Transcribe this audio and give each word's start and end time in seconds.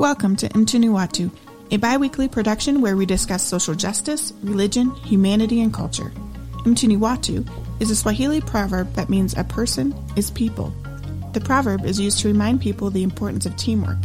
Welcome 0.00 0.34
to 0.36 0.48
Mtuniwatu, 0.48 1.30
a 1.72 1.76
bi 1.76 1.98
weekly 1.98 2.26
production 2.26 2.80
where 2.80 2.96
we 2.96 3.04
discuss 3.04 3.42
social 3.42 3.74
justice, 3.74 4.32
religion, 4.42 4.94
humanity, 5.04 5.60
and 5.60 5.74
culture. 5.74 6.10
Mtuniwatu 6.64 7.46
is 7.80 7.90
a 7.90 7.94
Swahili 7.94 8.40
proverb 8.40 8.90
that 8.94 9.10
means 9.10 9.36
a 9.36 9.44
person 9.44 9.94
is 10.16 10.30
people. 10.30 10.72
The 11.34 11.42
proverb 11.42 11.84
is 11.84 12.00
used 12.00 12.18
to 12.20 12.28
remind 12.28 12.62
people 12.62 12.88
the 12.88 13.02
importance 13.02 13.44
of 13.44 13.54
teamwork. 13.58 13.98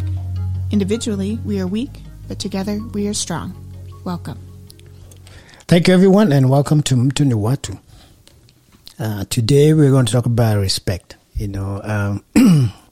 Individually, 0.69 1.39
we 1.45 1.61
are 1.61 1.65
weak, 1.65 2.01
but 2.27 2.39
together 2.39 2.81
we 2.93 3.07
are 3.07 3.13
strong. 3.13 3.55
Welcome. 4.03 4.37
Thank 5.69 5.87
you, 5.87 5.93
everyone, 5.93 6.33
and 6.33 6.49
welcome 6.49 6.83
to 6.83 6.95
Mtuniwatu. 6.95 7.79
Uh, 8.99 9.23
today, 9.29 9.73
we're 9.73 9.91
going 9.91 10.07
to 10.07 10.11
talk 10.11 10.25
about 10.25 10.57
respect. 10.57 11.15
You 11.35 11.47
know, 11.47 11.79
um, 12.35 12.73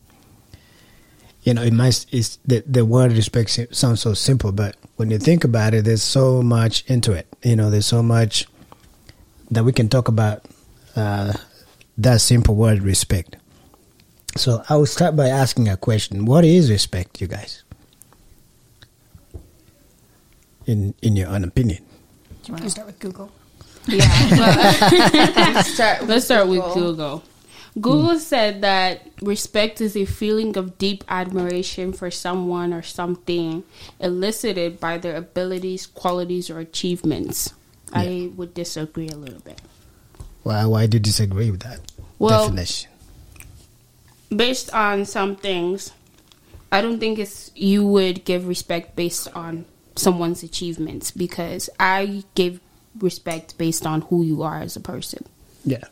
you 1.44 1.54
know, 1.54 1.62
it 1.62 1.74
might 1.74 2.06
it's 2.12 2.38
the 2.46 2.64
the 2.66 2.86
word 2.86 3.12
respect 3.12 3.60
sounds 3.76 4.02
so 4.02 4.14
simple, 4.14 4.52
but 4.52 4.76
when 4.96 5.12
you 5.12 5.20
think 5.20 5.44
about 5.44 5.74
it, 5.74 5.84
there's 5.86 6.02
so 6.02 6.42
much 6.42 6.84
into 6.88 7.12
it. 7.12 7.28
You 7.44 7.56
know, 7.56 7.70
there's 7.70 7.86
so 7.86 8.02
much 8.02 8.48
that 9.52 9.64
we 9.66 9.74
can 9.74 9.90
talk 9.90 10.08
about 10.08 10.46
uh, 10.96 11.34
that 11.98 12.22
simple 12.22 12.56
word 12.56 12.82
respect. 12.82 13.36
So 14.36 14.64
I 14.70 14.78
will 14.78 14.86
start 14.88 15.16
by 15.16 15.28
asking 15.28 15.68
a 15.68 15.76
question: 15.76 16.26
What 16.26 16.46
is 16.46 16.72
respect, 16.72 17.20
you 17.20 17.28
guys? 17.28 17.64
In 20.66 20.96
in 21.02 21.18
your 21.18 21.28
own 21.28 21.44
opinion. 21.44 21.84
Do 22.44 22.48
you 22.48 22.54
want 22.54 22.64
to 22.64 22.70
start 22.70 22.88
with 22.88 23.00
Google? 23.00 23.32
Yeah. 23.86 24.08
let's 25.36 25.74
start, 25.74 26.08
let's 26.08 26.26
start 26.26 26.48
with 26.48 26.64
Google. 26.74 27.22
Google 27.80 28.20
said 28.20 28.62
that 28.62 29.08
respect 29.22 29.82
is 29.82 29.98
a 29.98 30.06
feeling 30.06 30.58
of 30.58 30.78
deep 30.78 31.04
admiration 31.08 31.92
for 31.92 32.12
someone 32.12 32.72
or 32.72 32.84
something 32.84 33.64
elicited 34.00 34.80
by 34.80 35.00
their 35.00 35.16
abilities, 35.16 35.88
qualities, 35.88 36.50
or 36.50 36.60
achievements. 36.60 37.54
Yeah. 37.92 38.02
I 38.02 38.32
would 38.36 38.54
disagree 38.54 39.10
a 39.10 39.16
little 39.16 39.40
bit. 39.40 39.60
Why? 40.44 40.66
Why 40.66 40.86
do 40.86 40.98
you 40.98 41.00
disagree 41.00 41.50
with 41.50 41.62
that 41.62 41.80
well, 42.20 42.48
definition? 42.48 42.92
Based 44.36 44.72
on 44.74 45.06
some 45.06 45.36
things, 45.36 45.94
I 46.72 46.82
don't 46.82 47.00
think 47.00 47.18
it's 47.18 47.52
you 47.56 47.86
would 47.86 48.24
give 48.26 48.48
respect 48.48 48.96
based 48.96 49.28
on 49.36 49.66
someone's 49.96 50.44
achievements 50.44 51.12
because 51.12 51.70
I 51.80 52.24
give 52.36 52.60
respect 53.00 53.58
based 53.58 53.86
on 53.86 54.02
who 54.02 54.24
you 54.24 54.44
are 54.44 54.60
as 54.60 54.76
a 54.76 54.80
person. 54.80 55.26
Yeah. 55.66 55.86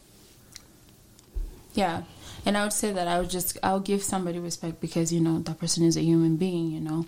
Yeah. 1.74 2.04
And 2.46 2.58
I 2.58 2.64
would 2.64 2.74
say 2.74 2.92
that 2.92 3.08
I 3.08 3.20
would 3.20 3.30
just 3.30 3.58
I'll 3.62 3.80
give 3.80 4.04
somebody 4.04 4.40
respect 4.40 4.82
because 4.82 5.14
you 5.14 5.20
know 5.20 5.40
that 5.40 5.60
person 5.60 5.84
is 5.84 5.96
a 5.96 6.02
human 6.02 6.38
being. 6.38 6.72
You 6.72 6.80
know, 6.80 7.06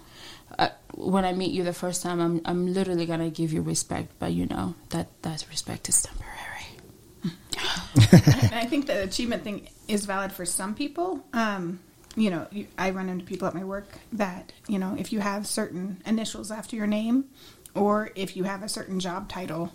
uh, 0.59 0.69
when 0.94 1.25
I 1.25 1.33
meet 1.33 1.52
you 1.52 1.64
the 1.64 1.73
first 1.73 2.03
time, 2.03 2.19
I'm 2.19 2.42
I'm 2.45 2.73
literally 2.73 3.06
gonna 3.06 3.31
give 3.31 3.52
you 3.52 3.61
respect, 3.61 4.14
but 4.19 4.31
you 4.31 4.45
know 4.45 4.75
that 4.89 5.08
that 5.23 5.45
respect 5.50 5.89
is 5.89 6.03
temporary. 6.03 6.34
I 8.53 8.66
think 8.69 8.88
the 8.88 9.03
achievement 9.03 9.44
thing 9.44 9.69
is 9.88 10.06
valid 10.06 10.31
for 10.31 10.45
some 10.45 10.75
people. 10.75 11.25
Um, 11.34 11.80
you 12.16 12.30
know, 12.30 12.47
you, 12.52 12.67
I 12.78 12.91
run 12.91 13.09
into 13.09 13.25
people 13.25 13.47
at 13.47 13.56
my 13.56 13.64
work 13.64 13.88
that 14.14 14.53
you 14.67 14.78
know 14.78 14.95
if 15.00 15.11
you 15.11 15.19
have 15.19 15.47
certain 15.47 16.02
initials 16.06 16.52
after 16.52 16.75
your 16.75 16.88
name, 16.88 17.25
or 17.73 18.11
if 18.16 18.38
you 18.38 18.44
have 18.44 18.61
a 18.61 18.69
certain 18.69 19.00
job 19.00 19.30
title, 19.30 19.72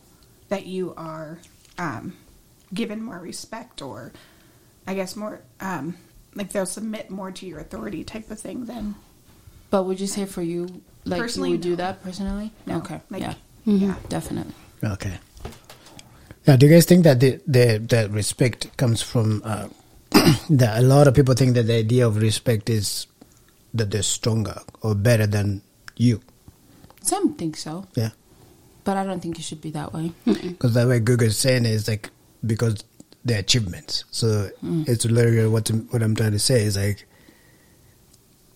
that 0.50 0.66
you 0.66 0.94
are 0.96 1.40
um, 1.78 2.16
given 2.72 3.02
more 3.02 3.18
respect 3.18 3.82
or 3.82 4.12
I 4.88 4.94
guess 4.94 5.16
more 5.16 5.42
um, 5.60 5.96
like 6.34 6.50
they'll 6.50 6.64
submit 6.64 7.10
more 7.10 7.30
to 7.30 7.46
your 7.46 7.58
authority 7.58 8.04
type 8.04 8.30
of 8.30 8.40
thing 8.40 8.64
than. 8.64 8.94
But 9.68 9.82
would 9.82 10.00
you 10.00 10.06
say 10.06 10.24
for 10.24 10.40
you, 10.40 10.80
like 11.04 11.20
personally, 11.20 11.50
you 11.50 11.56
would 11.56 11.64
no. 11.64 11.70
do 11.72 11.76
that 11.76 12.02
personally? 12.02 12.52
No. 12.64 12.78
Okay. 12.78 12.98
Like, 13.10 13.20
yeah. 13.20 13.34
Mm-hmm. 13.66 13.84
Yeah. 13.84 13.96
Definitely. 14.08 14.54
Okay. 14.82 15.18
Now, 16.46 16.56
do 16.56 16.64
you 16.64 16.72
guys 16.72 16.86
think 16.86 17.04
that 17.04 17.20
the 17.20 17.38
the, 17.46 17.84
the 17.86 18.08
respect 18.10 18.74
comes 18.78 19.02
from 19.02 19.42
uh, 19.44 19.68
that 20.48 20.78
a 20.78 20.82
lot 20.82 21.06
of 21.06 21.14
people 21.14 21.34
think 21.34 21.52
that 21.52 21.64
the 21.64 21.74
idea 21.74 22.06
of 22.06 22.16
respect 22.16 22.70
is 22.70 23.06
that 23.74 23.90
they're 23.90 24.02
stronger 24.02 24.58
or 24.80 24.94
better 24.94 25.26
than 25.26 25.60
you? 25.98 26.22
Some 27.02 27.34
think 27.34 27.58
so. 27.58 27.84
Yeah. 27.94 28.16
But 28.84 28.96
I 28.96 29.04
don't 29.04 29.20
think 29.20 29.38
it 29.38 29.42
should 29.42 29.60
be 29.60 29.72
that 29.72 29.92
way. 29.92 30.12
Because 30.24 30.72
the 30.72 30.88
way 30.88 30.98
Google 30.98 31.26
is 31.26 31.36
saying 31.36 31.66
is 31.66 31.88
like 31.88 32.08
because 32.46 32.84
their 33.24 33.40
achievements. 33.40 34.04
So 34.10 34.50
mm. 34.64 34.88
it's 34.88 35.04
literally 35.04 35.48
what 35.48 35.68
what 35.90 36.02
I'm 36.02 36.14
trying 36.14 36.32
to 36.32 36.38
say 36.38 36.62
is 36.62 36.76
like 36.76 37.06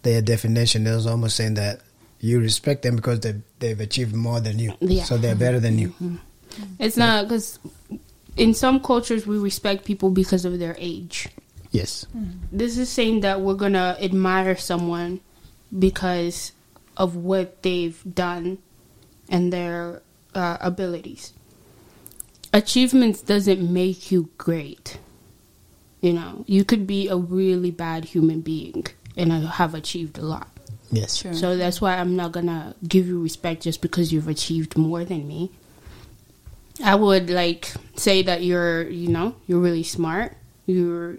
their 0.02 0.22
definition 0.22 0.86
is 0.86 1.06
almost 1.06 1.36
saying 1.36 1.54
that 1.54 1.80
you 2.20 2.40
respect 2.40 2.82
them 2.82 2.96
because 2.96 3.20
they 3.20 3.34
they've 3.58 3.80
achieved 3.80 4.14
more 4.14 4.40
than 4.40 4.58
you, 4.58 4.74
yeah. 4.80 5.04
so 5.04 5.16
they're 5.16 5.34
better 5.34 5.60
than 5.60 5.78
you. 5.78 5.88
Mm-hmm. 5.88 6.16
It's 6.78 6.96
yeah. 6.96 7.06
not 7.06 7.24
because 7.24 7.58
in 8.36 8.54
some 8.54 8.80
cultures 8.80 9.26
we 9.26 9.38
respect 9.38 9.84
people 9.84 10.10
because 10.10 10.44
of 10.44 10.58
their 10.58 10.76
age. 10.78 11.28
Yes, 11.70 12.06
mm-hmm. 12.16 12.38
this 12.52 12.78
is 12.78 12.88
saying 12.88 13.20
that 13.20 13.40
we're 13.40 13.54
gonna 13.54 13.96
admire 14.00 14.56
someone 14.56 15.20
because 15.76 16.52
of 16.96 17.16
what 17.16 17.62
they've 17.62 18.00
done 18.14 18.58
and 19.28 19.52
their 19.52 20.02
uh, 20.34 20.58
abilities 20.60 21.32
achievements 22.52 23.22
doesn't 23.22 23.60
make 23.60 24.10
you 24.10 24.28
great. 24.38 24.98
You 26.00 26.12
know, 26.12 26.44
you 26.46 26.64
could 26.64 26.86
be 26.86 27.08
a 27.08 27.16
really 27.16 27.70
bad 27.70 28.06
human 28.06 28.40
being 28.40 28.86
and 29.16 29.32
have 29.32 29.74
achieved 29.74 30.18
a 30.18 30.22
lot. 30.22 30.48
Yes. 30.90 31.16
Sure. 31.16 31.32
So 31.32 31.56
that's 31.56 31.80
why 31.80 31.96
I'm 31.96 32.16
not 32.16 32.32
gonna 32.32 32.74
give 32.86 33.06
you 33.06 33.22
respect 33.22 33.62
just 33.62 33.80
because 33.80 34.12
you've 34.12 34.28
achieved 34.28 34.76
more 34.76 35.04
than 35.04 35.26
me. 35.26 35.50
I 36.84 36.94
would 36.94 37.30
like 37.30 37.72
say 37.96 38.22
that 38.22 38.42
you're, 38.42 38.88
you 38.88 39.08
know, 39.08 39.36
you're 39.46 39.60
really 39.60 39.84
smart. 39.84 40.36
You're 40.66 41.18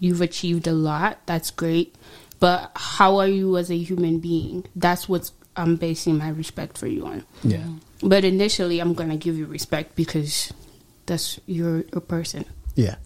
you've 0.00 0.20
achieved 0.20 0.66
a 0.66 0.72
lot. 0.72 1.20
That's 1.26 1.50
great. 1.50 1.94
But 2.40 2.72
how 2.76 3.18
are 3.18 3.26
you 3.26 3.56
as 3.56 3.70
a 3.70 3.76
human 3.76 4.20
being? 4.20 4.66
That's 4.76 5.08
what's 5.08 5.32
I'm 5.58 5.76
basing 5.76 6.16
my 6.16 6.30
respect 6.30 6.78
for 6.78 6.86
you 6.86 7.04
on. 7.06 7.24
Yeah. 7.42 7.58
Mm-hmm. 7.58 8.08
But 8.08 8.24
initially, 8.24 8.78
I'm 8.78 8.94
gonna 8.94 9.16
give 9.16 9.36
you 9.36 9.46
respect 9.46 9.96
because 9.96 10.52
that's 11.06 11.40
your 11.46 11.84
a 11.92 12.00
person. 12.00 12.44
Yeah. 12.74 12.96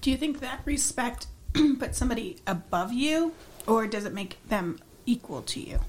Do 0.00 0.10
you 0.10 0.16
think 0.16 0.40
that 0.40 0.60
respect 0.64 1.26
puts 1.78 1.96
somebody 1.96 2.36
above 2.46 2.92
you, 2.92 3.32
or 3.66 3.86
does 3.86 4.04
it 4.04 4.12
make 4.12 4.36
them 4.48 4.78
equal 5.06 5.42
to 5.42 5.60
you? 5.60 5.80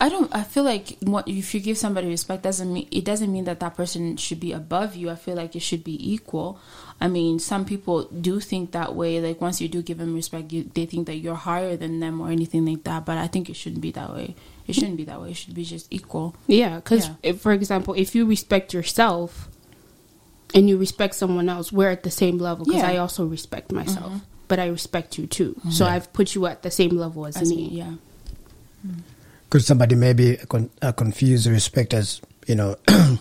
I 0.00 0.08
don't. 0.08 0.34
I 0.34 0.44
feel 0.44 0.64
like 0.64 0.96
what, 1.02 1.28
if 1.28 1.54
you 1.54 1.60
give 1.60 1.76
somebody 1.76 2.08
respect 2.08 2.42
doesn't 2.42 2.72
mean 2.72 2.88
it 2.90 3.04
doesn't 3.04 3.30
mean 3.30 3.44
that 3.44 3.60
that 3.60 3.76
person 3.76 4.16
should 4.16 4.40
be 4.40 4.52
above 4.52 4.96
you. 4.96 5.10
I 5.10 5.14
feel 5.14 5.36
like 5.36 5.54
it 5.54 5.60
should 5.60 5.84
be 5.84 6.12
equal. 6.12 6.58
I 7.02 7.08
mean, 7.08 7.38
some 7.38 7.66
people 7.66 8.04
do 8.04 8.40
think 8.40 8.72
that 8.72 8.94
way. 8.94 9.20
Like 9.20 9.42
once 9.42 9.60
you 9.60 9.68
do 9.68 9.82
give 9.82 9.98
them 9.98 10.14
respect, 10.14 10.52
you, 10.52 10.70
they 10.74 10.86
think 10.86 11.06
that 11.06 11.16
you're 11.16 11.34
higher 11.34 11.76
than 11.76 12.00
them 12.00 12.18
or 12.20 12.30
anything 12.30 12.64
like 12.64 12.84
that. 12.84 13.04
But 13.04 13.18
I 13.18 13.26
think 13.26 13.50
it 13.50 13.56
shouldn't 13.56 13.82
be 13.82 13.90
that 13.92 14.14
way. 14.14 14.34
It 14.66 14.74
shouldn't 14.74 14.96
be 14.96 15.04
that 15.04 15.20
way. 15.20 15.32
It 15.32 15.36
should 15.36 15.54
be 15.54 15.64
just 15.64 15.86
equal. 15.90 16.34
Yeah, 16.46 16.76
because 16.76 17.10
yeah. 17.22 17.32
for 17.32 17.52
example, 17.52 17.92
if 17.92 18.14
you 18.14 18.24
respect 18.24 18.72
yourself 18.72 19.50
and 20.54 20.66
you 20.66 20.78
respect 20.78 21.14
someone 21.14 21.50
else, 21.50 21.70
we're 21.72 21.90
at 21.90 22.04
the 22.04 22.10
same 22.10 22.38
level. 22.38 22.64
Because 22.64 22.82
yeah. 22.82 22.90
I 22.90 22.96
also 22.96 23.26
respect 23.26 23.70
myself, 23.70 24.12
mm-hmm. 24.12 24.24
but 24.48 24.58
I 24.58 24.68
respect 24.68 25.18
you 25.18 25.26
too. 25.26 25.56
Mm-hmm. 25.58 25.70
So 25.72 25.84
I've 25.84 26.10
put 26.14 26.34
you 26.34 26.46
at 26.46 26.62
the 26.62 26.70
same 26.70 26.96
level 26.96 27.26
as, 27.26 27.36
as 27.36 27.50
me. 27.50 27.56
me. 27.56 27.68
Yeah. 27.68 27.94
Mm-hmm. 28.86 29.00
Could 29.50 29.64
somebody 29.64 29.94
maybe 29.96 30.36
con- 30.48 30.70
uh, 30.80 30.92
confuse 30.92 31.48
respect 31.48 31.92
as 31.92 32.20
you 32.46 32.54
know 32.54 32.76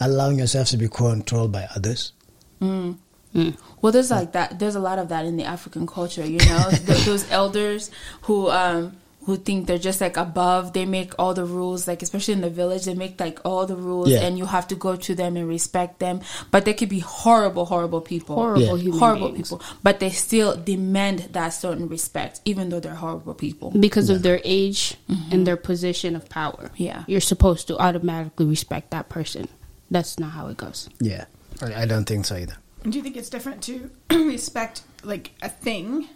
allowing 0.00 0.38
yourself 0.38 0.68
to 0.68 0.76
be 0.76 0.88
controlled 0.88 1.52
by 1.52 1.68
others? 1.76 2.12
Mm. 2.60 2.96
Mm. 3.34 3.56
Well, 3.82 3.92
there's 3.92 4.10
like 4.10 4.32
that. 4.32 4.58
There's 4.58 4.76
a 4.76 4.80
lot 4.80 4.98
of 4.98 5.08
that 5.08 5.26
in 5.26 5.36
the 5.36 5.44
African 5.44 5.86
culture. 5.86 6.24
You 6.24 6.38
know, 6.38 6.70
those 6.84 7.30
elders 7.30 7.90
who 8.22 8.48
um, 8.48 8.96
who 9.26 9.36
think 9.36 9.66
they're 9.66 9.78
just 9.78 10.00
like 10.00 10.16
above. 10.16 10.72
They 10.72 10.86
make 10.86 11.14
all 11.18 11.34
the 11.34 11.44
rules, 11.44 11.88
like 11.88 12.02
especially 12.02 12.34
in 12.34 12.40
the 12.40 12.50
village, 12.50 12.84
they 12.84 12.94
make 12.94 13.18
like 13.20 13.40
all 13.44 13.66
the 13.66 13.76
rules, 13.76 14.10
yeah. 14.10 14.20
and 14.20 14.38
you 14.38 14.46
have 14.46 14.68
to 14.68 14.74
go 14.74 14.96
to 14.96 15.14
them 15.14 15.36
and 15.36 15.48
respect 15.48 15.98
them. 15.98 16.20
But 16.50 16.64
they 16.64 16.74
could 16.74 16.88
be 16.88 17.00
horrible, 17.00 17.64
horrible 17.66 18.00
people, 18.00 18.36
horrible, 18.36 18.78
yeah. 18.78 18.98
horrible 18.98 19.32
beings. 19.32 19.48
people. 19.48 19.64
But 19.82 20.00
they 20.00 20.10
still 20.10 20.56
demand 20.56 21.20
that 21.32 21.50
certain 21.50 21.88
respect, 21.88 22.40
even 22.44 22.68
though 22.68 22.80
they're 22.80 22.94
horrible 22.94 23.34
people 23.34 23.70
because 23.70 24.10
yeah. 24.10 24.16
of 24.16 24.22
their 24.22 24.40
age 24.44 24.96
mm-hmm. 25.08 25.32
and 25.32 25.46
their 25.46 25.56
position 25.56 26.16
of 26.16 26.28
power. 26.28 26.70
Yeah, 26.76 27.04
you're 27.06 27.20
supposed 27.20 27.68
to 27.68 27.78
automatically 27.78 28.46
respect 28.46 28.90
that 28.90 29.08
person. 29.08 29.48
That's 29.90 30.18
not 30.18 30.32
how 30.32 30.48
it 30.48 30.56
goes. 30.56 30.88
Yeah, 31.00 31.26
I 31.60 31.86
don't 31.86 32.04
think 32.04 32.24
so 32.26 32.36
either. 32.36 32.56
Do 32.82 32.98
you 32.98 33.02
think 33.02 33.16
it's 33.16 33.30
different 33.30 33.62
to 33.62 33.90
respect 34.10 34.82
like 35.02 35.30
a 35.42 35.48
thing, 35.48 36.08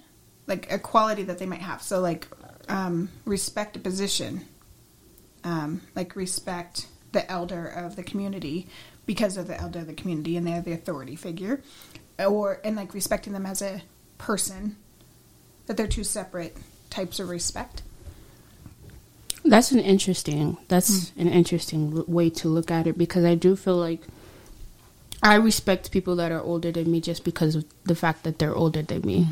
like 0.46 0.70
a 0.70 0.78
quality 0.78 1.22
that 1.24 1.38
they 1.38 1.46
might 1.46 1.62
have? 1.62 1.82
So 1.82 2.00
like 2.00 2.28
um, 2.68 3.10
respect 3.24 3.76
a 3.76 3.80
position, 3.80 4.46
um, 5.44 5.82
like 5.94 6.16
respect 6.16 6.86
the 7.12 7.30
elder 7.30 7.66
of 7.66 7.96
the 7.96 8.02
community 8.02 8.66
because 9.06 9.36
of 9.36 9.46
the 9.46 9.58
elder 9.58 9.80
of 9.80 9.86
the 9.86 9.94
community 9.94 10.36
and 10.36 10.46
they're 10.46 10.60
the 10.60 10.72
authority 10.72 11.16
figure, 11.16 11.62
or 12.18 12.60
and 12.64 12.76
like 12.76 12.92
respecting 12.94 13.32
them 13.32 13.46
as 13.46 13.62
a 13.62 13.82
person, 14.18 14.76
that 15.66 15.76
they're 15.76 15.86
two 15.86 16.04
separate 16.04 16.56
types 16.90 17.18
of 17.18 17.28
respect. 17.28 17.82
That's 19.44 19.72
an 19.72 19.78
interesting. 19.78 20.58
That's 20.68 21.12
an 21.16 21.28
interesting 21.28 22.04
way 22.06 22.28
to 22.30 22.48
look 22.48 22.70
at 22.70 22.86
it 22.86 22.98
because 22.98 23.24
I 23.24 23.34
do 23.34 23.56
feel 23.56 23.76
like 23.76 24.02
I 25.22 25.36
respect 25.36 25.90
people 25.90 26.16
that 26.16 26.30
are 26.32 26.40
older 26.42 26.70
than 26.70 26.90
me 26.90 27.00
just 27.00 27.24
because 27.24 27.54
of 27.54 27.64
the 27.84 27.94
fact 27.94 28.24
that 28.24 28.38
they're 28.38 28.54
older 28.54 28.82
than 28.82 29.02
me. 29.02 29.26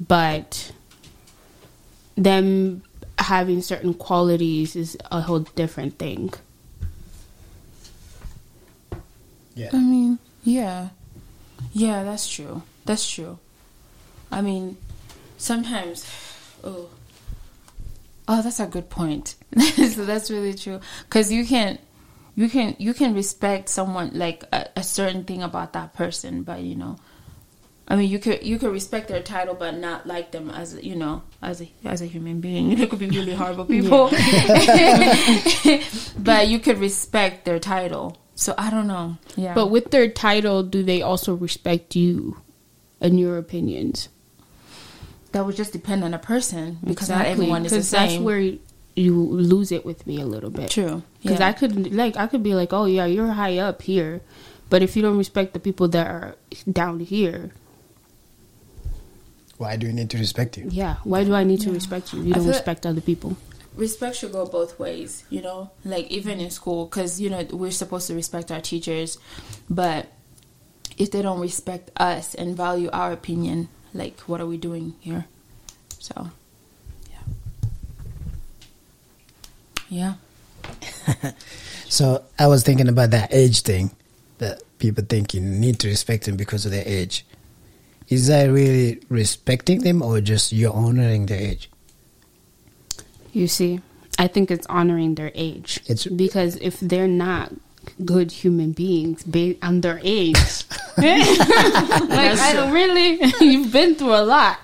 But 0.00 0.72
them 2.16 2.82
having 3.18 3.62
certain 3.62 3.94
qualities 3.94 4.76
is 4.76 4.96
a 5.10 5.20
whole 5.20 5.40
different 5.40 5.98
thing. 5.98 6.32
Yeah. 9.54 9.70
I 9.72 9.78
mean, 9.78 10.18
yeah. 10.44 10.88
Yeah, 11.72 12.02
that's 12.04 12.28
true. 12.28 12.62
That's 12.84 13.08
true. 13.08 13.38
I 14.30 14.40
mean, 14.40 14.76
sometimes, 15.38 16.10
oh, 16.64 16.88
oh, 18.26 18.42
that's 18.42 18.60
a 18.60 18.66
good 18.66 18.88
point. 18.90 19.36
so 19.60 20.04
that's 20.04 20.30
really 20.30 20.54
true. 20.54 20.80
Because 21.04 21.30
you 21.30 21.46
can, 21.46 21.78
you 22.34 22.48
can, 22.48 22.74
you 22.78 22.94
can 22.94 23.14
respect 23.14 23.68
someone 23.68 24.10
like 24.14 24.44
a, 24.52 24.68
a 24.76 24.82
certain 24.82 25.24
thing 25.24 25.42
about 25.42 25.74
that 25.74 25.92
person, 25.94 26.42
but 26.42 26.60
you 26.60 26.74
know, 26.74 26.96
I 27.88 27.96
mean, 27.96 28.08
you 28.08 28.18
could 28.18 28.42
you 28.44 28.58
could 28.58 28.70
respect 28.72 29.08
their 29.08 29.22
title, 29.22 29.54
but 29.54 29.76
not 29.76 30.06
like 30.06 30.30
them 30.30 30.50
as 30.50 30.78
you 30.82 30.94
know 30.94 31.22
as 31.42 31.60
a 31.60 31.70
as 31.84 32.00
a 32.00 32.06
human 32.06 32.40
being. 32.40 32.76
They 32.78 32.86
could 32.86 32.98
be 32.98 33.08
really 33.18 33.34
horrible 33.34 33.64
people, 33.66 34.08
but 36.18 36.48
you 36.48 36.58
could 36.58 36.78
respect 36.78 37.44
their 37.44 37.58
title. 37.58 38.16
So 38.34 38.54
I 38.56 38.70
don't 38.70 38.86
know. 38.86 39.18
Yeah, 39.36 39.54
But 39.54 39.66
with 39.68 39.90
their 39.90 40.08
title, 40.08 40.62
do 40.62 40.82
they 40.82 41.02
also 41.02 41.34
respect 41.34 41.94
you 41.94 42.38
and 43.00 43.20
your 43.20 43.36
opinions? 43.38 44.08
that 45.32 45.46
would 45.46 45.56
just 45.56 45.72
depend 45.72 46.04
on 46.04 46.12
a 46.12 46.18
person 46.18 46.76
because 46.84 47.08
not 47.08 47.24
everyone 47.24 47.64
is 47.64 47.72
the 47.72 47.82
same. 47.82 48.00
That's 48.08 48.18
where 48.20 48.52
you 48.94 49.14
lose 49.16 49.72
it 49.72 49.82
with 49.82 50.06
me 50.06 50.20
a 50.20 50.26
little 50.26 50.50
bit. 50.50 50.68
True. 50.70 51.02
Because 51.22 51.40
Yeah. 51.40 51.48
I 51.48 51.52
could 51.54 51.92
like 51.94 52.16
I 52.18 52.26
could 52.26 52.42
be 52.42 52.52
like, 52.54 52.72
oh 52.74 52.84
yeah, 52.84 53.06
you're 53.06 53.32
high 53.32 53.56
up 53.56 53.80
here, 53.80 54.20
but 54.68 54.82
if 54.82 54.94
you 54.94 55.00
don't 55.00 55.16
respect 55.16 55.54
the 55.54 55.58
people 55.60 55.88
that 55.88 56.06
are 56.06 56.36
down 56.70 57.00
here, 57.00 57.52
Why 59.62 59.76
do 59.76 59.86
you 59.86 59.92
need 59.92 60.10
to 60.10 60.18
respect 60.18 60.58
you? 60.58 60.66
yeah, 60.70 60.96
why 61.04 61.22
do 61.24 61.34
I 61.34 61.44
need 61.44 61.60
to 61.62 61.72
respect 61.72 62.12
you? 62.12 62.22
You 62.22 62.34
I 62.34 62.38
don't 62.38 62.48
respect 62.48 62.84
other 62.84 63.00
people. 63.00 63.36
respect 63.76 64.16
should 64.16 64.32
go 64.32 64.44
both 64.44 64.78
ways, 64.78 65.24
you 65.30 65.40
know, 65.40 65.70
like 65.84 66.10
even 66.10 66.40
in 66.40 66.50
school, 66.50 66.86
because 66.86 67.20
you 67.20 67.30
know 67.30 67.46
we're 67.52 67.70
supposed 67.70 68.06
to 68.08 68.14
respect 68.14 68.50
our 68.50 68.60
teachers, 68.60 69.18
but 69.70 70.08
if 70.98 71.10
they 71.12 71.22
don't 71.22 71.40
respect 71.40 71.90
us 71.96 72.34
and 72.34 72.56
value 72.56 72.90
our 72.92 73.12
opinion, 73.12 73.68
like 73.94 74.18
what 74.22 74.40
are 74.40 74.46
we 74.46 74.56
doing 74.56 74.94
here? 75.00 75.26
So, 76.00 76.30
yeah, 79.88 80.14
yeah, 81.08 81.32
So 81.92 82.24
I 82.38 82.46
was 82.46 82.62
thinking 82.62 82.88
about 82.88 83.10
that 83.10 83.34
age 83.34 83.60
thing 83.60 83.90
that 84.38 84.62
people 84.78 85.04
think 85.04 85.34
you 85.34 85.42
need 85.42 85.78
to 85.80 85.88
respect 85.88 86.24
them 86.24 86.36
because 86.36 86.64
of 86.64 86.72
their 86.72 86.84
age. 86.86 87.26
Is 88.12 88.26
that 88.26 88.44
really 88.52 89.00
respecting 89.08 89.80
them 89.80 90.02
or 90.02 90.20
just 90.20 90.52
you're 90.52 90.72
honoring 90.72 91.26
their 91.26 91.40
age? 91.40 91.70
You 93.32 93.48
see, 93.48 93.80
I 94.18 94.28
think 94.28 94.50
it's 94.50 94.66
honoring 94.66 95.14
their 95.14 95.32
age. 95.34 95.80
It's- 95.88 96.04
because 96.04 96.56
if 96.56 96.78
they're 96.80 97.08
not 97.08 97.52
good 98.04 98.30
human 98.30 98.72
beings 98.72 99.24
based 99.24 99.64
on 99.64 99.80
their 99.80 99.98
age, 100.04 100.36
like 101.00 101.24
I 102.36 102.52
don't 102.52 102.72
really, 102.72 103.18
you've 103.40 103.72
been 103.72 103.94
through 103.94 104.14
a 104.14 104.24
lot. 104.28 104.58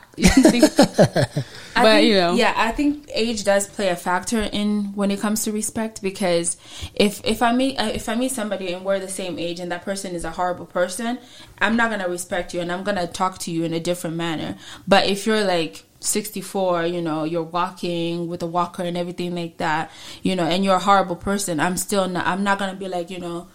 You 1.79 1.85
think- 1.85 1.89
I 1.89 1.95
But, 1.95 1.97
think, 2.01 2.09
you 2.09 2.15
know. 2.21 2.35
yeah, 2.35 2.55
I 2.57 2.71
think 2.73 3.11
age 3.15 3.45
does 3.45 3.67
play 3.67 3.89
a 3.89 3.97
factor 3.97 4.43
in 4.53 4.93
when 4.95 5.11
it 5.11 5.21
comes 5.21 5.45
to 5.45 5.53
respect 5.53 6.03
because 6.03 6.57
if 6.95 7.21
if 7.25 7.43
I 7.43 7.53
meet 7.53 7.79
uh, 7.79 7.91
if 7.95 8.09
I 8.09 8.15
meet 8.15 8.33
somebody 8.33 8.73
and 8.73 8.85
we're 8.85 8.99
the 8.99 9.09
same 9.09 9.39
age 9.39 9.61
and 9.61 9.71
that 9.73 9.85
person 9.85 10.15
is 10.15 10.25
a 10.25 10.31
horrible 10.31 10.67
person, 10.67 11.19
I'm 11.61 11.77
not 11.77 11.91
gonna 11.91 12.09
respect 12.09 12.55
you 12.55 12.61
and 12.61 12.71
I'm 12.73 12.85
gonna 12.85 13.07
talk 13.07 13.39
to 13.41 13.51
you 13.51 13.65
in 13.65 13.73
a 13.75 13.81
different 13.81 14.17
manner. 14.17 14.57
But 14.87 15.07
if 15.07 15.27
you're 15.27 15.45
like 15.45 15.85
64, 16.01 16.87
you 16.87 17.03
know, 17.03 17.25
you're 17.25 17.43
walking 17.43 18.29
with 18.29 18.43
a 18.43 18.47
walker 18.47 18.83
and 18.83 18.97
everything 18.97 19.35
like 19.35 19.57
that, 19.59 19.91
you 20.23 20.37
know, 20.37 20.45
and 20.45 20.65
you're 20.65 20.77
a 20.77 20.79
horrible 20.79 21.17
person, 21.17 21.59
I'm 21.61 21.77
still 21.77 22.09
not. 22.09 22.27
I'm 22.27 22.45
not 22.45 22.59
gonna 22.59 22.75
be 22.77 22.89
like, 22.89 23.11
you 23.11 23.19
know, 23.19 23.49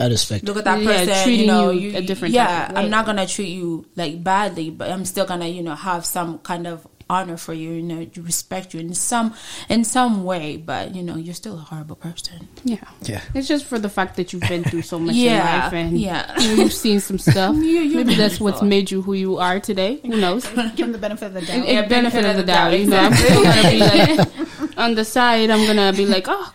I 0.00 0.06
respect. 0.08 0.44
look 0.44 0.56
at 0.56 0.64
that 0.64 0.80
Yeah, 0.80 1.04
person. 1.04 1.22
treating 1.24 1.40
you 1.40 1.46
know, 1.52 1.70
you 1.70 1.96
a 1.96 2.00
different 2.00 2.32
Yeah, 2.34 2.46
type 2.46 2.70
of. 2.70 2.76
I'm 2.78 2.90
not 2.90 3.04
gonna 3.04 3.26
treat 3.26 3.48
you 3.50 3.84
like 3.94 4.24
badly, 4.24 4.70
but 4.70 4.90
I'm 4.90 5.04
still 5.04 5.26
gonna, 5.26 5.46
you 5.48 5.62
know, 5.62 5.74
have 5.74 6.06
some 6.06 6.38
kind 6.38 6.66
of 6.66 6.86
honor 7.10 7.36
for 7.36 7.52
you, 7.54 7.70
you 7.72 7.82
know, 7.82 8.06
respect 8.18 8.74
you 8.74 8.80
in 8.80 8.94
some 8.94 9.34
in 9.68 9.84
some 9.84 10.24
way. 10.24 10.56
But 10.56 10.94
you 10.94 11.02
know, 11.02 11.16
you're 11.16 11.34
still 11.34 11.54
a 11.58 11.62
horrible 11.62 11.96
person. 11.96 12.48
yeah. 12.64 12.78
Yeah. 13.02 13.20
It's 13.34 13.48
just 13.48 13.64
for 13.64 13.78
the 13.78 13.88
fact 13.88 14.16
that 14.16 14.32
you've 14.32 14.42
been 14.48 14.64
through 14.64 14.82
so 14.82 14.98
much 14.98 15.14
Yeah, 15.14 15.40
in 15.56 15.60
life 15.62 15.72
and 15.72 15.98
yeah. 16.00 16.40
you 16.40 16.48
know, 16.56 16.62
you've 16.64 16.72
seen 16.72 17.00
some 17.00 17.18
stuff. 17.18 17.54
You- 17.62 17.62
you've 17.80 18.06
Maybe 18.06 18.14
that's 18.16 18.40
what's 18.40 18.60
a 18.62 18.64
made 18.64 18.90
you 18.90 19.02
who 19.02 19.12
you 19.14 19.36
are 19.38 19.60
today. 19.60 20.00
Who 20.02 20.16
knows? 20.16 20.46
Give 20.76 20.76
them 20.86 20.92
the 20.92 20.98
benefit 20.98 21.26
of 21.26 21.34
the 21.34 21.42
doubt. 21.42 21.66
a 21.66 21.86
benefit 21.88 22.24
of 22.24 22.36
the 22.36 22.42
doubt. 22.44 22.78
You 22.78 22.86
know, 22.86 22.96
I'm 22.98 23.14
still 23.14 23.42
gonna 23.42 23.70
be 23.70 23.78
like 23.80 24.76
on 24.78 24.94
the 24.94 25.04
side. 25.04 25.50
I'm 25.50 25.66
gonna 25.66 25.92
be 25.92 26.06
like, 26.06 26.26
oh, 26.28 26.52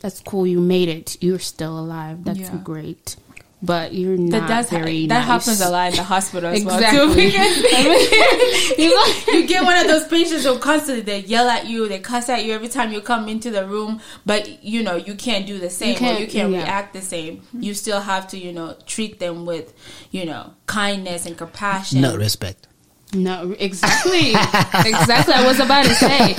that's 0.00 0.20
cool. 0.20 0.46
You 0.46 0.60
made 0.60 0.88
it. 0.88 1.16
You're 1.22 1.38
still 1.38 1.78
alive. 1.78 2.24
That's 2.24 2.38
Yeah. 2.38 2.56
great. 2.62 3.16
But 3.64 3.94
you're 3.94 4.18
not 4.18 4.30
That 4.40 4.48
does 4.48 4.70
very 4.70 5.06
that 5.06 5.14
nice. 5.26 5.26
happens 5.46 5.60
a 5.62 5.70
lot 5.70 5.90
in 5.92 5.96
the 5.96 6.02
hospital 6.02 6.50
as 6.50 6.62
well 6.64 6.76
Exactly. 6.76 7.30
too. 7.30 7.30
because 7.30 8.78
you, 8.78 9.04
you 9.32 9.46
get 9.46 9.64
one 9.64 9.78
of 9.78 9.86
those 9.86 10.06
patients 10.08 10.44
who 10.44 10.58
constantly 10.58 11.02
they 11.02 11.20
yell 11.20 11.48
at 11.48 11.66
you, 11.66 11.88
they 11.88 11.98
cuss 12.00 12.28
at 12.28 12.44
you 12.44 12.52
every 12.52 12.68
time 12.68 12.92
you 12.92 13.00
come 13.00 13.26
into 13.28 13.50
the 13.50 13.66
room, 13.66 14.00
but 14.26 14.62
you 14.62 14.82
know 14.82 14.96
you 14.96 15.14
can't 15.14 15.46
do 15.46 15.58
the 15.58 15.70
same. 15.70 15.94
or 15.96 15.98
can't- 15.98 16.20
you 16.20 16.26
can't 16.26 16.52
yeah. 16.52 16.58
react 16.62 16.92
the 16.92 17.00
same. 17.00 17.38
Mm-hmm. 17.38 17.62
You 17.62 17.72
still 17.74 18.00
have 18.00 18.28
to, 18.28 18.38
you 18.38 18.52
know, 18.52 18.76
treat 18.86 19.18
them 19.18 19.46
with, 19.46 19.72
you 20.10 20.26
know, 20.26 20.52
kindness 20.66 21.24
and 21.24 21.36
compassion. 21.38 22.02
Not 22.02 22.18
respect. 22.18 22.68
No, 23.14 23.54
exactly, 23.60 24.30
exactly. 24.32 25.34
I 25.34 25.44
was 25.46 25.60
about 25.60 25.84
to 25.86 25.94
say 25.94 26.34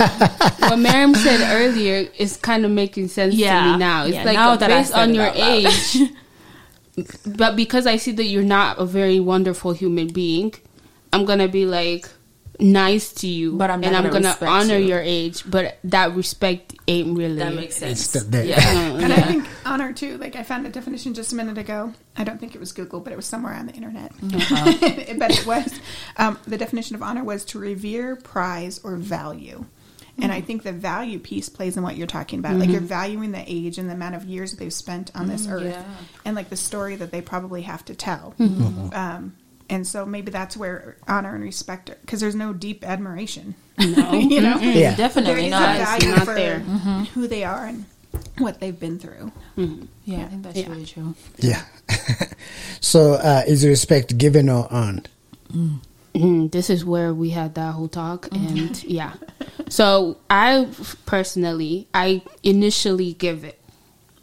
what 0.68 0.78
Miriam 0.78 1.14
said 1.14 1.40
earlier 1.56 2.08
is 2.18 2.36
kind 2.36 2.64
of 2.66 2.70
making 2.70 3.08
sense 3.08 3.34
to 3.34 3.40
me 3.40 3.76
now. 3.78 4.04
It's 4.04 4.14
Yeah, 4.14 4.24
like 4.24 4.34
now 4.34 4.56
that 4.56 4.70
I 4.70 4.78
based 4.80 4.90
said 4.92 5.00
on 5.00 5.14
your 5.14 5.32
age, 5.34 5.98
but 7.26 7.56
because 7.56 7.86
I 7.86 7.96
see 7.96 8.12
that 8.12 8.24
you're 8.24 8.42
not 8.42 8.78
a 8.78 8.86
very 8.86 9.20
wonderful 9.20 9.72
human 9.72 10.08
being, 10.08 10.54
I'm 11.12 11.24
gonna 11.24 11.48
be 11.48 11.66
like 11.66 12.08
nice 12.58 13.12
to 13.12 13.26
you, 13.26 13.52
But 13.52 13.70
I'm 13.70 13.80
not 13.80 13.88
and 13.88 13.96
I'm 13.96 14.10
gonna 14.10 14.34
gonna 14.38 14.50
honor 14.50 14.78
you. 14.78 14.88
your 14.88 15.00
age. 15.00 15.42
But 15.46 15.78
that 15.84 16.14
respect 16.14 16.74
ain't 16.88 17.16
really. 17.16 17.36
That 17.36 17.54
makes 17.54 17.76
sense. 17.76 18.14
It's 18.14 18.24
the, 18.24 18.30
the, 18.30 18.46
Yeah. 18.46 18.56
Uh, 18.96 18.96
And 18.98 19.12
I 19.12 19.22
think 19.22 19.46
honor 19.64 19.92
too. 19.92 20.16
Like 20.18 20.36
I 20.36 20.42
found 20.42 20.66
a 20.66 20.70
definition 20.70 21.12
just 21.14 21.32
a 21.32 21.36
minute 21.36 21.58
ago. 21.58 21.92
I 22.16 22.24
don't 22.24 22.38
think 22.38 22.54
it 22.54 22.58
was 22.58 22.72
Google, 22.72 23.00
but 23.00 23.12
it 23.12 23.16
was 23.16 23.26
somewhere 23.26 23.52
on 23.52 23.66
the 23.66 23.74
internet. 23.74 24.12
but 24.22 25.30
it 25.30 25.46
was 25.46 25.78
um, 26.16 26.38
the 26.46 26.56
definition 26.56 26.96
of 26.96 27.02
honor 27.02 27.24
was 27.24 27.44
to 27.46 27.58
revere, 27.58 28.16
prize, 28.16 28.80
or 28.82 28.96
value. 28.96 29.66
And 30.22 30.32
I 30.32 30.40
think 30.40 30.62
the 30.62 30.72
value 30.72 31.18
piece 31.18 31.48
plays 31.50 31.76
in 31.76 31.82
what 31.82 31.96
you're 31.96 32.06
talking 32.06 32.38
about. 32.38 32.56
Like 32.56 32.70
you're 32.70 32.80
valuing 32.80 33.32
the 33.32 33.44
age 33.46 33.76
and 33.78 33.88
the 33.88 33.92
amount 33.94 34.14
of 34.14 34.24
years 34.24 34.50
that 34.52 34.58
they've 34.58 34.72
spent 34.72 35.10
on 35.14 35.28
this 35.28 35.46
earth, 35.46 35.64
yeah. 35.64 35.84
and 36.24 36.34
like 36.34 36.48
the 36.48 36.56
story 36.56 36.96
that 36.96 37.10
they 37.10 37.20
probably 37.20 37.62
have 37.62 37.84
to 37.84 37.94
tell. 37.94 38.34
Mm-hmm. 38.40 38.94
Um, 38.94 39.36
and 39.68 39.86
so 39.86 40.06
maybe 40.06 40.30
that's 40.30 40.56
where 40.56 40.96
honor 41.06 41.34
and 41.34 41.44
respect, 41.44 41.90
because 42.00 42.20
there's 42.20 42.34
no 42.34 42.52
deep 42.54 42.82
admiration. 42.82 43.56
No. 43.78 44.12
you 44.14 44.40
know, 44.40 44.56
Yeah. 44.58 44.94
Definitely 44.96 45.46
is 45.46 45.50
not. 45.50 45.76
a 45.76 45.80
It's 45.82 45.90
value 46.04 46.16
not 46.16 46.24
for 46.24 46.34
there. 46.34 46.60
who 46.60 47.26
they 47.28 47.44
are 47.44 47.66
and 47.66 47.84
what 48.38 48.58
they've 48.60 48.78
been 48.78 48.98
through. 48.98 49.32
Yeah, 50.04 50.22
I 50.22 50.24
think 50.28 50.42
that's 50.44 50.56
Yeah. 50.58 50.68
really 50.70 50.86
true. 50.86 51.14
yeah. 51.38 51.62
so 52.80 53.14
uh, 53.14 53.42
is 53.46 53.66
respect 53.66 54.16
given 54.16 54.48
or 54.48 54.68
earned? 54.70 55.08
Mm, 56.14 56.50
this 56.50 56.70
is 56.70 56.84
where 56.84 57.12
we 57.12 57.30
had 57.30 57.54
that 57.56 57.72
whole 57.72 57.88
talk 57.88 58.28
and 58.32 58.82
yeah 58.84 59.12
so 59.68 60.18
i 60.30 60.68
personally 61.06 61.88
i 61.94 62.22
initially 62.42 63.12
give 63.14 63.44
it. 63.44 63.60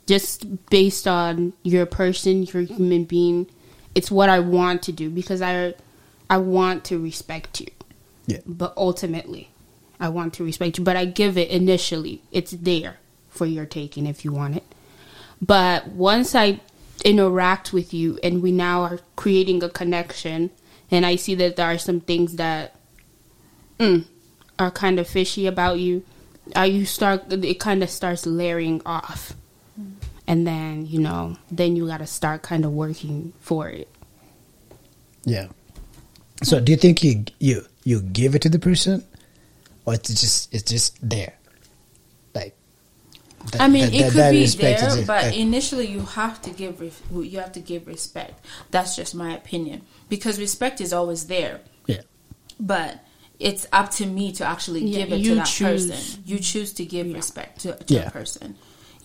Just 0.05 0.67
based 0.69 1.07
on 1.07 1.53
your 1.63 1.85
person 1.85 2.43
your 2.43 2.63
human 2.63 3.05
being 3.05 3.47
it's 3.95 4.11
what 4.11 4.29
i 4.29 4.39
want 4.39 4.81
to 4.83 4.91
do 4.91 5.09
because 5.09 5.41
i 5.41 5.73
i 6.29 6.37
want 6.37 6.83
to 6.85 6.99
respect 6.99 7.61
you. 7.61 7.67
Yeah. 8.25 8.39
but 8.45 8.73
ultimately 8.77 9.49
i 9.99 10.09
want 10.09 10.33
to 10.35 10.43
respect 10.43 10.77
you. 10.77 10.83
But 10.83 10.95
i 10.95 11.05
give 11.05 11.37
it 11.37 11.49
initially. 11.49 12.21
It's 12.31 12.51
there 12.51 12.97
for 13.29 13.45
your 13.45 13.65
taking 13.65 14.05
if 14.05 14.23
you 14.23 14.31
want 14.31 14.57
it. 14.57 14.63
But 15.41 15.87
once 15.87 16.35
i 16.35 16.59
interact 17.03 17.73
with 17.73 17.93
you 17.93 18.19
and 18.23 18.41
we 18.41 18.51
now 18.51 18.81
are 18.81 18.99
creating 19.15 19.63
a 19.63 19.69
connection 19.69 20.51
and 20.89 21.05
i 21.05 21.15
see 21.15 21.35
that 21.35 21.55
there 21.55 21.65
are 21.65 21.77
some 21.77 21.99
things 21.99 22.35
that 22.35 22.75
mm, 23.79 24.05
are 24.59 24.71
kind 24.71 24.99
of 24.99 25.07
fishy 25.07 25.47
about 25.47 25.79
you 25.79 26.03
uh, 26.55 26.61
you 26.61 26.85
start 26.85 27.31
it 27.31 27.59
kind 27.59 27.81
of 27.83 27.89
starts 27.89 28.25
layering 28.25 28.81
off. 28.85 29.33
And 30.27 30.47
then 30.47 30.85
you 30.87 30.99
know 30.99 31.37
then 31.51 31.75
you 31.75 31.87
got 31.87 31.97
to 31.97 32.07
start 32.07 32.43
kind 32.43 32.63
of 32.65 32.71
working 32.71 33.33
for 33.41 33.67
it. 33.69 33.87
Yeah. 35.25 35.47
So 36.43 36.59
do 36.59 36.71
you 36.71 36.77
think 36.77 37.03
you 37.03 37.25
you 37.39 37.65
you 37.83 38.01
give 38.01 38.35
it 38.35 38.41
to 38.43 38.49
the 38.49 38.59
person, 38.59 39.03
or 39.85 39.95
it's 39.95 40.09
just 40.09 40.53
it's 40.53 40.63
just 40.63 40.97
there, 41.07 41.33
like. 42.33 42.55
that- 43.51 43.61
I 43.61 43.67
mean, 43.67 43.83
that- 43.85 43.93
it 43.93 43.99
that- 44.03 44.11
could 44.11 44.19
that 44.21 44.31
be 44.31 44.41
respect 44.41 44.81
is 44.83 44.95
there, 44.95 45.05
but 45.05 45.23
like- 45.25 45.37
initially 45.37 45.87
you 45.87 46.01
have 46.01 46.41
to 46.43 46.49
give 46.51 46.79
res- 46.79 47.01
you 47.11 47.39
have 47.39 47.51
to 47.53 47.59
give 47.59 47.87
respect. 47.87 48.45
That's 48.71 48.95
just 48.95 49.13
my 49.15 49.33
opinion. 49.35 49.81
Because 50.09 50.39
respect 50.39 50.79
is 50.81 50.93
always 50.93 51.25
there, 51.27 51.59
yeah, 51.87 52.01
but 52.59 52.99
it's 53.39 53.65
up 53.71 53.89
to 53.91 54.05
me 54.05 54.31
to 54.33 54.45
actually 54.45 54.81
Yeah, 54.85 54.99
give 55.05 55.13
it 55.13 55.19
you 55.21 55.29
to 55.31 55.35
that 55.35 55.45
choose. 55.47 55.87
person. 55.89 56.23
You 56.25 56.39
choose 56.39 56.73
to 56.73 56.85
give 56.85 57.11
respect 57.13 57.61
to, 57.61 57.75
to 57.75 57.93
Yeah. 57.93 58.07
a 58.07 58.11
person. 58.11 58.55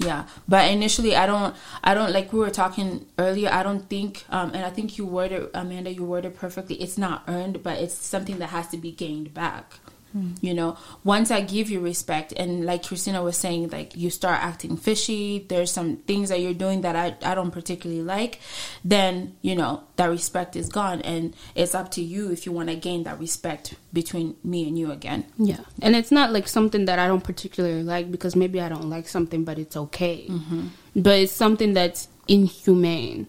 Yeah, 0.01 0.27
but 0.47 0.71
initially, 0.71 1.17
I 1.17 1.27
don't. 1.27 1.57
I 1.83 1.93
don't 1.93 2.13
like 2.13 2.33
we 2.33 2.39
were 2.39 2.51
talking 2.51 3.05
earlier. 3.19 3.51
I 3.51 3.65
don't 3.65 3.89
think, 3.91 4.25
um, 4.31 4.53
and 4.55 4.65
I 4.65 4.71
think 4.71 4.97
you 4.97 5.05
worded 5.05 5.51
Amanda. 5.55 5.93
You 5.93 6.05
worded 6.05 6.37
perfectly. 6.37 6.77
It's 6.77 6.97
not 6.99 7.25
earned, 7.27 7.65
but 7.65 7.79
it's 7.79 7.95
something 7.95 8.39
that 8.39 8.51
has 8.51 8.69
to 8.69 8.77
be 8.77 8.93
gained 8.93 9.35
back. 9.35 9.81
Hmm. 10.13 10.33
You 10.41 10.55
know, 10.55 10.79
once 11.05 11.31
I 11.31 11.43
give 11.43 11.69
you 11.71 11.81
respect, 11.81 12.33
and 12.33 12.65
like 12.65 12.87
Christina 12.87 13.23
was 13.23 13.37
saying, 13.37 13.69
like 13.71 13.95
you 13.97 14.11
start 14.11 14.43
acting 14.43 14.77
fishy. 14.77 15.45
There's 15.49 15.71
some 15.71 15.99
things 15.99 16.31
that 16.31 16.41
you're 16.41 16.55
doing 16.55 16.81
that 16.83 16.97
I 16.97 17.17
I 17.23 17.35
don't 17.35 17.51
particularly 17.51 18.03
like. 18.03 18.41
Then 18.85 19.37
you 19.43 19.55
know 19.55 19.85
that 19.97 20.07
respect 20.07 20.57
is 20.57 20.69
gone, 20.69 21.03
and 21.03 21.35
it's 21.55 21.75
up 21.75 21.91
to 21.93 22.03
you 22.03 22.33
if 22.33 22.47
you 22.47 22.53
want 22.53 22.71
to 22.71 22.77
gain 22.77 23.03
that 23.05 23.19
respect 23.19 23.75
between 23.93 24.37
me 24.43 24.67
and 24.67 24.79
you 24.79 24.93
again. 24.93 25.27
Yeah, 25.37 25.61
and 25.83 25.95
it's 25.95 26.11
not 26.11 26.33
like 26.33 26.49
something 26.49 26.87
that 26.87 26.99
I 26.99 27.07
don't 27.07 27.25
particularly 27.25 27.83
like 27.83 28.11
because 28.11 28.35
maybe 28.35 28.61
I 28.61 28.69
don't 28.69 28.89
like 28.89 29.09
something, 29.09 29.45
but 29.45 29.59
it's 29.59 29.77
okay. 29.77 30.27
Mm-hmm. 30.29 30.69
But 30.97 31.19
it's 31.19 31.33
something 31.33 31.75
that's 31.75 32.09
inhumane, 32.29 33.29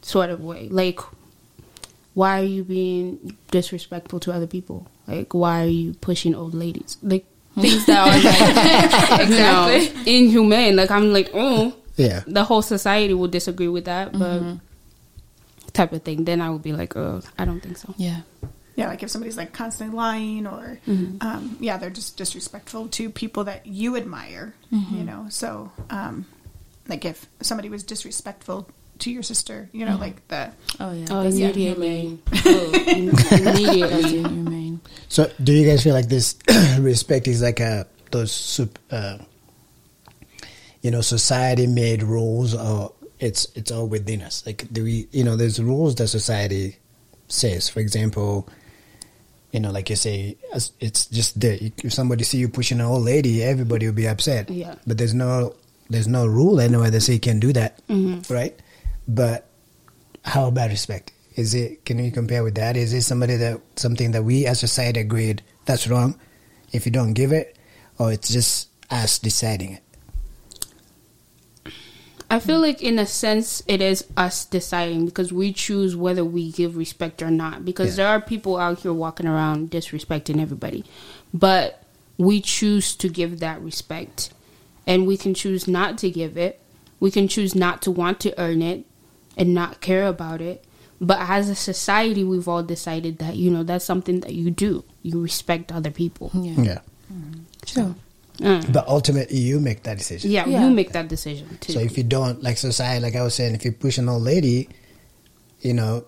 sort 0.00 0.30
of 0.30 0.40
way. 0.40 0.68
Like, 0.68 1.00
why 2.14 2.40
are 2.40 2.44
you 2.44 2.64
being 2.64 3.36
disrespectful 3.50 4.20
to 4.20 4.32
other 4.32 4.46
people? 4.46 4.86
Like, 5.10 5.34
why 5.34 5.64
are 5.64 5.68
you 5.68 5.94
pushing 5.94 6.34
old 6.34 6.54
ladies? 6.54 6.96
Like 7.02 7.26
things 7.58 7.84
that 7.86 7.98
are 7.98 9.18
like, 9.18 9.20
exactly 9.28 10.18
inhumane. 10.18 10.76
Like 10.76 10.90
I'm 10.90 11.12
like, 11.12 11.30
oh, 11.34 11.74
yeah. 11.96 12.22
the 12.26 12.44
whole 12.44 12.62
society 12.62 13.14
will 13.14 13.28
disagree 13.28 13.68
with 13.68 13.86
that, 13.86 14.12
but 14.12 14.58
type 15.72 15.92
of 15.92 16.02
thing. 16.02 16.24
Then 16.24 16.40
I 16.40 16.50
would 16.50 16.62
be 16.62 16.72
like, 16.72 16.96
oh, 16.96 17.22
I 17.38 17.44
don't 17.44 17.60
think 17.60 17.76
so. 17.76 17.94
Yeah. 17.96 18.20
Yeah, 18.76 18.88
like 18.88 19.02
if 19.02 19.10
somebody's 19.10 19.36
like 19.36 19.52
constantly 19.52 19.94
lying 19.94 20.46
or, 20.46 20.78
um, 21.20 21.56
yeah, 21.60 21.76
they're 21.76 21.90
just 21.90 22.16
disrespectful 22.16 22.88
to 22.88 23.10
people 23.10 23.44
that 23.44 23.66
you 23.66 23.96
admire, 23.96 24.54
you 24.70 25.04
know. 25.04 25.26
So, 25.28 25.70
um, 25.90 26.24
like 26.88 27.04
if 27.04 27.26
somebody 27.42 27.68
was 27.68 27.82
disrespectful 27.82 28.68
to 29.00 29.10
your 29.10 29.22
sister, 29.22 29.68
you 29.72 29.84
know, 29.84 29.96
like 29.96 30.26
the 30.28 30.52
Oh 30.78 30.92
yeah. 30.92 31.06
Oh, 31.10 31.22
That's 31.24 31.36
immediately. 31.36 32.00
inhumane. 32.00 32.22
Oh, 32.46 32.72
immediately. 33.32 34.18
So, 35.08 35.30
do 35.42 35.52
you 35.52 35.66
guys 35.68 35.82
feel 35.82 35.94
like 35.94 36.08
this 36.08 36.36
respect 36.78 37.26
is 37.28 37.42
like 37.42 37.60
a 37.60 37.86
those 38.10 38.32
sup- 38.32 38.78
uh, 38.90 39.18
you 40.82 40.90
know 40.90 41.00
society 41.00 41.66
made 41.66 42.02
rules, 42.02 42.54
or 42.54 42.92
it's 43.18 43.46
it's 43.54 43.70
all 43.70 43.86
within 43.86 44.22
us? 44.22 44.44
Like, 44.46 44.66
do 44.72 44.84
we 44.84 45.08
you 45.12 45.24
know 45.24 45.36
there's 45.36 45.60
rules 45.62 45.94
that 45.96 46.08
society 46.08 46.76
says. 47.28 47.68
For 47.68 47.80
example, 47.80 48.48
you 49.52 49.60
know, 49.60 49.70
like 49.70 49.90
you 49.90 49.96
say, 49.96 50.36
it's 50.80 51.06
just 51.06 51.38
there. 51.40 51.58
If 51.60 51.92
somebody 51.92 52.24
see 52.24 52.38
you 52.38 52.48
pushing 52.48 52.80
an 52.80 52.86
old 52.86 53.02
lady, 53.04 53.42
everybody 53.42 53.86
will 53.86 53.94
be 53.94 54.08
upset. 54.08 54.48
Yeah. 54.50 54.74
But 54.86 54.98
there's 54.98 55.14
no 55.14 55.54
there's 55.88 56.08
no 56.08 56.24
rule 56.26 56.60
anywhere 56.60 56.90
that 56.90 57.00
say 57.00 57.14
you 57.14 57.20
can 57.20 57.40
do 57.40 57.52
that, 57.54 57.84
Mm-hmm. 57.88 58.32
right? 58.32 58.58
But 59.08 59.46
how 60.24 60.46
about 60.46 60.70
respect? 60.70 61.12
Is 61.36 61.54
it? 61.54 61.84
Can 61.84 61.98
you 62.04 62.10
compare 62.10 62.42
with 62.42 62.56
that? 62.56 62.76
Is 62.76 62.92
it 62.92 63.02
somebody 63.02 63.36
that 63.36 63.60
something 63.76 64.10
that 64.12 64.24
we 64.24 64.46
as 64.46 64.60
society 64.60 65.00
agreed 65.00 65.42
that's 65.64 65.86
wrong? 65.86 66.18
If 66.72 66.86
you 66.86 66.92
don't 66.92 67.14
give 67.14 67.32
it, 67.32 67.56
or 67.98 68.12
it's 68.12 68.32
just 68.32 68.68
us 68.90 69.18
deciding 69.18 69.74
it. 69.74 69.82
I 72.32 72.38
feel 72.38 72.60
like, 72.60 72.80
in 72.80 72.98
a 73.00 73.06
sense, 73.06 73.60
it 73.66 73.80
is 73.80 74.04
us 74.16 74.44
deciding 74.44 75.04
because 75.04 75.32
we 75.32 75.52
choose 75.52 75.96
whether 75.96 76.24
we 76.24 76.52
give 76.52 76.76
respect 76.76 77.22
or 77.22 77.30
not. 77.30 77.64
Because 77.64 77.90
Yeah. 77.90 78.04
there 78.04 78.06
are 78.08 78.20
people 78.20 78.56
out 78.56 78.80
here 78.80 78.92
walking 78.92 79.26
around 79.26 79.70
disrespecting 79.72 80.40
everybody, 80.40 80.84
but 81.34 81.82
we 82.18 82.40
choose 82.40 82.94
to 82.96 83.08
give 83.08 83.40
that 83.40 83.60
respect, 83.60 84.30
and 84.86 85.08
we 85.08 85.16
can 85.16 85.34
choose 85.34 85.66
not 85.66 85.98
to 85.98 86.10
give 86.10 86.36
it. 86.36 86.60
We 87.00 87.10
can 87.10 87.26
choose 87.26 87.54
not 87.56 87.82
to 87.82 87.90
want 87.90 88.20
to 88.20 88.40
earn 88.40 88.62
it 88.62 88.84
and 89.36 89.52
not 89.52 89.80
care 89.80 90.06
about 90.06 90.40
it. 90.40 90.62
But 91.00 91.18
as 91.20 91.48
a 91.48 91.54
society, 91.54 92.24
we've 92.24 92.46
all 92.46 92.62
decided 92.62 93.18
that 93.18 93.36
you 93.36 93.50
know 93.50 93.62
that's 93.62 93.84
something 93.84 94.20
that 94.20 94.34
you 94.34 94.50
do. 94.50 94.84
You 95.02 95.20
respect 95.22 95.72
other 95.72 95.90
people. 95.90 96.30
Yeah. 96.34 96.60
Yeah. 96.62 96.78
Sure. 97.66 97.94
Mm. 98.38 98.72
But 98.72 98.88
ultimately, 98.88 99.38
you 99.38 99.60
make 99.60 99.82
that 99.84 99.98
decision. 99.98 100.30
Yeah, 100.30 100.46
Yeah. 100.46 100.64
you 100.64 100.70
make 100.74 100.92
that 100.92 101.08
decision 101.08 101.58
too. 101.60 101.72
So 101.74 101.80
if 101.80 101.96
you 101.98 102.04
don't 102.04 102.42
like 102.42 102.56
society, 102.56 103.00
like 103.02 103.14
I 103.16 103.22
was 103.22 103.34
saying, 103.34 103.54
if 103.54 103.64
you 103.64 103.72
push 103.72 103.98
an 103.98 104.08
old 104.08 104.22
lady, 104.22 104.68
you 105.60 105.74
know, 105.74 106.04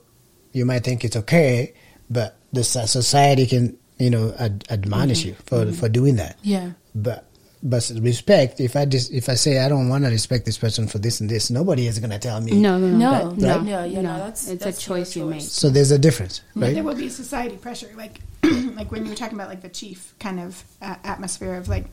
you 0.53 0.65
might 0.65 0.85
think 0.85 1.05
it's 1.05 1.17
okay, 1.17 1.75
but 2.11 2.37
the 2.53 2.65
society 2.65 3.47
can, 3.47 3.77
you 3.99 4.09
know, 4.11 4.35
ad- 4.39 4.65
admonish 4.71 5.25
you 5.25 5.35
for 5.47 5.73
for 5.73 5.89
doing 5.89 6.17
that. 6.17 6.39
Yeah. 6.43 6.73
But 6.95 7.27
but 7.63 7.91
respect. 8.01 8.61
If 8.61 8.75
I 8.77 8.85
just 8.85 9.13
if 9.13 9.29
I 9.29 9.35
say 9.35 9.59
I 9.59 9.69
don't 9.69 9.89
want 9.89 10.05
to 10.05 10.11
respect 10.11 10.45
this 10.47 10.59
person 10.59 10.87
for 10.89 10.99
this 10.99 11.21
and 11.21 11.31
this, 11.31 11.51
nobody 11.51 11.87
is 11.87 11.99
gonna 11.99 12.19
tell 12.19 12.41
me. 12.41 12.53
no, 12.53 12.79
no, 12.79 12.89
no, 12.89 12.97
No, 12.99 13.11
Right, 13.29 13.37
no, 13.39 13.57
right. 13.57 13.65
no, 13.67 13.85
you 13.85 13.97
No, 13.97 14.03
know, 14.03 14.19
that's 14.19 14.49
it's 14.49 14.65
that's 14.65 14.79
a 14.79 14.81
choice 14.81 15.15
your 15.17 15.27
you 15.27 15.31
make. 15.33 15.43
So 15.43 15.71
there's 15.71 15.91
a 15.91 15.99
difference, 15.99 16.41
But 16.57 16.75
there 16.75 16.83
will 16.83 16.95
be 16.97 17.09
society 17.09 17.57
pressure, 17.57 17.91
like 17.97 18.21
like 18.43 18.91
when 18.91 19.05
you 19.05 19.11
were 19.11 19.17
talking 19.17 19.39
about 19.39 19.49
like 19.49 19.63
the 19.63 19.69
chief 19.69 20.15
kind 20.19 20.41
of 20.41 20.63
uh, 20.81 20.97
atmosphere 21.05 21.55
of 21.55 21.69
like 21.69 21.87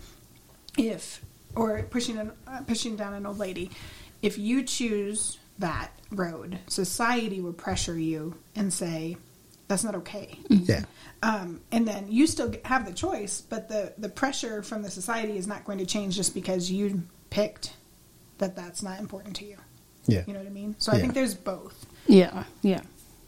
if 0.78 1.24
or 1.56 1.84
pushing 1.84 2.18
an, 2.18 2.32
uh, 2.48 2.62
pushing 2.68 2.96
down 2.96 3.14
an 3.14 3.26
old 3.26 3.38
lady. 3.40 3.72
If 4.22 4.38
you 4.38 4.64
choose 4.64 5.38
that 5.60 5.92
road, 6.12 6.60
society 6.68 7.42
will 7.42 7.54
pressure 7.54 7.98
you 7.98 8.36
and 8.56 8.72
say 8.74 9.18
that's 9.70 9.86
not 9.86 9.96
okay. 9.96 10.38
Yeah. 10.50 10.84
Um, 11.24 11.62
and 11.72 11.88
then 11.88 12.12
you 12.12 12.28
still 12.28 12.54
have 12.66 12.86
the 12.86 12.92
choice, 12.94 13.40
but 13.40 13.70
the 13.70 13.94
the 13.98 14.10
pressure 14.10 14.62
from 14.64 14.82
the 14.82 14.92
society 14.92 15.38
is 15.38 15.48
not 15.48 15.64
going 15.64 15.78
to 15.78 15.86
change 15.86 16.16
just 16.18 16.34
because 16.34 16.70
you 16.70 17.04
picked 17.30 17.74
that 18.40 18.56
that's 18.58 18.84
not 18.84 19.00
important 19.00 19.36
to 19.38 19.46
you. 19.46 19.56
Yeah. 20.08 20.24
You 20.28 20.34
know 20.34 20.40
what 20.40 20.48
I 20.48 20.52
mean? 20.52 20.76
So 20.80 20.92
I 20.92 20.96
Yeah. 20.96 21.02
think 21.02 21.14
there's 21.14 21.36
both. 21.36 21.86
Yeah, 22.08 22.44
yeah. 22.62 22.82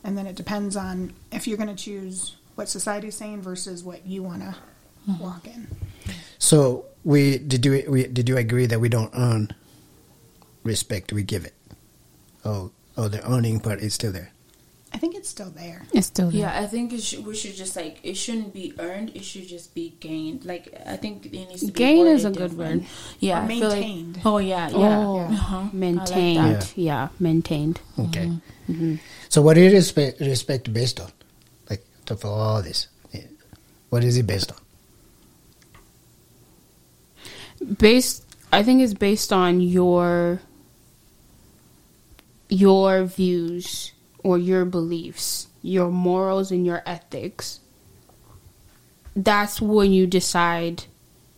And 0.04 0.18
then 0.18 0.26
it 0.26 0.36
depends 0.36 0.76
on 0.76 1.14
if 1.32 1.48
you're 1.48 1.58
going 1.58 1.74
to 1.76 1.82
choose 1.84 2.36
what 2.56 2.68
society's 2.70 3.16
saying 3.16 3.42
versus 3.44 3.84
what 3.84 4.06
you 4.06 4.24
want 4.24 4.42
to 4.42 4.56
walk 5.20 5.46
in. 5.48 5.68
So 6.40 6.86
we 7.04 7.38
did 7.38 7.66
you 7.66 7.84
we 7.88 8.08
did 8.08 8.28
you 8.30 8.38
agree 8.38 8.66
that 8.66 8.80
we 8.80 8.90
don't 8.90 9.12
earn 9.16 9.54
respect? 10.64 11.14
We 11.14 11.24
give 11.24 11.46
it. 11.46 11.54
Oh, 12.44 12.72
oh, 12.98 13.08
the 13.08 13.22
earning 13.30 13.60
part 13.60 13.80
is 13.82 13.94
still 13.94 14.12
there. 14.12 14.32
I 14.94 14.98
think 14.98 15.16
it's 15.16 15.30
still 15.30 15.50
there. 15.50 15.84
It's 15.94 16.08
still 16.08 16.32
Yeah, 16.34 16.60
I 16.60 16.66
think 16.68 16.92
it 16.92 17.02
should, 17.02 17.26
we 17.26 17.34
should 17.36 17.56
just 17.56 17.76
like 17.78 18.00
it 18.04 18.16
shouldn't 18.16 18.54
be 18.54 18.74
earned. 18.78 19.12
It 19.16 19.24
should 19.24 19.48
just 19.48 19.74
be 19.74 19.96
gained. 20.02 20.44
Like 20.46 20.74
I 20.86 20.98
think 20.98 21.26
it 21.28 21.32
needs 21.32 21.62
to 21.62 21.68
be 21.68 21.72
Gain 21.74 22.08
is 22.08 22.24
worded 22.26 22.38
a 22.38 22.40
good 22.40 22.50
different. 22.52 22.82
word. 22.84 22.90
Yeah, 23.20 23.40
Or 23.40 23.44
I 23.44 23.48
feel 23.48 23.70
like- 23.70 23.80
maintained. 23.80 24.20
oh 24.26 24.38
yeah, 24.40 24.70
yeah, 24.70 24.78
Oh, 25.08 25.20
Uh-huh. 25.20 25.58
I 25.58 25.64
like 25.64 25.74
maintained. 25.74 26.74
yeah, 26.76 27.08
maintained. 27.20 27.80
Okay. 27.98 28.32
Mm-hmm. 28.70 28.96
So 29.30 29.42
what 29.42 29.58
is 29.58 29.72
respect, 29.74 30.20
respect 30.20 30.72
based 30.74 31.00
on? 31.00 31.12
Like 31.70 31.84
to- 32.08 32.18
for 32.18 32.28
all 32.28 32.62
this, 32.62 32.88
what 33.90 34.04
is 34.04 34.18
it 34.18 34.28
based 34.28 34.52
on? 34.52 34.58
Based, 37.78 38.26
I 38.52 38.64
think 38.64 38.82
it's 38.82 38.94
based 38.94 39.32
on 39.32 39.62
your 39.62 40.42
your 42.50 43.06
views 43.06 43.94
or 44.24 44.38
your 44.38 44.66
beliefs, 44.66 45.48
your 45.62 45.90
morals 45.90 46.52
and 46.52 46.66
your 46.66 46.84
ethics. 46.86 47.60
That's 49.16 49.62
when 49.62 49.92
you 49.92 50.08
decide 50.08 50.86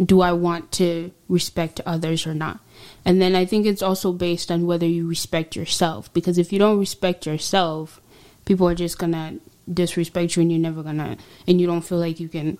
do 0.03 0.21
I 0.21 0.33
want 0.33 0.71
to 0.73 1.11
respect 1.29 1.79
others 1.85 2.25
or 2.25 2.33
not? 2.33 2.59
And 3.05 3.21
then 3.21 3.35
I 3.35 3.45
think 3.45 3.65
it's 3.65 3.81
also 3.81 4.11
based 4.11 4.51
on 4.51 4.65
whether 4.65 4.85
you 4.85 5.07
respect 5.07 5.55
yourself. 5.55 6.11
Because 6.13 6.37
if 6.37 6.51
you 6.51 6.59
don't 6.59 6.79
respect 6.79 7.25
yourself, 7.25 8.01
people 8.45 8.67
are 8.67 8.75
just 8.75 8.97
gonna 8.97 9.37
disrespect 9.71 10.35
you 10.35 10.41
and 10.41 10.51
you're 10.51 10.59
never 10.59 10.83
gonna, 10.83 11.17
and 11.47 11.61
you 11.61 11.67
don't 11.67 11.81
feel 11.81 11.99
like 11.99 12.19
you 12.19 12.27
can, 12.27 12.57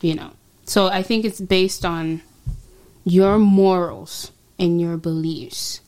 you 0.00 0.14
know. 0.14 0.32
So 0.64 0.88
I 0.88 1.02
think 1.02 1.24
it's 1.24 1.40
based 1.40 1.84
on 1.84 2.22
your 3.04 3.38
morals 3.38 4.32
and 4.58 4.80
your 4.80 4.96
beliefs. 4.96 5.80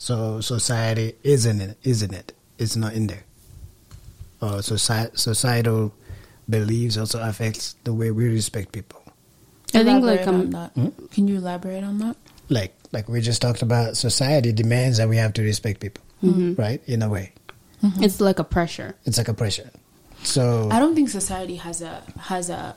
So 0.00 0.40
society 0.40 1.12
isn't 1.22 1.60
it? 1.60 1.76
Isn't 1.84 2.14
it? 2.14 2.32
It's 2.58 2.74
not 2.74 2.94
in 2.94 3.06
there. 3.06 3.24
Or 4.40 4.64
soci- 4.64 5.16
societal 5.16 5.92
beliefs 6.48 6.96
also 6.96 7.20
affects 7.22 7.76
the 7.84 7.92
way 7.92 8.10
we 8.10 8.26
respect 8.28 8.72
people. 8.72 9.02
I 9.74 9.84
think 9.84 10.02
Elaborate 10.02 10.26
like 10.26 10.26
um, 10.26 10.50
that. 10.52 10.70
Hmm? 10.72 10.88
Can 11.12 11.28
you 11.28 11.36
elaborate 11.36 11.84
on 11.84 11.98
that? 11.98 12.16
Like 12.48 12.74
like 12.92 13.10
we 13.10 13.20
just 13.20 13.42
talked 13.42 13.60
about, 13.60 13.98
society 13.98 14.52
demands 14.52 14.96
that 14.96 15.08
we 15.08 15.18
have 15.18 15.34
to 15.34 15.42
respect 15.42 15.80
people, 15.80 16.02
mm-hmm. 16.24 16.60
right? 16.60 16.80
In 16.88 17.02
a 17.02 17.08
way, 17.08 17.32
mm-hmm. 17.82 18.02
it's 18.02 18.20
like 18.22 18.38
a 18.38 18.44
pressure. 18.44 18.96
it's 19.04 19.18
like 19.18 19.28
a 19.28 19.34
pressure. 19.34 19.70
So 20.22 20.68
I 20.72 20.80
don't 20.80 20.94
think 20.94 21.10
society 21.10 21.56
has 21.56 21.82
a 21.82 22.02
has 22.18 22.48
a 22.48 22.74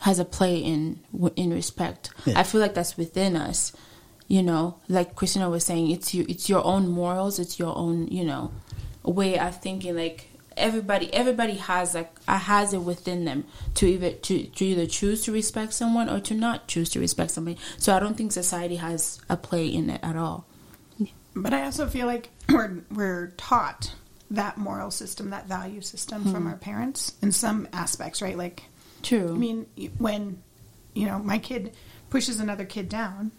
has 0.00 0.18
a 0.18 0.24
play 0.24 0.56
in 0.56 1.00
in 1.36 1.52
respect. 1.52 2.10
Yeah. 2.24 2.40
I 2.40 2.44
feel 2.44 2.62
like 2.62 2.72
that's 2.72 2.96
within 2.96 3.36
us. 3.36 3.72
You 4.30 4.44
know, 4.44 4.76
like 4.88 5.16
Christina 5.16 5.50
was 5.50 5.64
saying, 5.64 5.90
it's 5.90 6.14
you, 6.14 6.24
it's 6.28 6.48
your 6.48 6.64
own 6.64 6.86
morals, 6.86 7.40
it's 7.40 7.58
your 7.58 7.76
own, 7.76 8.06
you 8.06 8.24
know, 8.24 8.52
way 9.02 9.36
of 9.36 9.60
thinking. 9.60 9.96
Like 9.96 10.28
everybody, 10.56 11.12
everybody 11.12 11.54
has 11.54 11.96
like 11.96 12.12
uh, 12.28 12.38
has 12.38 12.72
it 12.72 12.78
within 12.78 13.24
them 13.24 13.44
to 13.74 13.86
either 13.86 14.12
to, 14.12 14.44
to 14.44 14.64
either 14.64 14.86
choose 14.86 15.24
to 15.24 15.32
respect 15.32 15.72
someone 15.72 16.08
or 16.08 16.20
to 16.20 16.34
not 16.34 16.68
choose 16.68 16.90
to 16.90 17.00
respect 17.00 17.32
somebody. 17.32 17.58
So 17.76 17.92
I 17.92 17.98
don't 17.98 18.16
think 18.16 18.30
society 18.30 18.76
has 18.76 19.20
a 19.28 19.36
play 19.36 19.66
in 19.66 19.90
it 19.90 20.00
at 20.04 20.14
all. 20.14 20.46
But 21.34 21.52
I 21.52 21.64
also 21.64 21.88
feel 21.88 22.06
like 22.06 22.30
we're 22.48 22.84
we're 22.92 23.32
taught 23.36 23.92
that 24.30 24.58
moral 24.58 24.92
system, 24.92 25.30
that 25.30 25.48
value 25.48 25.80
system 25.80 26.30
from 26.30 26.46
our 26.46 26.56
parents 26.56 27.14
in 27.20 27.32
some 27.32 27.66
aspects, 27.72 28.22
right? 28.22 28.38
Like, 28.38 28.62
True. 29.02 29.30
I 29.34 29.36
mean, 29.36 29.66
when 29.98 30.40
you 30.94 31.06
know 31.06 31.18
my 31.18 31.38
kid 31.38 31.74
pushes 32.10 32.38
another 32.38 32.64
kid 32.64 32.88
down, 32.88 33.32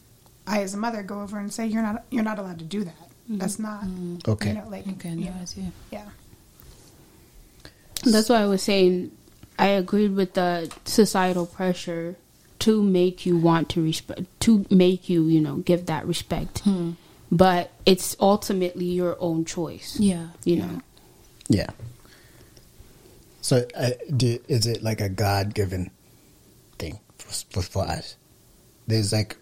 I 0.52 0.62
as 0.64 0.74
a 0.74 0.78
mother 0.78 1.02
go 1.02 1.22
over 1.22 1.40
and 1.40 1.52
say, 1.52 1.66
"You're 1.66 1.82
not 1.82 2.04
you're 2.10 2.24
not 2.24 2.38
allowed 2.38 2.60
to 2.60 2.66
do 2.66 2.84
that. 2.84 3.10
That's 3.30 3.58
not 3.58 3.86
Okay. 4.28 4.50
You 4.50 4.56
know, 4.56 4.68
like 4.70 4.88
okay, 4.88 5.10
yeah, 5.12 5.30
no, 5.30 5.46
I 5.64 5.72
yeah. 5.92 6.10
That's 8.04 8.28
why 8.28 8.42
I 8.42 8.46
was 8.46 8.62
saying 8.62 9.12
I 9.58 9.68
agreed 9.68 10.14
with 10.14 10.34
the 10.34 10.70
societal 10.84 11.46
pressure 11.46 12.18
to 12.60 12.84
make 12.84 13.26
you 13.26 13.38
want 13.38 13.70
to 13.70 13.82
respect, 13.82 14.22
to 14.42 14.66
make 14.70 15.08
you, 15.08 15.28
you 15.28 15.40
know, 15.40 15.58
give 15.58 15.86
that 15.86 16.06
respect. 16.06 16.60
Hmm. 16.60 16.92
But 17.32 17.72
it's 17.86 18.18
ultimately 18.20 18.86
your 18.86 19.16
own 19.20 19.46
choice. 19.46 19.98
Yeah. 20.00 20.28
You 20.44 20.58
know. 20.58 20.82
Yeah. 21.48 21.70
So, 23.42 23.66
uh, 23.76 23.92
do, 24.16 24.38
is 24.48 24.68
it 24.68 24.84
like 24.84 25.00
a 25.00 25.10
God 25.10 25.54
given 25.54 25.92
thing 26.78 27.00
for, 27.18 27.32
for, 27.52 27.62
for 27.62 27.84
us? 27.84 28.18
There's 28.88 29.14
like 29.14 29.38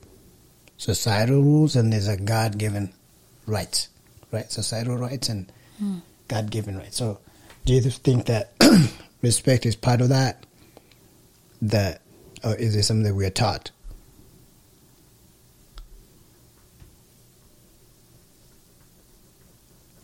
societal 0.80 1.44
rules 1.44 1.76
and 1.76 1.94
there's 1.94 2.08
a 2.08 2.18
God 2.18 2.58
given 2.58 2.92
rights, 3.46 3.90
right? 4.32 4.52
Societal 4.52 4.98
rights 4.98 5.30
and 5.30 5.52
God 6.28 6.50
given 6.50 6.76
rights. 6.78 6.98
So, 6.98 7.20
do 7.66 7.74
you 7.74 7.82
think 7.82 8.26
that 8.26 8.54
respect 9.22 9.68
is 9.68 9.76
part 9.76 10.02
of 10.02 10.10
that? 10.10 10.44
That, 11.62 12.02
or 12.44 12.56
is 12.56 12.76
it 12.76 12.84
something 12.84 13.04
that 13.04 13.14
we 13.14 13.26
are 13.28 13.30
taught? 13.30 13.70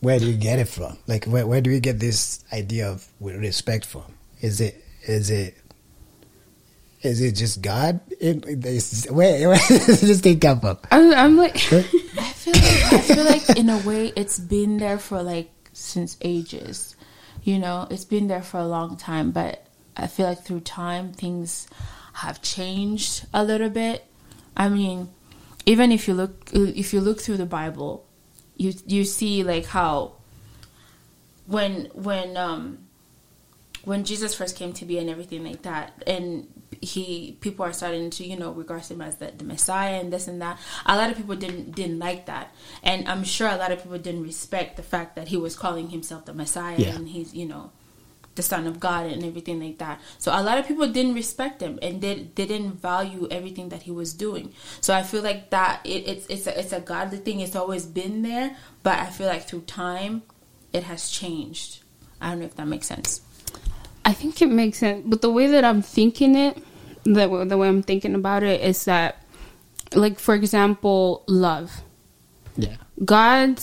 where 0.00 0.20
do 0.20 0.26
you 0.26 0.36
get 0.36 0.60
it 0.60 0.68
from? 0.68 0.96
Like, 1.08 1.24
where 1.24 1.44
where 1.46 1.60
do 1.60 1.70
we 1.70 1.80
get 1.80 1.98
this 1.98 2.44
idea 2.52 2.88
of 2.88 3.04
respect 3.18 3.84
from? 3.84 4.04
Is 4.40 4.60
it 4.60 4.84
is 5.02 5.30
it 5.30 5.56
is 7.06 7.20
it 7.20 7.32
just 7.32 7.62
God? 7.62 8.00
It, 8.20 8.44
it's, 8.46 9.10
where 9.10 9.48
where 9.48 9.58
does 9.68 10.00
this 10.00 10.20
thing 10.20 10.40
come 10.40 10.60
from? 10.60 10.78
I'm, 10.90 11.12
I'm 11.14 11.36
like, 11.36 11.54
I 11.72 11.82
feel 11.82 12.54
like 12.54 12.92
I 12.92 13.00
feel 13.00 13.24
like 13.24 13.48
in 13.56 13.70
a 13.70 13.78
way 13.78 14.12
it's 14.16 14.38
been 14.38 14.78
there 14.78 14.98
for 14.98 15.22
like 15.22 15.50
since 15.72 16.16
ages. 16.20 16.96
You 17.42 17.58
know, 17.58 17.86
it's 17.90 18.04
been 18.04 18.26
there 18.26 18.42
for 18.42 18.58
a 18.58 18.66
long 18.66 18.96
time, 18.96 19.30
but 19.30 19.66
I 19.96 20.08
feel 20.08 20.26
like 20.26 20.42
through 20.42 20.60
time 20.60 21.12
things 21.12 21.68
have 22.14 22.42
changed 22.42 23.26
a 23.32 23.44
little 23.44 23.70
bit. 23.70 24.04
I 24.56 24.68
mean, 24.68 25.08
even 25.64 25.92
if 25.92 26.08
you 26.08 26.14
look 26.14 26.50
if 26.52 26.92
you 26.92 27.00
look 27.00 27.20
through 27.20 27.36
the 27.36 27.46
Bible, 27.46 28.06
you 28.56 28.74
you 28.86 29.04
see 29.04 29.42
like 29.42 29.66
how 29.66 30.14
when 31.46 31.86
when 31.94 32.36
um 32.36 32.78
when 33.84 34.04
Jesus 34.04 34.34
first 34.34 34.56
came 34.56 34.72
to 34.74 34.84
be 34.84 34.98
and 34.98 35.08
everything 35.08 35.44
like 35.44 35.62
that, 35.62 36.02
and 36.06 36.48
he 36.86 37.36
people 37.40 37.64
are 37.66 37.72
starting 37.72 38.10
to 38.10 38.22
you 38.24 38.36
know 38.36 38.50
regard 38.52 38.84
him 38.86 39.00
as 39.00 39.16
the, 39.16 39.32
the 39.36 39.44
Messiah 39.44 39.98
and 40.00 40.12
this 40.12 40.28
and 40.28 40.40
that. 40.40 40.58
A 40.86 40.96
lot 40.96 41.10
of 41.10 41.16
people 41.16 41.36
didn't 41.36 41.72
didn't 41.74 41.98
like 41.98 42.26
that, 42.26 42.54
and 42.82 43.08
I'm 43.08 43.24
sure 43.24 43.48
a 43.48 43.56
lot 43.56 43.72
of 43.72 43.82
people 43.82 43.98
didn't 43.98 44.22
respect 44.22 44.76
the 44.76 44.82
fact 44.82 45.16
that 45.16 45.28
he 45.28 45.36
was 45.36 45.56
calling 45.56 45.90
himself 45.90 46.24
the 46.24 46.34
Messiah 46.34 46.76
Yeah. 46.78 46.94
and 46.96 47.08
he's 47.08 47.34
you 47.34 47.46
know 47.46 47.70
the 48.36 48.42
Son 48.42 48.66
of 48.66 48.78
God 48.78 49.06
and 49.06 49.24
everything 49.24 49.58
like 49.60 49.78
that. 49.78 49.98
So 50.18 50.30
a 50.30 50.42
lot 50.42 50.58
of 50.58 50.66
people 50.68 50.86
didn't 50.92 51.14
respect 51.14 51.62
him 51.62 51.78
and 51.80 52.02
they, 52.02 52.28
they 52.34 52.44
didn't 52.44 52.74
value 52.82 53.26
everything 53.30 53.70
that 53.70 53.82
he 53.88 53.90
was 53.90 54.12
doing. 54.12 54.52
So 54.82 54.92
I 54.94 55.02
feel 55.02 55.22
like 55.22 55.48
that 55.50 55.80
it, 55.84 56.06
it's 56.06 56.26
it's 56.28 56.46
a, 56.46 56.52
it's 56.60 56.72
a 56.72 56.80
godly 56.80 57.18
thing. 57.18 57.40
It's 57.40 57.56
always 57.56 57.86
been 57.86 58.20
there, 58.22 58.54
but 58.82 58.98
I 58.98 59.06
feel 59.06 59.26
like 59.26 59.48
through 59.48 59.62
time, 59.62 60.22
it 60.72 60.84
has 60.84 61.10
changed. 61.10 61.82
I 62.20 62.30
don't 62.30 62.40
know 62.40 62.44
if 62.46 62.54
that 62.56 62.68
makes 62.68 62.86
sense. 62.86 63.22
I 64.04 64.12
think 64.12 64.40
it 64.42 64.50
makes 64.50 64.78
sense, 64.78 65.02
but 65.06 65.20
the 65.22 65.30
way 65.30 65.46
that 65.48 65.64
I'm 65.64 65.82
thinking 65.82 66.36
it, 66.36 66.58
the 67.14 67.28
way- 67.28 67.44
the 67.44 67.56
way 67.56 67.68
I'm 67.68 67.82
thinking 67.82 68.14
about 68.14 68.42
it 68.42 68.60
is 68.60 68.84
that, 68.84 69.22
like 69.94 70.18
for 70.18 70.34
example, 70.34 71.22
love. 71.26 71.82
Yeah, 72.56 72.76
God 73.04 73.60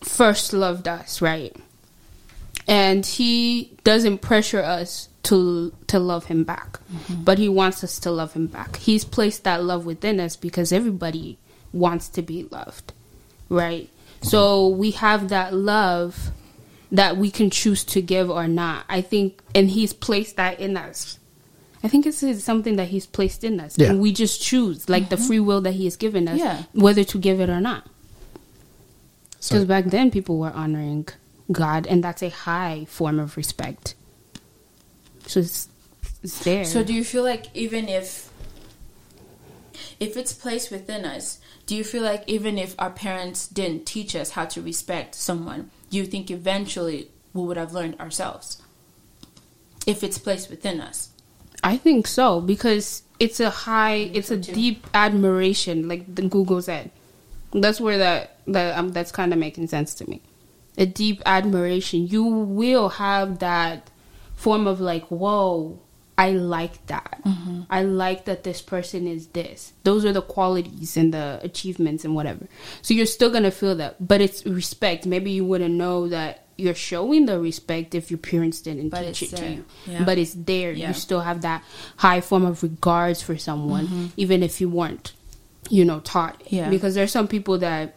first 0.00 0.52
loved 0.52 0.88
us, 0.88 1.20
right? 1.20 1.54
And 2.68 3.04
he 3.04 3.72
doesn't 3.84 4.18
pressure 4.18 4.62
us 4.62 5.08
to 5.24 5.72
to 5.88 5.98
love 5.98 6.26
him 6.26 6.44
back. 6.44 6.78
Mm-hmm. 6.92 7.24
But 7.24 7.38
he 7.38 7.48
wants 7.48 7.82
us 7.84 7.98
to 8.00 8.10
love 8.10 8.32
him 8.32 8.46
back. 8.46 8.76
He's 8.76 9.04
placed 9.04 9.44
that 9.44 9.62
love 9.64 9.84
within 9.84 10.20
us 10.20 10.36
because 10.36 10.72
everybody 10.72 11.38
wants 11.72 12.08
to 12.10 12.22
be 12.22 12.44
loved, 12.44 12.92
right? 13.48 13.88
Mm-hmm. 13.88 14.26
So 14.28 14.68
we 14.68 14.92
have 14.92 15.28
that 15.28 15.52
love 15.52 16.30
that 16.92 17.16
we 17.16 17.30
can 17.30 17.50
choose 17.50 17.84
to 17.84 18.00
give 18.00 18.30
or 18.30 18.46
not. 18.46 18.84
I 18.88 19.00
think 19.00 19.42
and 19.54 19.70
he's 19.70 19.92
placed 19.92 20.36
that 20.36 20.60
in 20.60 20.76
us. 20.76 21.18
I 21.86 21.88
think 21.88 22.02
this 22.02 22.24
is 22.24 22.42
something 22.42 22.74
that 22.76 22.88
he's 22.88 23.06
placed 23.06 23.44
in 23.44 23.60
us. 23.60 23.78
Yeah. 23.78 23.90
And 23.90 24.00
we 24.00 24.12
just 24.12 24.42
choose, 24.42 24.88
like 24.88 25.08
the 25.08 25.14
mm-hmm. 25.14 25.24
free 25.24 25.38
will 25.38 25.60
that 25.60 25.70
he 25.70 25.84
has 25.84 25.94
given 25.94 26.26
us, 26.26 26.36
Yeah. 26.36 26.64
whether 26.72 27.04
to 27.04 27.16
give 27.16 27.38
it 27.38 27.48
or 27.48 27.60
not. 27.60 27.86
Because 29.40 29.66
back 29.66 29.84
then 29.84 30.10
people 30.10 30.36
were 30.36 30.50
honoring 30.50 31.06
God, 31.52 31.86
and 31.86 32.02
that's 32.02 32.24
a 32.24 32.30
high 32.30 32.86
form 32.88 33.20
of 33.20 33.36
respect. 33.36 33.94
So 35.28 35.38
it's, 35.38 35.68
it's 36.24 36.42
there. 36.42 36.64
So 36.64 36.82
do 36.82 36.92
you 36.92 37.04
feel 37.04 37.22
like 37.22 37.54
even 37.54 37.88
if 37.88 38.32
if 40.00 40.16
it's 40.16 40.32
placed 40.32 40.72
within 40.72 41.04
us, 41.04 41.38
do 41.66 41.76
you 41.76 41.84
feel 41.84 42.02
like 42.02 42.24
even 42.26 42.58
if 42.58 42.74
our 42.80 42.90
parents 42.90 43.46
didn't 43.46 43.86
teach 43.86 44.16
us 44.16 44.30
how 44.30 44.46
to 44.46 44.60
respect 44.60 45.14
someone, 45.14 45.70
do 45.90 45.98
you 45.98 46.04
think 46.04 46.32
eventually 46.32 47.12
we 47.32 47.42
would 47.42 47.56
have 47.56 47.72
learned 47.72 48.00
ourselves? 48.00 48.60
If 49.86 50.02
it's 50.02 50.18
placed 50.18 50.50
within 50.50 50.80
us. 50.80 51.10
I 51.62 51.76
think 51.76 52.06
so 52.06 52.40
because 52.40 53.02
it's 53.18 53.40
a 53.40 53.50
high, 53.50 54.10
it's 54.12 54.30
a 54.30 54.36
deep 54.36 54.86
admiration, 54.94 55.88
like 55.88 56.14
the 56.14 56.22
Google 56.22 56.62
said. 56.62 56.90
That's 57.52 57.80
where 57.80 57.98
that 57.98 58.38
that 58.46 58.76
um, 58.78 58.92
that's 58.92 59.12
kind 59.12 59.32
of 59.32 59.38
making 59.38 59.68
sense 59.68 59.94
to 59.94 60.08
me. 60.08 60.20
A 60.78 60.86
deep 60.86 61.22
admiration. 61.24 62.06
You 62.06 62.24
will 62.24 62.90
have 62.90 63.38
that 63.38 63.90
form 64.34 64.66
of 64.66 64.80
like, 64.80 65.04
whoa, 65.06 65.78
I 66.18 66.30
like 66.30 66.86
that. 66.86 67.20
I 67.70 67.82
like 67.82 68.24
that 68.26 68.44
this 68.44 68.62
person 68.62 69.06
is 69.06 69.28
this. 69.28 69.72
Those 69.84 70.04
are 70.04 70.12
the 70.12 70.22
qualities 70.22 70.96
and 70.96 71.12
the 71.12 71.40
achievements 71.42 72.04
and 72.04 72.14
whatever. 72.14 72.46
So 72.82 72.94
you're 72.94 73.06
still 73.06 73.30
gonna 73.30 73.50
feel 73.50 73.74
that, 73.76 74.06
but 74.06 74.20
it's 74.20 74.44
respect. 74.46 75.06
Maybe 75.06 75.30
you 75.30 75.44
wouldn't 75.44 75.74
know 75.74 76.08
that 76.08 76.45
you're 76.56 76.74
showing 76.74 77.26
the 77.26 77.38
respect 77.38 77.94
if 77.94 78.10
your 78.10 78.18
parents 78.18 78.60
didn't 78.60 78.88
But 78.88 79.02
teach 79.02 79.22
it's 79.22 79.32
it 79.32 79.36
to 79.36 79.42
there. 79.42 79.50
you. 79.52 79.64
Yeah. 79.86 80.04
But 80.04 80.18
it's 80.18 80.34
there. 80.34 80.72
Yeah. 80.72 80.88
You 80.88 80.94
still 80.94 81.20
have 81.20 81.42
that 81.42 81.62
high 81.96 82.20
form 82.20 82.44
of 82.44 82.62
regards 82.62 83.22
for 83.22 83.36
someone, 83.36 83.86
mm-hmm. 83.86 84.06
even 84.16 84.42
if 84.42 84.60
you 84.60 84.68
weren't, 84.68 85.12
you 85.68 85.84
know, 85.84 86.00
taught. 86.00 86.42
Yeah. 86.46 86.70
Because 86.70 86.94
there's 86.94 87.12
some 87.12 87.28
people 87.28 87.58
that 87.58 87.94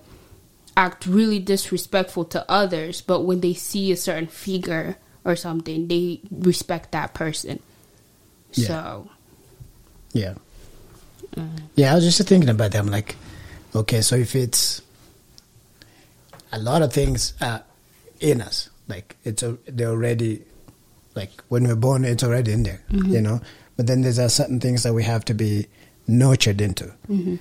act 0.75 1.05
really 1.05 1.39
disrespectful 1.39 2.25
to 2.25 2.45
others, 2.49 3.01
but 3.01 3.21
when 3.21 3.41
they 3.41 3.53
see 3.53 3.91
a 3.91 3.97
certain 3.97 4.27
figure 4.27 4.97
or 5.25 5.35
something, 5.35 5.87
they 5.87 6.21
respect 6.31 6.91
that 6.91 7.13
person. 7.13 7.59
Yeah. 8.53 8.67
So 8.67 9.09
yeah, 10.13 10.33
mm. 11.35 11.61
yeah. 11.75 11.91
I 11.91 11.95
was 11.95 12.03
just 12.03 12.27
thinking 12.27 12.49
about 12.49 12.71
that. 12.71 12.79
I'm 12.79 12.87
like, 12.87 13.15
okay, 13.75 14.01
so 14.01 14.15
if 14.15 14.35
it's 14.35 14.81
a 16.51 16.59
lot 16.59 16.81
of 16.81 16.91
things 16.91 17.33
are 17.41 17.63
in 18.19 18.41
us, 18.41 18.69
like 18.87 19.15
it's 19.23 19.43
a, 19.43 19.57
they're 19.67 19.89
already 19.89 20.43
like 21.15 21.31
when 21.49 21.67
we're 21.67 21.75
born, 21.75 22.05
it's 22.05 22.23
already 22.23 22.51
in 22.51 22.63
there, 22.63 22.81
mm-hmm. 22.91 23.11
you 23.13 23.21
know. 23.21 23.41
But 23.77 23.87
then 23.87 24.01
there's 24.01 24.19
uh, 24.19 24.29
certain 24.29 24.59
things 24.59 24.83
that 24.83 24.93
we 24.93 25.03
have 25.03 25.25
to 25.25 25.33
be 25.33 25.67
nurtured 26.07 26.61
into, 26.61 26.85
mm-hmm. 27.07 27.35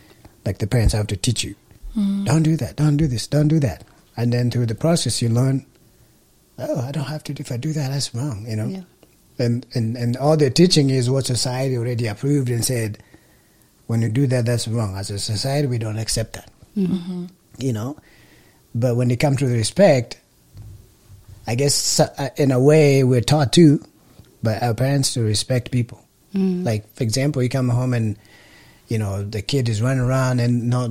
like 0.44 0.58
the 0.58 0.66
parents 0.66 0.94
have 0.94 1.06
to 1.08 1.16
teach 1.16 1.44
you, 1.44 1.54
mm-hmm. 1.90 2.24
don't 2.24 2.42
do 2.42 2.56
that, 2.56 2.76
don't 2.76 2.96
do 2.96 3.06
this, 3.06 3.26
don't 3.26 3.48
do 3.48 3.60
that, 3.60 3.84
and 4.16 4.32
then 4.32 4.50
through 4.50 4.66
the 4.66 4.74
process 4.74 5.20
you 5.22 5.28
learn. 5.28 5.66
Oh, 6.58 6.80
I 6.80 6.90
don't 6.92 7.04
have 7.04 7.22
to. 7.24 7.34
If 7.38 7.52
I 7.52 7.56
do 7.56 7.72
that, 7.72 7.90
that's 7.90 8.14
wrong. 8.14 8.44
You 8.48 8.56
know. 8.56 8.66
Yeah. 8.66 8.82
And, 9.38 9.64
and 9.74 9.96
and 9.96 10.16
all 10.16 10.36
they're 10.36 10.50
teaching 10.50 10.90
is 10.90 11.08
what 11.08 11.26
society 11.26 11.76
already 11.76 12.06
approved 12.06 12.50
and 12.50 12.64
said. 12.64 12.98
When 13.86 14.02
you 14.02 14.10
do 14.10 14.26
that, 14.26 14.44
that's 14.44 14.68
wrong. 14.68 14.98
As 14.98 15.08
a 15.10 15.18
society, 15.18 15.66
we 15.66 15.78
don't 15.78 15.98
accept 15.98 16.34
that. 16.34 16.50
You 17.56 17.72
know, 17.72 17.96
but 18.74 18.96
when 18.96 19.10
it 19.10 19.18
comes 19.18 19.38
to 19.38 19.46
the 19.46 19.56
respect, 19.56 20.20
I 21.48 21.54
guess 21.54 21.98
uh, 21.98 22.28
in 22.36 22.50
a 22.50 22.60
way 22.60 23.02
we're 23.04 23.22
taught 23.22 23.54
to, 23.54 23.82
by 24.42 24.58
our 24.58 24.74
parents 24.74 25.14
to 25.14 25.22
respect 25.22 25.70
people. 25.70 26.04
Mm. 26.34 26.62
Like 26.64 26.94
for 26.94 27.02
example, 27.02 27.42
you 27.42 27.48
come 27.48 27.70
home 27.70 27.94
and 27.94 28.18
you 28.88 28.98
know 28.98 29.22
the 29.24 29.40
kid 29.40 29.68
is 29.68 29.80
running 29.80 30.02
around 30.02 30.40
and 30.40 30.68
not 30.68 30.90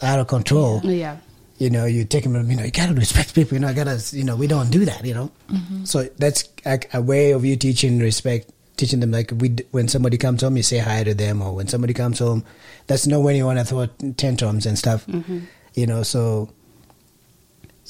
out 0.00 0.20
of 0.20 0.28
control. 0.28 0.80
Yeah. 0.84 1.16
You 1.58 1.70
know, 1.70 1.86
you 1.86 2.04
take 2.04 2.24
him. 2.24 2.34
You 2.48 2.56
know, 2.56 2.62
you 2.62 2.70
gotta 2.70 2.94
respect 2.94 3.34
people. 3.34 3.54
You 3.54 3.60
know, 3.60 3.68
I 3.68 3.72
gotta. 3.72 4.00
You 4.16 4.22
know, 4.22 4.36
we 4.36 4.46
don't 4.46 4.70
do 4.70 4.84
that. 4.84 5.04
You 5.04 5.12
know, 5.12 5.30
mm-hmm. 5.50 5.84
so 5.84 6.04
that's 6.18 6.48
a, 6.64 6.78
a 6.94 7.02
way 7.02 7.32
of 7.32 7.44
you 7.44 7.56
teaching 7.56 7.98
respect. 7.98 8.50
Teaching 8.76 9.00
them 9.00 9.10
like 9.10 9.30
we, 9.36 9.56
when 9.72 9.88
somebody 9.88 10.16
comes 10.16 10.40
home, 10.40 10.56
you 10.56 10.62
say 10.62 10.78
hi 10.78 11.04
to 11.04 11.12
them, 11.12 11.42
or 11.42 11.54
when 11.54 11.68
somebody 11.68 11.92
comes 11.92 12.20
home, 12.20 12.44
that's 12.86 13.06
not 13.06 13.20
when 13.20 13.36
you 13.36 13.44
want 13.44 13.58
to 13.58 13.64
throw 13.66 13.86
tantrums 14.12 14.64
and 14.64 14.78
stuff. 14.78 15.06
Mm-hmm. 15.06 15.40
You 15.74 15.86
know, 15.86 16.02
so 16.02 16.48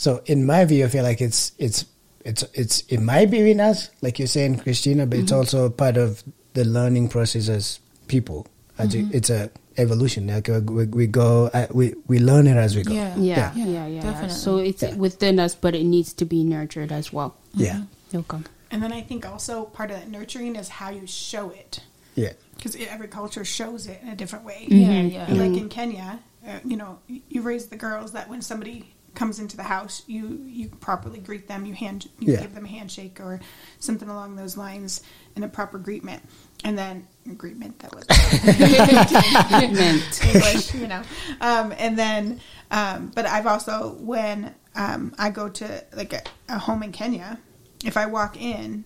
so 0.01 0.23
in 0.25 0.47
my 0.47 0.65
view, 0.65 0.85
I 0.85 0.89
feel 0.89 1.05
like 1.05 1.21
it's 1.21 1.53
it's 1.59 1.85
it's 2.25 2.43
it's 2.55 2.81
it 2.89 3.01
might 3.01 3.31
be 3.31 3.51
in 3.51 3.61
us, 3.61 3.91
like 4.01 4.19
you're 4.19 4.29
saying, 4.29 4.59
Christina, 4.65 5.05
but 5.07 5.19
it's 5.19 5.33
also 5.33 5.69
part 5.69 5.97
of 5.97 6.23
the 6.55 6.65
learning 6.65 7.09
process 7.09 7.49
as 7.49 7.81
people. 8.09 8.47
As 8.79 8.95
you- 8.95 9.09
It's 9.13 9.29
a 9.31 9.51
evolution. 9.77 10.27
Like 10.27 10.49
uh, 10.49 10.61
we, 10.65 10.85
we 10.87 11.07
go, 11.07 11.49
uh, 11.53 11.67
we 11.73 11.95
we 12.09 12.19
learn 12.19 12.47
it 12.47 12.57
as 12.57 12.75
we 12.77 12.83
go. 12.83 12.93
Yeah. 12.93 13.15
Yeah, 13.17 13.53
Yeah, 13.55 13.67
yeah, 13.67 13.87
yeah. 13.87 14.03
definitely. 14.03 14.37
So 14.37 14.57
it's 14.59 14.83
Yeah. 14.83 14.97
within 14.97 15.39
us, 15.39 15.55
but 15.55 15.75
it 15.75 15.85
needs 15.85 16.13
to 16.15 16.25
be 16.25 16.45
nurtured 16.45 16.93
as 16.93 17.13
well. 17.13 17.37
yeah, 17.55 17.83
Okay. 18.15 18.39
And 18.73 18.83
then 18.83 18.93
I 18.93 19.03
think 19.03 19.27
also 19.27 19.65
part 19.65 19.91
of 19.91 19.97
that 19.99 20.09
nurturing 20.11 20.57
is 20.57 20.69
how 20.69 20.91
you 20.91 21.07
show 21.07 21.51
it. 21.51 21.81
yeah. 22.17 22.33
Because 22.57 22.77
every 22.77 23.09
culture 23.09 23.45
shows 23.45 23.87
it 23.87 23.99
in 24.03 24.09
a 24.09 24.17
different 24.17 24.45
way. 24.45 24.67
Yeah, 24.69 25.01
yeah. 25.03 25.27
Like 25.33 25.57
in 25.57 25.69
Kenya, 25.69 26.21
uh, 26.47 26.61
you 26.65 26.77
know, 26.77 26.99
you 27.09 27.41
raise 27.43 27.67
the 27.69 27.77
girls 27.77 28.13
that 28.13 28.29
when 28.29 28.43
somebody 28.43 28.93
comes 29.15 29.39
into 29.41 29.57
the 29.57 29.63
house, 29.65 30.03
you 30.07 30.43
you 30.47 30.69
properly 30.69 31.19
greet 31.19 31.49
them. 31.49 31.67
You 31.67 31.75
hand 31.75 32.09
you 32.19 32.33
Yeah. 32.35 32.41
give 32.43 32.55
them 32.55 32.65
a 32.65 32.69
handshake 32.69 33.19
or 33.21 33.41
something 33.79 34.09
along 34.09 34.37
those 34.37 34.57
lines 34.57 35.03
in 35.37 35.43
a 35.43 35.49
proper 35.49 35.79
greetment. 35.79 36.21
And 36.65 36.79
then 36.79 37.07
greetment 37.27 37.79
that 37.79 37.95
was 37.95 38.05
Meant. 39.73 40.25
English, 40.27 40.75
you 40.75 40.87
know. 40.87 41.03
Um, 41.41 41.73
and 41.79 41.99
then, 41.99 42.41
um, 42.71 43.11
but 43.15 43.27
I've 43.27 43.47
also 43.47 43.97
when 44.01 44.55
um, 44.77 45.15
I 45.19 45.31
go 45.31 45.49
to 45.49 45.85
like 45.95 46.13
a, 46.13 46.23
a 46.49 46.59
home 46.59 46.83
in 46.83 46.93
Kenya, 46.93 47.39
if 47.85 47.97
I 47.97 48.07
walk 48.07 48.41
in, 48.41 48.85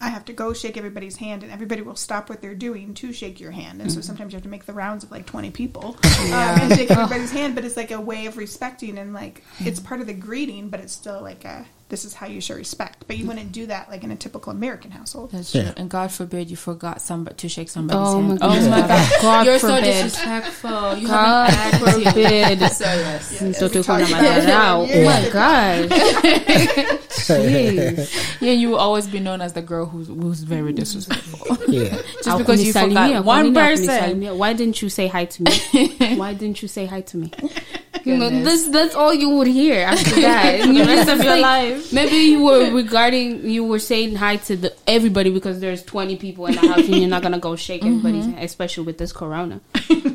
I 0.00 0.08
have 0.08 0.24
to 0.26 0.32
go 0.32 0.52
shake 0.54 0.76
everybody's 0.76 1.16
hand, 1.16 1.42
and 1.42 1.52
everybody 1.52 1.82
will 1.82 1.96
stop 1.96 2.30
what 2.30 2.40
they're 2.40 2.54
doing 2.54 2.94
to 2.94 3.12
shake 3.12 3.38
your 3.38 3.50
hand. 3.50 3.82
And 3.82 3.92
so 3.92 4.00
sometimes 4.00 4.32
you 4.32 4.36
have 4.36 4.44
to 4.44 4.48
make 4.48 4.64
the 4.64 4.72
rounds 4.72 5.04
of 5.04 5.10
like 5.10 5.26
twenty 5.26 5.50
people 5.50 5.96
um, 6.04 6.32
and 6.32 6.74
shake 6.74 6.90
everybody's 6.90 7.30
hand. 7.40 7.54
But 7.54 7.64
it's 7.64 7.76
like 7.76 7.90
a 7.90 8.00
way 8.00 8.26
of 8.26 8.36
respecting, 8.36 8.98
and 8.98 9.12
like 9.12 9.44
it's 9.60 9.78
part 9.78 10.00
of 10.00 10.06
the 10.06 10.14
greeting, 10.14 10.70
but 10.70 10.80
it's 10.80 10.92
still 10.92 11.20
like 11.20 11.44
a 11.44 11.66
this 11.90 12.04
is 12.04 12.14
how 12.14 12.26
you 12.26 12.40
show 12.40 12.54
respect. 12.54 13.04
But 13.06 13.18
you 13.18 13.26
wouldn't 13.26 13.52
do 13.52 13.66
that 13.66 13.90
like 13.90 14.04
in 14.04 14.10
a 14.10 14.16
typical 14.16 14.52
American 14.52 14.90
household. 14.92 15.32
That's 15.32 15.52
true. 15.52 15.62
Yeah. 15.62 15.74
And 15.76 15.90
God 15.90 16.10
forbid 16.12 16.48
you 16.48 16.56
forgot 16.56 17.02
somebody 17.02 17.36
to 17.36 17.48
shake 17.48 17.68
somebody's 17.68 18.00
Oh 18.00 18.22
hand. 18.22 18.40
goodness. 18.40 18.66
Oh 18.66 18.70
my 18.70 18.80
God. 18.80 19.22
God 19.22 19.46
You're 19.46 19.58
so 19.58 19.80
disrespectful. 19.80 20.96
You 20.96 21.08
God 21.08 21.50
have 21.50 21.82
an 21.82 22.02
forbid. 22.02 22.60
So 22.70 22.84
yes. 22.84 23.42
Mtoto 23.42 23.80
uko 23.80 23.98
na 23.98 24.06
madharau. 24.06 24.88
Oh 24.90 25.04
my 25.04 25.28
gosh. 25.30 25.88
Jeez. 27.10 28.40
Yeah, 28.40 28.52
you 28.52 28.70
will 28.70 28.78
always 28.78 29.06
be 29.06 29.18
known 29.18 29.40
as 29.40 29.52
the 29.52 29.62
girl 29.62 29.86
who's 29.86 30.08
who's 30.08 30.42
very 30.42 30.72
mm. 30.72 30.76
disrespectful. 30.76 31.56
Yeah. 31.68 32.00
Just 32.24 32.38
because 32.38 32.64
you 32.64 32.72
Hakunisalimia, 32.72 33.18
forgot 33.18 33.24
one 33.24 33.54
person. 33.54 34.38
Why 34.38 34.52
didn't 34.52 34.80
you 34.80 34.88
say 34.88 35.08
hi 35.08 35.24
to 35.24 35.42
me? 35.42 36.16
Why 36.16 36.34
didn't 36.34 36.62
you 36.62 36.68
say 36.68 36.86
hi 36.86 37.00
to 37.02 37.16
me? 37.16 37.32
You 38.04 38.16
know, 38.16 38.30
this 38.30 38.68
that's 38.68 38.94
all 38.94 39.12
you 39.12 39.30
would 39.30 39.46
hear 39.46 39.80
after 39.80 40.20
that. 40.20 40.62
The 40.62 40.84
rest 40.84 41.08
of 41.10 41.22
your 41.22 41.38
like- 41.38 41.72
life. 41.72 41.92
Maybe 41.92 42.16
you 42.16 42.42
were 42.42 42.70
regarding 42.72 43.48
you 43.48 43.64
were 43.64 43.78
saying 43.78 44.16
hi 44.16 44.36
to 44.36 44.56
the 44.56 44.74
everybody 44.86 45.30
because 45.30 45.60
there's 45.60 45.82
20 45.82 46.16
people 46.16 46.46
in 46.46 46.54
the 46.54 46.60
house 46.60 46.86
and 46.86 46.96
you're 46.96 47.08
not 47.08 47.22
gonna 47.22 47.38
go 47.38 47.56
shake 47.56 47.82
mm-hmm. 47.82 47.98
everybody's 47.98 48.26
hand, 48.26 48.44
especially 48.44 48.84
with 48.84 48.98
this 48.98 49.12
corona. 49.12 49.60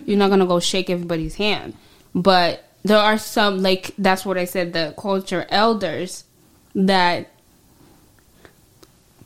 you're 0.05 0.17
not 0.17 0.29
gonna 0.29 0.45
go 0.45 0.59
shake 0.59 0.89
everybody's 0.89 1.35
hand. 1.35 1.75
But 2.13 2.63
there 2.83 2.99
are 2.99 3.17
some 3.17 3.61
like 3.61 3.93
that's 3.97 4.25
what 4.25 4.37
I 4.37 4.45
said 4.45 4.73
the 4.73 4.93
culture 4.97 5.45
elders 5.49 6.23
that 6.75 7.31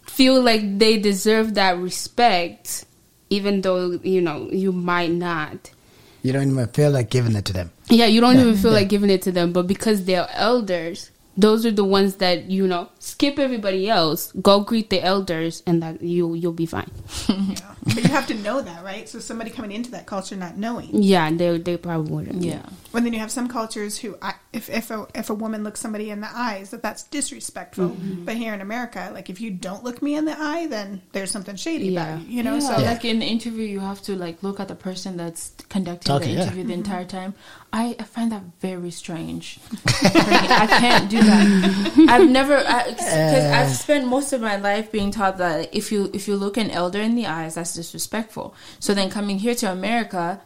feel 0.06 0.42
like 0.42 0.80
they 0.80 0.98
deserve 0.98 1.56
that 1.56 1.78
respect 1.78 2.86
even 3.30 3.62
though 3.62 4.00
you 4.04 4.22
know 4.22 4.50
you 4.52 4.72
might 4.72 5.12
not 5.12 5.72
You 6.22 6.34
don't 6.34 6.50
even 6.52 6.68
feel 6.68 6.92
like 6.92 7.10
giving 7.10 7.36
it 7.36 7.46
to 7.46 7.54
them. 7.54 7.72
yeah 7.90 8.06
you 8.06 8.22
don't 8.22 8.36
Yeah, 8.36 8.42
even 8.42 8.58
feel 8.58 8.72
yeah. 8.72 8.78
like 8.80 8.90
giving 8.90 9.10
it 9.10 9.22
to 9.24 9.32
them 9.32 9.52
but 9.54 9.68
because 9.68 10.06
they're 10.06 10.28
elders 10.34 11.12
those 11.38 11.66
are 11.66 11.72
the 11.72 11.86
ones 11.86 12.16
that 12.16 12.50
you 12.52 12.68
know 12.68 12.90
skip 13.00 13.40
everybody 13.40 13.90
else 13.90 14.34
go 14.42 14.60
greet 14.60 14.90
the 14.90 15.02
elders 15.02 15.64
and 15.66 15.82
that 15.82 16.02
you 16.02 16.34
you'll 16.34 16.52
be 16.52 16.66
fine 16.66 16.92
Yeah. 17.30 17.76
But 17.86 17.96
you 18.04 18.10
have 18.10 18.28
to 18.28 18.36
know 18.36 18.62
that, 18.62 18.84
right? 18.84 19.08
So 19.08 19.20
somebody 19.20 19.50
coming 19.50 19.72
into 19.72 19.90
that 19.92 20.06
culture 20.06 20.36
not 20.36 20.58
knowing. 20.58 20.90
yeah 20.92 21.32
they 21.32 21.58
they 21.58 21.78
probably 21.78 22.12
wouldn't 22.12 22.44
Yeah. 22.44 22.66
Well, 22.92 23.04
then 23.04 23.14
you 23.14 23.20
have 23.20 23.32
some 23.32 23.48
cultures 23.48 23.98
who, 24.00 24.18
if 24.52 24.70
if 24.70 24.90
a 24.90 25.08
if 25.14 25.30
a 25.30 25.34
woman 25.34 25.64
looks 25.64 25.80
somebody 25.80 26.10
in 26.10 26.22
the 26.22 26.30
eyes, 26.32 26.72
that 26.72 26.82
that's 26.82 27.04
disrespectful. 27.04 27.90
Mm-hmm. 27.90 28.26
But 28.26 28.36
here 28.36 28.54
in 28.54 28.62
America, 28.62 29.12
like 29.14 29.30
if 29.30 29.40
you 29.40 29.52
don't 29.52 29.84
look 29.84 30.02
me 30.02 30.16
in 30.16 30.26
the 30.26 30.36
eye, 30.38 30.68
then 30.68 31.02
there's 31.12 31.32
something 31.32 31.56
shady 31.56 31.90
Yeah. 31.90 32.16
about 32.16 32.28
you. 32.28 32.38
You 32.38 32.44
know, 32.44 32.56
yeah, 32.56 32.78
so 32.78 32.82
like 32.84 33.06
in 33.06 33.20
the 33.20 33.26
interview, 33.26 33.66
you 33.66 33.80
have 33.80 34.02
to 34.04 34.16
like 34.16 34.42
look 34.42 34.60
at 34.60 34.68
the 34.68 34.76
person 34.76 35.18
that's 35.18 35.54
conducting 35.70 36.08
Talking, 36.08 36.30
the 36.30 36.34
yeah. 36.36 36.44
interview 36.44 36.64
the 36.64 36.74
mm-hmm. 36.74 36.80
entire 36.80 37.06
time. 37.06 37.34
I, 37.72 37.96
I 38.00 38.04
find 38.04 38.32
that 38.32 38.42
very 38.62 38.90
strange. 38.90 39.60
I 39.86 40.68
can't 40.68 41.10
do 41.10 41.22
that. 41.22 42.08
I've 42.10 42.30
never 42.30 42.58
because 42.58 43.46
uh. 43.46 43.54
I've 43.56 43.76
spent 43.76 44.08
most 44.08 44.34
of 44.34 44.42
my 44.42 44.56
life 44.56 44.92
being 44.92 45.12
taught 45.12 45.38
that 45.38 45.74
if 45.76 45.92
you 45.92 46.10
if 46.14 46.28
you 46.28 46.36
look 46.36 46.58
an 46.58 46.72
elder 46.72 47.00
in 47.00 47.14
the 47.16 47.28
eyes, 47.28 47.56
that's 47.56 47.74
disrespectful. 47.76 48.56
So 48.80 48.94
then 48.94 49.10
coming 49.10 49.38
here 49.40 49.54
to 49.56 49.72
America. 49.72 50.42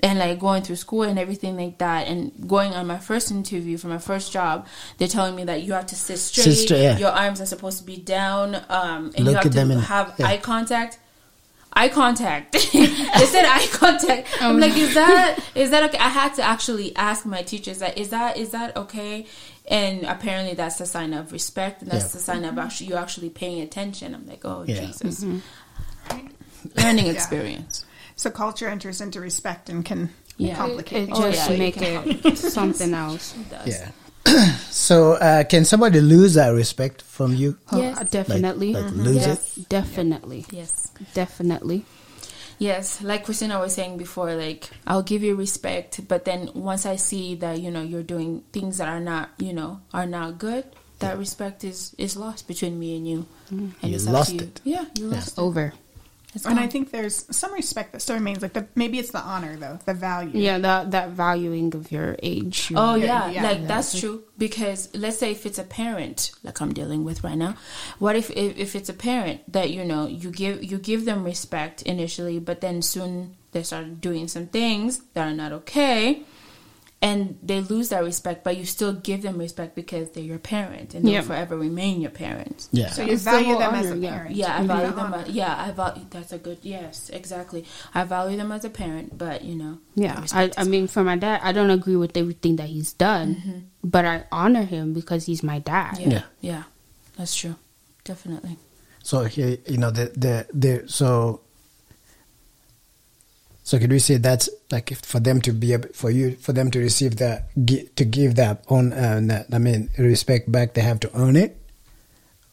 And 0.00 0.20
like 0.20 0.38
going 0.38 0.62
through 0.62 0.76
school 0.76 1.02
and 1.02 1.18
everything 1.18 1.56
like 1.56 1.78
that, 1.78 2.06
and 2.06 2.30
going 2.48 2.72
on 2.72 2.86
my 2.86 2.98
first 2.98 3.32
interview 3.32 3.76
for 3.78 3.88
my 3.88 3.98
first 3.98 4.30
job, 4.32 4.66
they're 4.96 5.08
telling 5.08 5.34
me 5.34 5.42
that 5.44 5.62
you 5.62 5.72
have 5.72 5.86
to 5.86 5.96
sit 5.96 6.18
straight. 6.18 6.44
Sit 6.44 6.54
straight, 6.66 6.82
yeah. 6.82 6.98
Your 6.98 7.10
arms 7.10 7.40
are 7.40 7.46
supposed 7.46 7.78
to 7.78 7.84
be 7.84 7.96
down, 7.96 8.54
um, 8.68 9.10
and 9.16 9.24
Look 9.24 9.32
you 9.32 9.34
have 9.34 9.36
at 9.38 9.42
to 9.42 9.48
them 9.50 9.70
in- 9.72 9.78
have 9.80 10.14
yeah. 10.18 10.26
eye 10.28 10.36
contact 10.38 11.00
eye 11.74 11.88
contact 11.90 12.52
they 12.72 12.86
said 13.26 13.44
eye 13.44 13.66
contact 13.72 14.26
i'm 14.40 14.58
like 14.58 14.74
is 14.74 14.94
that 14.94 15.38
is 15.54 15.70
that 15.70 15.82
okay 15.84 15.98
i 15.98 16.08
had 16.08 16.32
to 16.32 16.42
actually 16.42 16.96
ask 16.96 17.26
my 17.26 17.42
teachers 17.42 17.78
that 17.80 17.98
is 17.98 18.08
that 18.08 18.38
is 18.38 18.50
that 18.50 18.74
okay 18.74 19.26
and 19.70 20.02
apparently 20.04 20.54
that's 20.54 20.80
a 20.80 20.86
sign 20.86 21.12
of 21.12 21.30
respect 21.30 21.82
and 21.82 21.90
that's 21.90 22.06
Yeah. 22.06 22.12
the 22.12 22.18
sign 22.20 22.44
of 22.46 22.56
actually 22.56 22.86
you 22.88 22.94
actually 22.96 23.28
paying 23.28 23.60
attention 23.60 24.14
i'm 24.14 24.26
like 24.26 24.44
oh 24.46 24.64
Yeah. 24.66 24.86
jesus 24.86 25.22
learning 26.76 27.06
Yeah. 27.06 27.12
experience 27.12 27.84
so 28.18 28.28
culture 28.30 28.68
enters 28.68 29.00
into 29.00 29.20
respect 29.22 29.70
and 29.70 29.84
can 29.86 30.10
Yeah. 30.36 30.56
complicate 30.58 31.08
it 31.08 31.14
things. 31.14 31.18
just 31.24 31.50
yeah. 31.50 31.56
make 31.56 31.76
it 31.80 32.36
something 32.36 32.92
else 33.06 33.32
does. 33.48 33.66
Yeah. 33.66 33.90
so 34.68 35.12
uh, 35.14 35.44
can 35.44 35.64
somebody 35.64 36.00
lose 36.02 36.34
that 36.34 36.50
respect 36.50 37.00
from 37.02 37.32
you? 37.34 37.56
Oh, 37.72 37.78
uh, 37.78 37.80
yes. 37.80 37.98
Oh, 38.00 38.04
definitely 38.04 38.74
Like, 38.74 38.84
like 38.84 38.92
lose 38.92 39.24
Yes. 39.24 39.56
it? 39.56 39.68
definitely 39.70 40.44
yes 40.52 40.92
definitely 41.14 41.86
Yes, 42.58 43.00
like 43.02 43.22
Christina 43.24 43.60
was 43.60 43.72
saying 43.78 43.98
before, 43.98 44.34
like 44.34 44.68
I'll 44.84 45.04
give 45.06 45.22
you 45.22 45.36
respect, 45.38 46.00
but 46.10 46.24
then 46.26 46.50
once 46.58 46.86
I 46.86 46.96
see 46.96 47.36
that 47.36 47.60
you 47.62 47.70
know 47.70 47.82
you're 47.86 48.02
doing 48.02 48.42
things 48.52 48.78
that 48.82 48.88
are 48.90 48.98
not, 48.98 49.30
you 49.38 49.52
know, 49.52 49.78
are 49.94 50.06
not 50.10 50.38
good, 50.42 50.64
that 50.98 51.18
respect 51.18 51.62
is 51.62 51.94
is 52.02 52.16
lost 52.18 52.48
between 52.50 52.74
me 52.76 52.96
and 52.98 53.06
you, 53.06 53.26
mm-hmm. 53.46 53.78
and 53.80 53.90
You 53.90 53.94
it's 53.94 54.06
lost 54.10 54.34
you. 54.34 54.40
it. 54.50 54.60
Yeah, 54.66 54.86
you 54.98 55.06
lost 55.06 55.38
it. 55.38 55.40
over 55.40 55.72
It's 56.38 56.46
And 56.46 56.58
I 56.58 56.66
think 56.66 56.90
there's 56.90 57.26
some 57.34 57.52
respect 57.52 57.92
that 57.92 58.00
still 58.00 58.16
remains. 58.16 58.40
Like 58.42 58.54
the 58.54 58.66
maybe 58.74 58.98
it's 58.98 59.10
the 59.10 59.20
honor 59.20 59.56
though, 59.56 59.78
the 59.84 59.94
value. 59.94 60.38
yeah 60.38 60.58
that 60.58 60.90
that 60.96 61.10
valuing 61.10 61.74
of 61.74 61.90
your 61.90 62.16
age 62.22 62.70
Oh 62.74 62.94
Yeah, 62.94 63.06
yeah, 63.06 63.30
yeah. 63.30 63.42
like 63.48 63.60
Yeah. 63.60 63.66
that's 63.66 63.90
true. 64.00 64.22
Because 64.38 64.88
let's 64.94 65.18
say 65.18 65.32
if 65.32 65.42
it's 65.46 65.58
a 65.58 65.64
parent, 65.66 66.30
like 66.46 66.60
I'm 66.62 66.72
dealing 66.72 67.02
with 67.04 67.24
right 67.24 67.36
now, 67.46 67.52
what 67.98 68.14
if, 68.16 68.30
if 68.30 68.56
if 68.56 68.70
it's 68.78 68.88
a 68.88 68.94
parent 68.94 69.40
that 69.52 69.70
you 69.70 69.84
know 69.84 70.06
you 70.06 70.30
give 70.30 70.62
you 70.70 70.78
give 70.78 71.04
them 71.04 71.24
respect 71.24 71.82
initially, 71.82 72.38
but 72.38 72.60
then 72.60 72.82
soon 72.82 73.34
they 73.52 73.62
start 73.62 74.00
doing 74.00 74.28
some 74.28 74.46
things 74.46 75.00
that 75.14 75.26
are 75.26 75.34
not 75.34 75.50
okay, 75.60 76.22
and 77.00 77.38
they 77.44 77.60
lose 77.60 77.90
that 77.90 78.02
respect, 78.02 78.42
but 78.42 78.56
you 78.56 78.64
still 78.64 78.92
give 78.92 79.22
them 79.22 79.38
respect 79.38 79.76
because 79.76 80.10
they're 80.10 80.24
your 80.24 80.40
parent 80.40 80.94
and 80.94 81.04
they'll 81.04 81.12
Yeah. 81.14 81.20
forever 81.22 81.56
remain 81.56 82.00
your 82.00 82.10
parents. 82.10 82.68
Yeah. 82.72 82.90
So 82.90 83.02
you 83.02 83.12
It's 83.12 83.22
value 83.22 83.54
still 83.54 83.58
them 83.60 83.74
as 83.74 83.90
a 83.90 83.96
parent. 83.96 84.34
Yeah, 84.34 84.58
I 84.58 84.66
value 84.66 84.90
do 84.90 84.96
them. 84.96 85.12
honor. 85.14 85.16
As, 85.18 85.28
yeah, 85.30 85.54
I 85.56 85.70
value. 85.70 86.06
That's 86.10 86.32
a 86.32 86.38
good. 86.38 86.58
Yes, 86.62 87.08
exactly. 87.10 87.64
I 87.94 88.02
value 88.02 88.36
them 88.36 88.50
as 88.50 88.64
a 88.64 88.70
parent, 88.70 89.16
but 89.16 89.44
you 89.44 89.54
know. 89.54 89.78
Yeah, 89.94 90.26
I, 90.32 90.50
I 90.58 90.64
mean, 90.64 90.88
for 90.88 91.04
my 91.04 91.14
dad, 91.16 91.40
I 91.44 91.52
don't 91.52 91.70
agree 91.70 91.96
with 91.96 92.16
everything 92.16 92.56
that 92.56 92.68
he's 92.68 92.92
done, 92.92 93.34
mm-hmm. 93.36 93.58
but 93.84 94.04
I 94.04 94.24
honor 94.32 94.64
him 94.64 94.92
because 94.92 95.26
he's 95.26 95.42
my 95.44 95.60
dad. 95.60 95.98
yeah, 96.00 96.08
Yeah. 96.08 96.22
yeah, 96.40 96.62
that's 97.16 97.34
true. 97.36 97.54
Definitely. 98.04 98.56
So 99.04 99.24
here, 99.24 99.56
you 99.66 99.78
know, 99.78 99.90
the 99.92 100.06
the 100.16 100.46
the 100.52 100.88
so. 100.88 101.42
So 103.68 103.78
could 103.78 103.90
we 103.92 103.98
say 103.98 104.16
that's 104.16 104.48
like 104.72 104.90
if 104.90 105.00
for 105.04 105.20
them 105.20 105.42
to 105.42 105.52
be 105.52 105.74
able, 105.74 105.90
for 105.92 106.08
you 106.10 106.36
for 106.40 106.54
them 106.54 106.70
to 106.70 106.78
receive 106.80 107.16
that 107.18 107.50
to 108.00 108.04
give 108.06 108.36
that 108.36 108.64
on 108.68 108.94
uh, 108.94 109.20
that, 109.24 109.52
I 109.52 109.58
mean 109.58 109.90
respect 109.98 110.50
back 110.50 110.72
they 110.72 110.80
have 110.80 111.00
to 111.00 111.10
earn 111.14 111.36
it, 111.36 111.52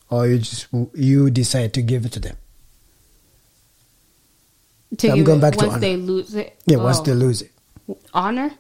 or 0.10 0.28
you 0.28 0.39
just 0.39 0.67
you 0.93 1.30
decide 1.32 1.73
to 1.75 1.82
give 1.82 2.06
it 2.06 2.12
to 2.13 2.19
them. 2.19 2.36
To 4.97 5.10
I'm 5.10 5.23
going 5.23 5.39
it- 5.39 5.41
back 5.41 5.56
to 5.56 5.67
once 5.67 5.80
they 5.82 5.95
lose 5.95 6.36
it. 6.36 6.51
Yeah, 6.65 6.78
once 6.84 6.99
Oh. 6.99 7.04
they 7.04 7.13
lose 7.13 7.41
it. 7.43 7.51
honor. 8.13 8.51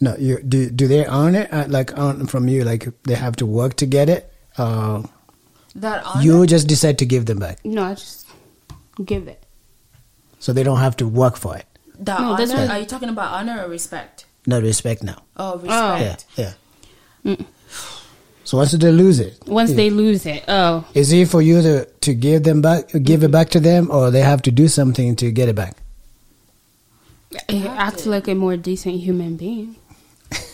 No, 0.00 0.14
you 0.16 0.38
do. 0.42 0.70
Do 0.70 0.86
they 0.86 1.06
earn 1.06 1.34
it? 1.34 1.52
Uh, 1.52 1.64
like 1.68 1.90
earn 1.98 2.26
from 2.28 2.46
you? 2.46 2.62
Like 2.62 2.86
they 3.02 3.14
have 3.16 3.34
to 3.42 3.46
work 3.46 3.74
to 3.82 3.86
get 3.86 4.08
it? 4.08 4.30
Uh, 4.56 5.02
That 5.74 6.04
honor. 6.04 6.22
you 6.22 6.46
just 6.46 6.68
decide 6.68 6.98
to 6.98 7.06
give 7.06 7.26
them 7.26 7.38
back, 7.40 7.64
No, 7.64 7.82
I 7.82 7.94
just 7.94 8.26
give 9.04 9.26
it. 9.26 9.42
so 10.38 10.52
they 10.52 10.62
don't 10.62 10.78
have 10.78 10.96
to 10.98 11.08
work 11.08 11.36
for 11.36 11.56
it. 11.56 11.66
That 12.00 12.20
No, 12.20 12.32
honor. 12.32 12.46
that's 12.46 12.70
Are 12.70 12.78
you 12.78 12.86
talking 12.86 13.08
about 13.08 13.32
honor 13.32 13.64
or 13.64 13.68
respect? 13.68 14.26
No 14.46 14.60
respect 14.60 15.02
now. 15.02 15.22
Oh, 15.36 15.60
Yeah, 15.64 15.92
respect. 15.98 16.24
yeah. 16.36 16.52
Mm. 17.24 17.44
So 18.44 18.58
once 18.58 18.70
they 18.72 18.92
lose 18.92 19.18
it, 19.18 19.38
Once 19.46 19.72
they 19.72 19.90
lose 19.90 20.24
it, 20.24 20.44
oh, 20.46 20.84
is 20.94 21.12
it 21.12 21.28
for 21.28 21.42
you 21.42 21.60
to 21.62 21.84
to 22.06 22.14
give 22.14 22.44
them 22.44 22.62
back, 22.62 22.88
give 23.02 23.24
it 23.24 23.32
back 23.32 23.48
to 23.50 23.60
them, 23.60 23.90
or 23.90 24.10
they 24.12 24.20
have 24.22 24.40
to 24.42 24.52
do 24.52 24.68
something 24.68 25.16
to 25.16 25.32
get 25.32 25.48
it 25.48 25.56
back? 25.56 25.76
it 27.48 27.66
acts 27.66 28.06
like 28.06 28.28
a 28.28 28.34
more 28.34 28.56
decent 28.56 29.00
human 29.00 29.36
being. 29.36 29.76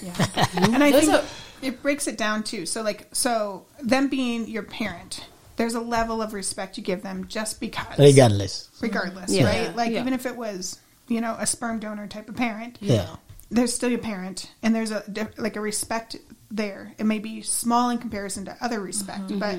Yeah. 0.02 0.12
and 0.54 0.82
I 0.82 0.90
There's 0.90 1.04
think 1.06 1.22
a- 1.62 1.66
it 1.66 1.82
breaks 1.82 2.06
it 2.08 2.16
down 2.16 2.42
too. 2.42 2.66
So 2.66 2.82
like 2.82 3.08
so 3.12 3.66
them 3.82 4.08
being 4.08 4.48
your 4.48 4.62
parent, 4.62 5.26
there's 5.56 5.74
a 5.74 5.80
level 5.80 6.22
of 6.22 6.32
respect 6.32 6.76
you 6.78 6.82
give 6.82 7.02
them 7.02 7.26
just 7.28 7.60
because 7.60 7.98
Regardless. 7.98 8.68
regardless, 8.80 9.30
Yeah. 9.30 9.44
right? 9.44 9.76
Like 9.76 9.92
Yeah. 9.92 10.00
even 10.00 10.12
if 10.14 10.24
it 10.26 10.36
was, 10.36 10.78
you 11.12 11.20
know, 11.20 11.36
a 11.38 11.46
sperm 11.46 11.78
donor 11.78 12.06
type 12.06 12.28
of 12.28 12.36
parent, 12.36 12.78
Yeah. 12.80 13.16
there's 13.50 13.74
still 13.74 13.90
your 13.90 13.98
parent 13.98 14.50
and 14.62 14.74
there's 14.74 14.90
a 14.90 15.02
like 15.38 15.56
a 15.56 15.60
respect 15.60 16.16
there. 16.50 16.92
It 16.98 17.04
may 17.04 17.18
be 17.18 17.42
small 17.42 17.90
in 17.90 17.98
comparison 17.98 18.44
to 18.46 18.56
other 18.60 18.80
respect 18.80 19.38
but 19.38 19.58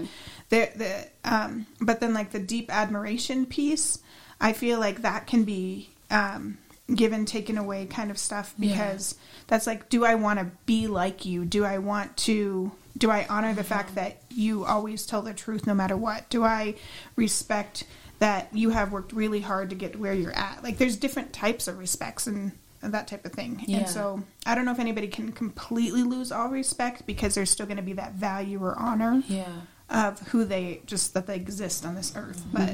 the 0.50 0.70
the 0.76 1.08
um 1.24 1.66
but 1.82 2.00
then 2.00 2.14
like 2.14 2.32
the 2.32 2.40
deep 2.40 2.72
admiration 2.72 3.46
piece 3.48 4.00
i 4.42 4.52
feel 4.54 4.80
like 4.80 5.02
that 5.02 5.26
can 5.26 5.44
be 5.44 5.90
um 6.12 6.58
given 6.94 7.26
taken 7.26 7.58
away 7.58 7.86
kind 7.86 8.12
of 8.12 8.18
stuff 8.18 8.54
Yeah. 8.58 8.70
because 8.74 9.16
that's 9.48 9.66
like 9.66 9.90
do 9.90 10.06
i 10.06 10.16
want 10.16 10.38
to 10.40 10.46
be 10.66 10.86
like 10.88 11.26
you? 11.26 11.46
Do 11.46 11.64
i 11.66 11.78
want 11.80 12.16
to 12.30 12.72
do 12.98 13.10
i 13.10 13.26
honor 13.30 13.54
the 13.56 13.64
fact 13.64 13.96
that 13.96 14.22
you 14.30 14.66
always 14.66 15.06
tell 15.08 15.22
the 15.24 15.34
truth 15.34 15.66
no 15.66 15.74
matter 15.74 15.98
what? 15.98 16.30
Do 16.30 16.44
i 16.44 16.76
respect 17.16 17.86
that 18.24 18.48
you 18.54 18.70
have 18.70 18.92
worked 18.92 19.12
really 19.12 19.42
hard 19.42 19.70
to 19.70 19.76
get 19.76 20.00
where 20.04 20.14
you're 20.14 20.38
at 20.48 20.64
like 20.64 20.78
there's 20.78 20.96
different 20.96 21.34
types 21.34 21.68
of 21.68 21.78
respects 21.78 22.26
and 22.28 22.52
and 22.82 22.94
that 22.94 23.08
type 23.08 23.26
of 23.26 23.32
thing 23.34 23.52
Yeah. 23.68 23.78
and 23.80 23.90
so 23.90 24.24
i 24.46 24.56
don't 24.56 24.66
know 24.66 24.72
if 24.72 24.80
anybody 24.88 25.08
can 25.18 25.32
completely 25.34 26.04
lose 26.04 26.32
all 26.32 26.48
respect 26.50 27.06
because 27.06 27.36
there's 27.36 27.50
still 27.50 27.66
going 27.66 27.82
to 27.84 27.90
be 27.92 27.94
that 28.04 28.14
value 28.14 28.60
or 28.64 28.74
honor 28.80 29.24
Yeah. 29.28 29.52
of 29.90 30.20
who 30.30 30.46
they 30.46 30.82
just 30.86 31.14
that 31.16 31.26
they 31.28 31.36
exist 31.36 31.86
on 31.86 31.96
this 31.96 32.14
earth 32.16 32.42
but 32.54 32.74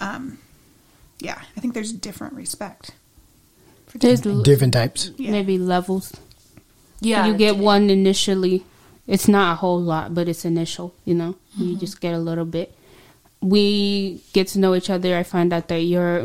um 0.00 0.38
yeah 1.28 1.40
i 1.56 1.60
think 1.60 1.74
there's 1.74 1.92
different 1.92 2.32
respect 2.34 2.92
for 3.88 3.98
There's 3.98 4.20
different- 4.20 4.38
l- 4.38 4.42
Different 4.50 4.72
types. 4.74 5.10
Yeah. 5.16 5.30
maybe 5.30 5.58
levels. 5.58 6.12
Yeah. 7.00 7.26
you 7.26 7.34
get 7.36 7.56
one 7.56 7.88
initially. 7.90 8.64
It's 9.06 9.28
not 9.28 9.52
a 9.52 9.56
whole 9.62 9.80
lot, 9.80 10.12
but 10.12 10.26
it's 10.28 10.44
initial. 10.44 10.88
You 11.04 11.14
know, 11.14 11.36
you 11.56 11.76
just 11.76 12.00
get 12.00 12.12
a 12.12 12.18
little 12.18 12.44
bit. 12.58 12.68
We 13.40 14.22
get 14.32 14.48
to 14.48 14.58
know 14.58 14.74
each 14.74 14.90
other. 14.90 15.16
I 15.16 15.22
find 15.22 15.52
out 15.52 15.68
that 15.68 15.80
you're. 15.80 16.22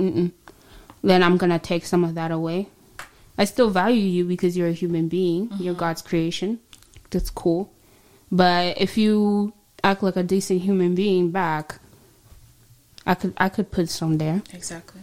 Then 1.03 1.23
I'm 1.23 1.37
gonna 1.37 1.59
take 1.59 1.85
some 1.85 2.03
of 2.03 2.15
that 2.15 2.31
away. 2.31 2.67
I 3.37 3.45
still 3.45 3.69
value 3.69 4.03
you 4.03 4.25
because 4.25 4.55
you're 4.55 4.67
a 4.67 4.73
human 4.73 5.07
being. 5.07 5.49
You're 5.57 5.73
mm-hmm. 5.73 5.79
God's 5.79 6.01
creation. 6.01 6.59
That's 7.09 7.29
cool. 7.29 7.71
But 8.31 8.79
if 8.79 8.97
you 8.97 9.53
act 9.83 10.03
like 10.03 10.15
a 10.15 10.23
decent 10.23 10.61
human 10.61 10.95
being 10.95 11.31
back, 11.31 11.79
I 13.05 13.15
could 13.15 13.33
I 13.37 13.49
could 13.49 13.71
put 13.71 13.89
some 13.89 14.17
there. 14.17 14.41
Exactly. 14.53 15.01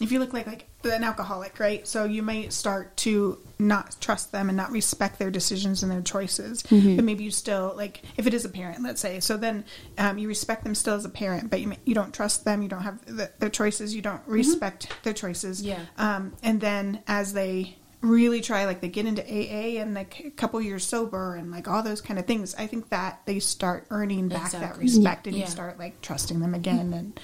if 0.00 0.10
you 0.10 0.18
look 0.18 0.32
like 0.32 0.46
like 0.46 0.67
an 0.84 1.02
alcoholic 1.04 1.58
right 1.58 1.86
so 1.88 2.04
you 2.04 2.22
may 2.22 2.48
start 2.50 2.96
to 2.96 3.38
not 3.58 3.96
trust 4.00 4.30
them 4.30 4.48
and 4.48 4.56
not 4.56 4.70
respect 4.70 5.18
their 5.18 5.30
decisions 5.30 5.82
and 5.82 5.90
their 5.90 6.00
choices 6.00 6.62
but 6.62 7.04
maybe 7.04 7.24
you 7.24 7.30
still 7.32 7.74
like 7.76 8.00
if 8.16 8.26
it 8.28 8.32
is 8.34 8.44
a 8.44 8.48
parent 8.48 8.80
let's 8.82 9.00
say 9.00 9.18
so 9.18 9.36
then 9.36 9.64
um, 9.98 10.18
you 10.18 10.28
respect 10.28 10.62
them 10.62 10.74
still 10.76 10.94
as 10.94 11.04
a 11.04 11.08
parent 11.08 11.50
but 11.50 11.60
you, 11.60 11.66
may, 11.66 11.78
you 11.84 11.94
don't 11.94 12.14
trust 12.14 12.44
them 12.44 12.62
you 12.62 12.68
don't 12.68 12.82
have 12.82 13.04
the, 13.06 13.28
their 13.40 13.48
choices 13.50 13.92
you 13.94 14.00
don't 14.00 14.22
respect 14.26 14.88
their 15.02 15.12
choices 15.12 15.60
Yeah. 15.62 15.80
um, 15.96 16.32
and 16.44 16.60
then 16.60 17.02
as 17.08 17.32
they 17.32 17.76
really 18.00 18.40
try 18.40 18.64
like 18.64 18.80
they 18.80 18.88
get 18.88 19.04
into 19.06 19.22
aa 19.22 19.82
and 19.82 19.94
like 19.94 20.20
a 20.20 20.30
couple 20.30 20.60
years 20.60 20.86
sober 20.86 21.34
and 21.34 21.50
like 21.50 21.66
all 21.66 21.82
those 21.82 22.00
kind 22.00 22.20
of 22.20 22.26
things 22.26 22.54
i 22.54 22.68
think 22.68 22.88
that 22.90 23.20
they 23.26 23.40
start 23.40 23.84
earning 23.90 24.28
back 24.28 24.52
that 24.52 24.58
Exactly. 24.78 24.82
respect 24.84 25.26
and 25.26 25.34
Yeah. 25.36 25.44
you 25.46 25.50
start 25.50 25.76
like 25.80 26.00
trusting 26.02 26.38
them 26.38 26.54
again 26.54 26.92
and 26.94 27.18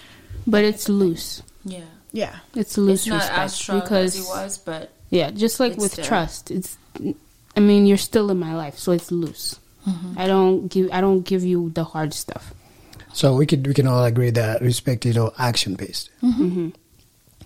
But 0.47 0.65
it's 0.65 0.89
loose. 0.89 1.43
Yeah. 1.65 1.85
Yeah 2.15 2.39
It's 2.55 2.79
loose 2.79 3.03
It's 3.03 3.07
not 3.11 3.21
respect 3.27 3.39
as 3.39 3.55
strong 3.55 3.81
because 3.83 4.15
as 4.17 4.23
it 4.25 4.29
was, 4.31 4.53
but 4.59 4.95
Yeah, 5.11 5.31
just 5.35 5.59
like 5.61 5.77
with 5.77 5.97
there. 5.99 6.05
trust, 6.07 6.51
it's. 6.51 6.79
I 7.57 7.61
mean, 7.61 7.87
you're 7.87 7.99
still 7.99 8.31
in 8.31 8.39
my 8.39 8.55
life, 8.55 8.79
so 8.79 8.93
it's 8.95 9.11
loose. 9.13 9.59
Mm-hmm. 9.87 10.19
I 10.19 10.27
don't 10.27 10.67
give. 10.71 10.89
I 10.95 11.01
don't 11.03 11.23
give 11.27 11.43
you 11.45 11.71
the 11.75 11.85
hard 11.85 12.15
stuff. 12.15 12.55
So 13.13 13.35
we 13.37 13.47
could 13.47 13.67
we 13.67 13.75
can 13.75 13.87
all 13.87 14.03
agree 14.07 14.31
that 14.31 14.63
respect 14.63 15.05
is 15.07 15.19
all 15.19 15.35
action 15.39 15.75
based. 15.75 16.11
Mm-hmm. 16.23 16.71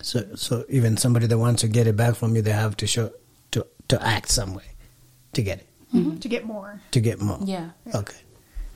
So 0.00 0.24
so 0.36 0.64
even 0.68 0.96
somebody 0.96 1.26
that 1.26 1.36
wants 1.38 1.60
to 1.62 1.68
get 1.68 1.86
it 1.86 1.96
back 1.96 2.14
from 2.16 2.36
you, 2.36 2.42
they 2.42 2.52
have 2.56 2.76
to 2.78 2.86
show 2.86 3.10
to 3.52 3.66
to 3.88 3.96
act 4.00 4.28
some 4.30 4.54
way 4.54 4.64
to 5.34 5.42
get 5.42 5.58
it 5.60 6.20
to 6.20 6.28
get 6.28 6.44
more 6.44 6.80
to 6.92 7.00
get 7.00 7.20
more. 7.20 7.40
yeah. 7.44 7.70
Okay. 7.94 8.16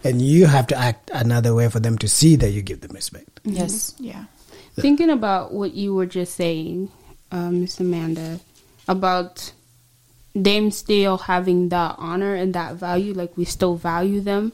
And 0.05 0.21
you 0.21 0.47
have 0.51 0.67
to 0.69 0.77
act 0.77 1.11
another 1.15 1.55
way 1.55 1.69
for 1.71 1.79
them 1.81 1.97
to 2.03 2.09
see 2.09 2.35
that 2.37 2.51
you 2.51 2.61
give 2.61 2.81
them 2.81 2.93
respect. 2.93 3.41
Yes. 3.45 3.95
yeah 4.01 4.25
Thinking 4.75 5.11
about 5.11 5.53
what 5.53 5.75
you 5.75 5.95
were 5.95 6.07
just 6.07 6.35
saying, 6.35 6.91
um, 7.31 7.61
Miss 7.61 7.79
Amanda, 7.79 8.41
about 8.89 9.53
them 10.35 10.71
still 10.71 11.19
having 11.19 11.69
that 11.69 11.97
honor 11.99 12.35
and 12.35 12.55
that 12.55 12.77
value, 12.77 13.13
like 13.13 13.37
we 13.37 13.45
still 13.45 13.77
value 13.77 14.21
them. 14.21 14.53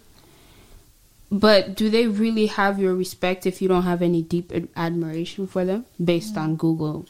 But 1.31 1.77
do 1.77 1.91
they 1.91 2.07
really 2.07 2.47
have 2.47 2.79
your 2.79 2.95
respect 2.95 3.47
if 3.47 3.61
you 3.61 3.69
don't 3.69 3.83
have 3.83 4.03
any 4.03 4.23
deep 4.23 4.51
ad- 4.53 4.69
admiration 4.77 5.47
for 5.47 5.65
them, 5.65 5.85
based 6.03 6.37
on 6.37 6.55
mm. 6.55 6.59
Google 6.59 7.07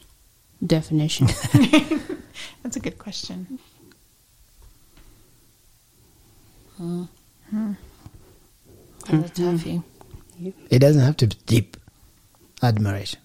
definition? 0.65 1.27
That's 2.63 2.75
a 2.75 2.79
good 2.79 2.97
question. 2.97 3.59
That's 6.79 7.07
a 9.09 9.33
toughie. 9.33 9.83
It 10.69 10.79
doesn't 10.79 11.01
have 11.01 11.17
to 11.17 11.27
be 11.27 11.35
deep 11.45 11.77
admiration, 12.61 13.19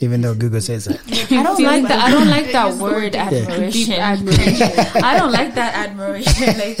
even 0.00 0.20
though 0.20 0.34
Google 0.34 0.60
says 0.60 0.84
that. 0.86 1.00
I 1.32 1.42
don't 1.42 1.62
like 1.62 1.82
that. 1.88 2.00
I 2.00 2.10
don't 2.10 2.28
like 2.28 2.52
that 2.52 2.74
word 2.76 2.92
word 2.92 3.12
deep. 3.12 3.20
admiration. 3.20 3.70
Deep 3.70 3.98
admiration. 3.98 4.70
I 5.04 5.18
don't 5.18 5.32
like 5.32 5.54
that 5.54 5.74
admiration. 5.74 6.54
Like, 6.58 6.78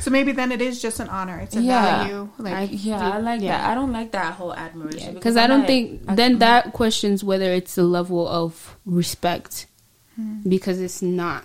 So 0.00 0.10
maybe 0.12 0.32
then 0.32 0.52
it 0.52 0.62
is 0.62 0.80
just 0.80 1.00
an 1.00 1.08
honor. 1.08 1.38
It's 1.40 1.56
a 1.56 1.60
yeah, 1.60 1.82
value. 2.06 2.28
Like 2.38 2.54
I- 2.54 2.62
yeah, 2.70 3.10
I 3.14 3.18
like 3.18 3.40
Yeah. 3.42 3.58
that. 3.58 3.70
I 3.70 3.74
don't 3.74 3.92
like 3.92 4.12
that 4.12 4.34
whole 4.34 4.54
admiration 4.54 5.14
because 5.14 5.36
I 5.36 5.46
don't 5.46 5.60
like- 5.60 5.66
think 5.68 6.02
I- 6.08 6.14
then 6.14 6.38
that 6.38 6.72
questions 6.72 7.24
whether 7.24 7.52
it's 7.52 7.76
a 7.76 7.82
level 7.82 8.26
of 8.26 8.76
respect 8.86 9.66
hmm. 10.14 10.38
because 10.48 10.80
it's 10.80 11.02
not 11.02 11.44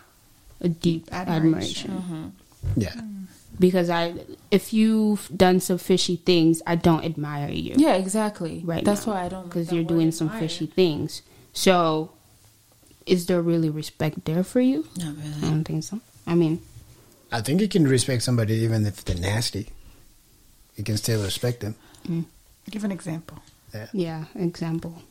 a 0.62 0.70
deep 0.70 1.10
admiration. 1.12 1.92
Admiration. 1.92 1.92
Mm-hmm. 1.92 2.80
Yeah. 2.80 2.94
Hmm. 2.94 3.23
Because 3.60 3.90
I, 3.90 4.16
if 4.50 4.74
you've 4.74 5.30
done 5.36 5.60
some 5.60 5.78
fishy 5.78 6.16
things, 6.16 6.62
I 6.66 6.76
don't 6.76 7.06
admire 7.06 7.52
you. 7.52 7.76
Yeah, 7.78 7.94
exactly. 7.96 8.62
right. 8.66 8.84
That's 8.84 9.06
now, 9.06 9.14
why 9.14 9.26
I 9.26 9.30
don't. 9.30 9.46
because 9.46 9.72
you're 9.72 9.84
doing 9.84 10.12
some 10.12 10.28
admire. 10.28 10.42
fishy 10.42 10.66
things. 10.66 11.22
So, 11.54 12.12
is 13.06 13.28
there 13.28 13.42
really 13.42 13.70
respect 13.70 14.26
there 14.26 14.44
for 14.44 14.60
you? 14.60 14.88
Not 14.98 15.16
really. 15.18 15.36
I 15.38 15.42
don't 15.42 15.64
think 15.64 15.84
so. 15.84 16.00
I 16.26 16.34
mean, 16.36 16.62
I 17.32 17.42
think 17.42 17.62
you 17.62 17.68
can 17.68 17.88
respect 17.88 18.24
somebody 18.24 18.56
even 18.56 18.86
if 18.86 19.04
they're 19.06 19.18
nasty. 19.18 19.70
You 20.76 20.84
can 20.84 20.98
still 20.98 21.24
respect 21.24 21.62
them. 21.62 21.76
Mm. 22.08 22.26
give 22.70 22.84
an 22.84 22.92
example. 22.92 23.40
Yeah. 23.74 23.88
yeah. 23.94 24.26
Example. 24.36 25.02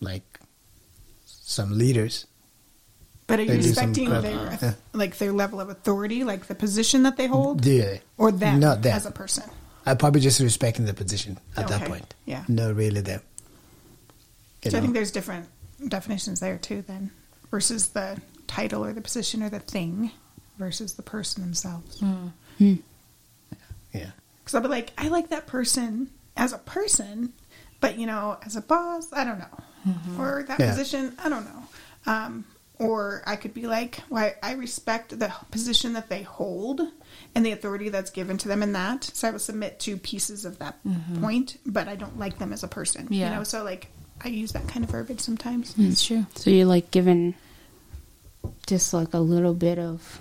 Like 0.00 0.40
some 1.24 1.76
leaders. 1.76 2.26
But 3.28 3.38
are 3.38 3.42
you 3.42 3.48
They 3.50 3.56
respecting 3.58 4.08
their 4.10 4.22
Yeah. 4.60 4.72
like 4.92 5.18
their 5.18 5.32
level 5.32 5.60
of 5.60 5.68
authority, 5.68 6.24
like 6.24 6.46
the 6.46 6.54
position 6.56 7.04
that 7.04 7.16
they 7.16 7.26
hold, 7.28 7.64
Yeah. 7.64 7.98
or 8.16 8.32
them 8.32 8.58
Not 8.58 8.82
them. 8.82 8.96
as 8.96 9.06
a 9.06 9.10
person? 9.12 9.44
I 9.86 9.94
probably 9.94 10.20
just 10.20 10.40
respecting 10.40 10.86
the 10.86 10.94
position 10.94 11.38
at 11.56 11.68
that 11.68 11.86
point. 11.86 12.14
Yeah. 12.24 12.44
Not 12.48 12.74
really 12.74 13.00
them. 13.02 13.20
You 14.64 14.70
So 14.72 14.78
I 14.78 14.80
think 14.80 14.94
there's 14.94 15.10
different 15.12 15.46
definitions 15.88 16.40
there 16.40 16.58
too, 16.58 16.82
then, 16.86 17.10
versus 17.50 17.88
the 17.88 18.20
title 18.46 18.84
or 18.84 18.92
the 18.92 19.00
position 19.02 19.42
or 19.42 19.50
the 19.50 19.60
thing, 19.60 20.10
versus 20.58 20.94
the 20.94 21.02
person 21.02 21.42
themselves. 21.42 22.00
Hmm. 22.00 22.28
Hmm. 22.58 22.74
yeah. 23.92 24.10
Because 24.40 24.54
I'll 24.54 24.62
be 24.62 24.68
like, 24.68 24.92
I 24.96 25.08
like 25.08 25.28
that 25.28 25.46
person 25.46 26.08
as 26.36 26.52
a 26.54 26.58
person, 26.58 27.34
but 27.80 27.98
you 27.98 28.06
know, 28.06 28.38
as 28.44 28.56
a 28.56 28.62
boss, 28.62 29.12
I 29.12 29.24
don't 29.24 29.38
know. 29.38 29.60
Mm-hmm. 29.86 30.20
Or 30.20 30.42
that 30.48 30.58
Yeah. 30.58 30.70
position, 30.70 31.14
I 31.22 31.28
don't 31.28 31.44
know. 31.44 31.62
Um, 32.12 32.44
or 32.78 33.22
I 33.26 33.36
could 33.36 33.54
be 33.54 33.66
like, 33.66 34.00
why 34.08 34.34
I 34.42 34.52
respect 34.52 35.18
the 35.18 35.32
position 35.50 35.94
that 35.94 36.08
they 36.08 36.22
hold 36.22 36.80
and 37.34 37.44
the 37.44 37.52
authority 37.52 37.88
that's 37.88 38.10
given 38.10 38.38
to 38.38 38.48
them 38.48 38.62
in 38.62 38.72
that. 38.72 39.04
So 39.04 39.28
I 39.28 39.30
will 39.32 39.38
submit 39.38 39.80
to 39.80 39.96
pieces 39.96 40.44
of 40.44 40.58
that 40.60 40.82
mm-hmm. 40.84 41.20
point, 41.22 41.58
but 41.66 41.88
I 41.88 41.96
don't 41.96 42.18
like 42.18 42.38
them 42.38 42.52
as 42.52 42.62
a 42.62 42.68
person. 42.68 43.08
Yeah. 43.10 43.30
You 43.30 43.36
know, 43.36 43.44
so 43.44 43.64
like 43.64 43.88
I 44.22 44.28
use 44.28 44.52
that 44.52 44.68
kind 44.68 44.84
of 44.84 44.90
verbiage 44.90 45.20
sometimes. 45.20 45.74
Mm, 45.74 45.92
it's 45.92 46.04
true. 46.04 46.26
So 46.36 46.50
you're 46.50 46.66
like 46.66 46.90
given 46.90 47.34
just 48.66 48.94
like 48.94 49.14
a 49.14 49.18
little 49.18 49.54
bit 49.54 49.78
of 49.78 50.20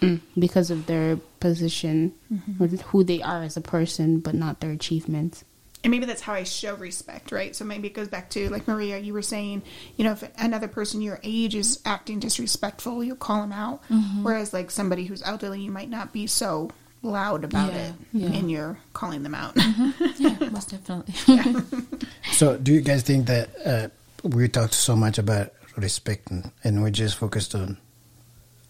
mm, 0.00 0.20
because 0.38 0.70
of 0.70 0.86
their 0.86 1.16
position 1.40 2.14
mm-hmm. 2.32 2.62
or 2.62 2.66
who 2.66 3.04
they 3.04 3.22
are 3.22 3.42
as 3.42 3.56
a 3.56 3.60
person, 3.60 4.20
but 4.20 4.34
not 4.34 4.60
their 4.60 4.70
achievements. 4.70 5.44
And 5.84 5.90
maybe 5.90 6.04
that's 6.06 6.20
how 6.22 6.34
I 6.34 6.44
show 6.44 6.74
respect, 6.76 7.32
right? 7.32 7.54
So 7.56 7.64
maybe 7.64 7.88
it 7.88 7.94
goes 7.94 8.08
back 8.08 8.30
to 8.30 8.48
like 8.50 8.68
Maria, 8.68 8.98
you 8.98 9.12
were 9.12 9.22
saying, 9.22 9.62
you 9.96 10.04
know, 10.04 10.12
if 10.12 10.22
another 10.38 10.68
person 10.68 11.00
your 11.02 11.18
age 11.22 11.54
is 11.54 11.80
acting 11.84 12.20
disrespectful, 12.20 13.02
you'll 13.02 13.16
call 13.16 13.40
them 13.40 13.52
out. 13.52 13.82
Mm-hmm. 13.88 14.22
Whereas 14.22 14.52
like 14.52 14.70
somebody 14.70 15.04
who's 15.06 15.22
elderly, 15.22 15.60
you 15.60 15.70
might 15.72 15.90
not 15.90 16.12
be 16.12 16.26
so 16.28 16.70
loud 17.02 17.42
about 17.44 17.72
Yeah, 17.72 17.78
it, 17.88 17.94
yeah. 18.12 18.28
and 18.28 18.48
you're 18.50 18.78
calling 18.92 19.22
them 19.24 19.34
out. 19.34 19.54
Mm-hmm. 19.56 20.22
Yeah, 20.22 20.48
most 20.50 20.70
definitely. 20.70 21.14
So, 22.32 22.56
do 22.56 22.72
you 22.72 22.80
guys 22.80 23.02
think 23.02 23.26
that 23.26 23.48
uh, 23.66 23.88
we 24.26 24.48
talked 24.48 24.74
so 24.74 24.94
much 24.96 25.18
about 25.18 25.52
respect 25.76 26.30
and, 26.30 26.50
and 26.64 26.82
we 26.82 26.90
just 26.90 27.16
focused 27.18 27.54
on 27.54 27.76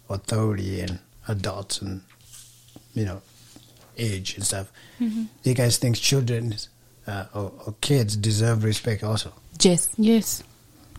authority 0.09 0.81
and 0.81 0.99
adults 1.27 1.81
and 1.81 2.01
you 2.93 3.05
know 3.05 3.21
age 3.97 4.35
and 4.35 4.43
stuff? 4.45 4.71
Mm-hmm. 4.99 5.23
Do 5.43 5.49
you 5.49 5.55
guys 5.55 5.77
think 5.77 5.95
children 5.97 6.55
uh, 7.07 7.25
or, 7.33 7.51
or 7.65 7.75
kids 7.81 8.15
deserve 8.15 8.63
respect 8.63 9.03
also? 9.03 9.33
Yes, 9.61 9.89
Yes, 9.97 10.43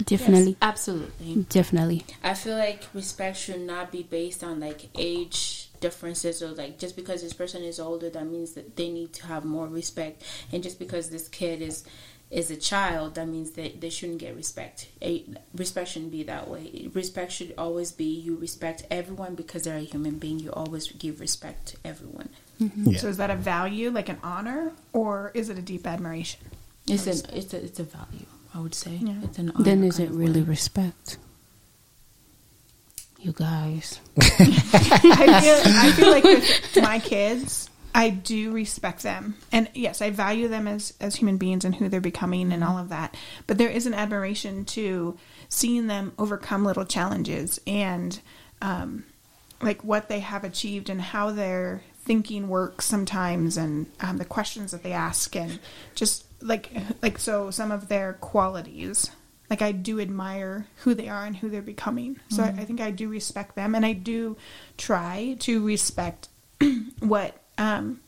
definitely, 0.04 0.56
absolutely. 0.62 1.46
definitely. 1.48 2.04
I 2.22 2.34
feel 2.34 2.56
like 2.56 2.82
respect 2.94 3.36
should 3.36 3.60
not 3.60 3.92
be 3.92 4.02
based 4.02 4.42
on 4.44 4.60
like 4.60 4.88
age 4.94 5.68
differences 5.80 6.42
or 6.42 6.48
like 6.52 6.78
just 6.78 6.96
because 6.96 7.20
this 7.22 7.34
person 7.34 7.62
is 7.62 7.78
older 7.78 8.08
that 8.08 8.26
means 8.26 8.52
that 8.52 8.76
they 8.76 8.90
need 8.90 9.12
to 9.14 9.26
have 9.26 9.44
more 9.44 9.66
respect. 9.66 10.22
And 10.52 10.62
just 10.62 10.78
because 10.78 11.10
this 11.10 11.28
kid 11.28 11.60
is 11.62 11.84
is 12.30 12.50
a 12.50 12.56
child 12.56 13.14
that 13.14 13.28
means 13.28 13.52
that 13.52 13.80
they 13.80 13.90
shouldn't 13.90 14.18
get 14.18 14.34
respect. 14.34 14.88
A, 15.02 15.24
respect 15.54 15.90
shouldn't 15.90 16.10
be 16.10 16.22
that 16.24 16.48
way. 16.48 16.88
Respect 16.92 17.30
should 17.30 17.54
always 17.58 17.92
be 17.92 18.06
you 18.06 18.36
respect 18.36 18.84
everyone 18.90 19.34
because 19.34 19.64
they're 19.64 19.76
a 19.76 19.80
human 19.80 20.18
being. 20.18 20.40
You 20.40 20.50
always 20.52 20.90
give 20.92 21.20
respect 21.20 21.66
to 21.66 21.76
everyone 21.84 22.30
Yeah. 22.58 22.98
So 22.98 23.08
is 23.08 23.16
that 23.16 23.30
a 23.30 23.36
value, 23.36 23.90
like 23.90 24.08
an 24.08 24.18
honor, 24.22 24.72
or 24.92 25.30
is 25.34 25.48
it 25.50 25.58
a 25.58 25.62
deep 25.62 25.86
admiration? 25.86 26.40
it's 26.86 27.06
an 27.06 27.34
it's 27.34 27.54
a, 27.54 27.64
it's 27.64 27.80
a 27.80 27.82
value 27.84 28.26
i 28.54 28.60
would 28.60 28.74
say 28.74 28.98
Yeah. 29.02 29.14
it's 29.22 29.38
an 29.38 29.52
Then 29.58 29.82
is 29.82 29.98
it 29.98 30.10
really 30.10 30.42
way. 30.42 30.48
respect? 30.48 31.16
You 33.18 33.32
guys, 33.32 34.00
I 34.20 35.40
feel, 35.40 35.60
I 35.64 35.92
feel 35.96 36.10
like 36.10 36.24
with 36.24 36.76
my 36.82 36.98
kids, 36.98 37.70
I 37.94 38.10
do 38.10 38.52
respect 38.52 39.02
them, 39.02 39.36
and 39.50 39.70
yes, 39.72 40.02
I 40.02 40.10
value 40.10 40.46
them 40.48 40.68
as 40.68 40.92
as 41.00 41.16
human 41.16 41.38
beings 41.38 41.64
and 41.64 41.74
who 41.74 41.88
they're 41.88 42.02
becoming 42.02 42.52
and 42.52 42.62
all 42.62 42.76
of 42.76 42.90
that. 42.90 43.16
But 43.46 43.56
there 43.56 43.70
is 43.70 43.86
an 43.86 43.94
admiration 43.94 44.66
to 44.66 45.16
seeing 45.48 45.86
them 45.86 46.12
overcome 46.18 46.64
little 46.66 46.84
challenges 46.84 47.58
and 47.66 48.20
um, 48.60 49.04
like 49.62 49.82
what 49.82 50.08
they 50.08 50.20
have 50.20 50.44
achieved 50.44 50.90
and 50.90 51.00
how 51.00 51.30
their 51.30 51.82
thinking 52.04 52.48
works 52.48 52.84
sometimes, 52.84 53.56
and 53.56 53.86
um, 54.00 54.18
the 54.18 54.24
questions 54.24 54.72
that 54.72 54.82
they 54.82 54.92
ask, 54.92 55.34
and 55.34 55.58
just 55.94 56.26
like 56.40 56.70
like 57.02 57.18
so 57.18 57.50
some 57.50 57.70
of 57.70 57.88
their 57.88 58.14
qualities 58.14 59.10
like 59.50 59.62
I 59.62 59.72
do 59.72 60.00
admire 60.00 60.66
who 60.78 60.94
they 60.94 61.08
are 61.08 61.24
and 61.24 61.36
who 61.36 61.48
they're 61.48 61.62
becoming. 61.62 62.18
So 62.28 62.42
I, 62.42 62.48
I 62.48 62.64
think 62.64 62.80
I 62.80 62.90
do 62.90 63.08
respect 63.08 63.54
them, 63.54 63.74
and 63.74 63.84
I 63.84 63.92
do 63.92 64.36
try 64.76 65.36
to 65.40 65.64
respect 65.64 66.28
what 67.00 67.40
um 67.58 68.00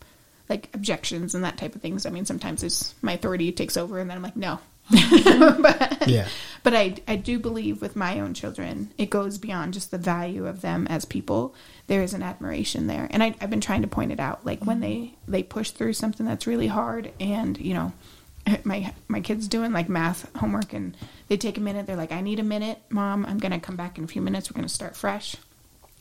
like 0.48 0.70
objections 0.74 1.34
and 1.34 1.44
that 1.44 1.58
type 1.58 1.74
of 1.74 1.82
things. 1.82 2.06
I 2.06 2.10
mean, 2.10 2.24
sometimes 2.24 2.62
it's 2.62 2.94
my 3.02 3.12
authority 3.12 3.52
takes 3.52 3.76
over, 3.76 3.98
and 3.98 4.08
then 4.08 4.16
I'm 4.16 4.22
like, 4.22 4.36
no. 4.36 4.58
but 5.60 6.08
Yeah. 6.08 6.28
but 6.62 6.74
I 6.74 6.94
I 7.08 7.16
do 7.16 7.38
believe 7.38 7.80
with 7.80 7.96
my 7.96 8.20
own 8.20 8.34
children, 8.34 8.92
it 8.98 9.10
goes 9.10 9.38
beyond 9.38 9.74
just 9.74 9.90
the 9.90 9.98
value 9.98 10.46
of 10.46 10.60
them 10.60 10.86
as 10.88 11.04
people. 11.04 11.54
There 11.86 12.02
is 12.02 12.14
an 12.14 12.22
admiration 12.22 12.86
there, 12.86 13.08
and 13.10 13.22
I, 13.22 13.34
I've 13.40 13.50
been 13.50 13.60
trying 13.60 13.82
to 13.82 13.88
point 13.88 14.12
it 14.12 14.20
out. 14.20 14.44
Like 14.46 14.64
when 14.64 14.80
they 14.80 15.14
they 15.26 15.42
push 15.42 15.70
through 15.70 15.94
something 15.94 16.26
that's 16.26 16.46
really 16.46 16.66
hard, 16.68 17.12
and 17.20 17.58
you 17.58 17.74
know, 17.74 17.92
my 18.64 18.92
my 19.08 19.20
kids 19.20 19.48
doing 19.48 19.72
like 19.72 19.88
math 19.88 20.30
homework, 20.36 20.72
and 20.72 20.96
they 21.28 21.36
take 21.36 21.58
a 21.58 21.60
minute. 21.60 21.86
They're 21.86 21.96
like, 21.96 22.12
I 22.12 22.20
need 22.20 22.38
a 22.38 22.44
minute, 22.44 22.78
mom. 22.88 23.26
I'm 23.26 23.38
gonna 23.38 23.60
come 23.60 23.76
back 23.76 23.98
in 23.98 24.04
a 24.04 24.08
few 24.08 24.22
minutes. 24.22 24.50
We're 24.50 24.56
gonna 24.56 24.68
start 24.68 24.96
fresh. 24.96 25.36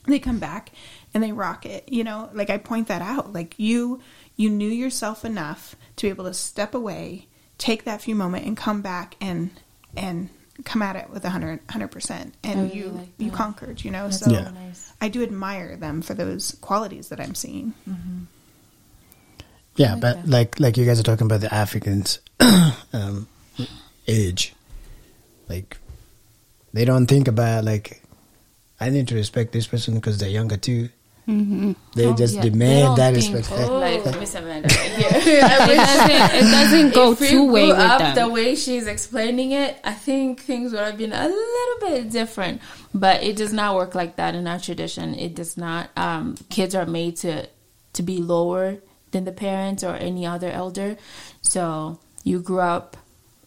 They 0.08 0.20
come 0.20 0.38
back 0.38 0.70
and 1.16 1.24
they 1.24 1.32
rock 1.32 1.66
it. 1.66 1.90
You 1.92 2.04
know, 2.04 2.30
like 2.34 2.52
I 2.52 2.60
point 2.60 2.88
that 2.90 3.02
out. 3.02 3.34
Like 3.34 3.56
you 3.58 4.02
you 4.36 4.50
knew 4.52 4.70
yourself 4.70 5.26
enough 5.26 5.76
to 5.96 6.06
be 6.06 6.10
able 6.10 6.26
to 6.26 6.34
step 6.34 6.76
away, 6.76 7.28
take 7.58 7.84
that 7.86 8.02
few 8.02 8.16
moment, 8.16 8.46
and 8.46 8.56
come 8.58 8.82
back 8.82 9.16
and 9.22 9.50
and 9.98 10.30
come 10.64 10.82
at 10.82 10.96
it 10.96 11.10
with 11.10 11.26
a 11.26 11.30
hundred 11.30 11.60
hundred 11.70 11.90
percent. 11.90 12.34
And 12.44 12.64
really 12.64 12.76
you 12.78 12.88
like 12.90 13.10
you 13.18 13.32
conquered. 13.32 13.84
You 13.84 13.92
know, 13.92 14.04
That's 14.06 14.20
so 14.20 14.32
Yeah. 14.32 14.52
nice. 14.52 14.92
I 15.02 15.10
do 15.10 15.22
admire 15.24 15.76
them 15.78 16.02
for 16.02 16.14
those 16.14 16.56
qualities 16.62 17.10
that 17.10 17.20
I'm 17.20 17.36
seeing. 17.36 17.74
Yeah, 19.76 19.94
like 19.94 20.02
but 20.02 20.14
that. 20.22 20.30
like 20.30 20.60
like 20.60 20.78
you 20.78 20.86
guys 20.86 21.00
are 21.00 21.04
talking 21.04 21.26
about 21.26 21.42
the 21.42 21.54
Africans 21.54 22.20
um, 22.94 23.28
age, 24.08 24.54
like 25.50 25.78
they 26.74 26.86
don't 26.86 27.08
think 27.08 27.28
about 27.28 27.66
like 27.66 28.02
I 28.80 28.90
need 28.90 29.08
to 29.10 29.16
respect 29.16 29.52
this 29.52 29.68
person 29.68 29.96
because 29.96 30.18
they're 30.18 30.30
younger 30.30 30.58
too. 30.58 30.90
Mm-hmm. 31.28 31.72
They 31.96 32.06
Oh, 32.06 32.14
just 32.14 32.36
yeah. 32.36 32.42
Demand 32.42 32.84
don't 32.86 32.98
that 32.98 33.14
respect. 33.16 33.50
oh, 33.52 33.80
like 33.80 34.04
Miss 34.20 34.36
Amanda. 34.36 34.68
it 34.72 35.42
doesn't. 35.42 36.36
It 36.36 36.52
doesn't 36.52 36.94
go 36.94 37.12
if 37.14 37.20
we 37.22 37.30
two 37.30 37.52
way 37.52 37.68
with 37.68 37.78
up 37.78 38.00
them. 38.00 38.16
the 38.16 38.30
way 38.34 38.56
she's 38.56 38.88
explaining 38.88 39.52
it, 39.52 39.78
I 39.84 39.94
think 39.94 40.42
things 40.42 40.72
would 40.72 40.82
have 40.82 40.98
been 40.98 41.14
a 41.14 41.28
little 41.28 41.80
bit 41.82 42.10
different. 42.12 42.62
But 42.94 43.24
it 43.24 43.36
does 43.36 43.54
not 43.54 43.76
work 43.76 43.96
like 43.96 44.16
that 44.18 44.36
in 44.36 44.48
our 44.48 44.60
tradition. 44.60 45.16
It 45.16 45.36
does 45.36 45.58
not. 45.58 45.90
Um, 45.98 46.36
kids 46.50 46.76
are 46.76 46.86
made 46.86 47.18
to 47.18 47.48
to 47.94 48.04
be 48.04 48.18
lower 48.18 48.78
than 49.12 49.24
the 49.24 49.32
parents 49.32 49.84
or 49.84 49.96
any 49.96 50.26
other 50.26 50.50
elder. 50.52 50.98
So 51.42 52.00
you 52.24 52.40
grew 52.42 52.60
up 52.60 52.98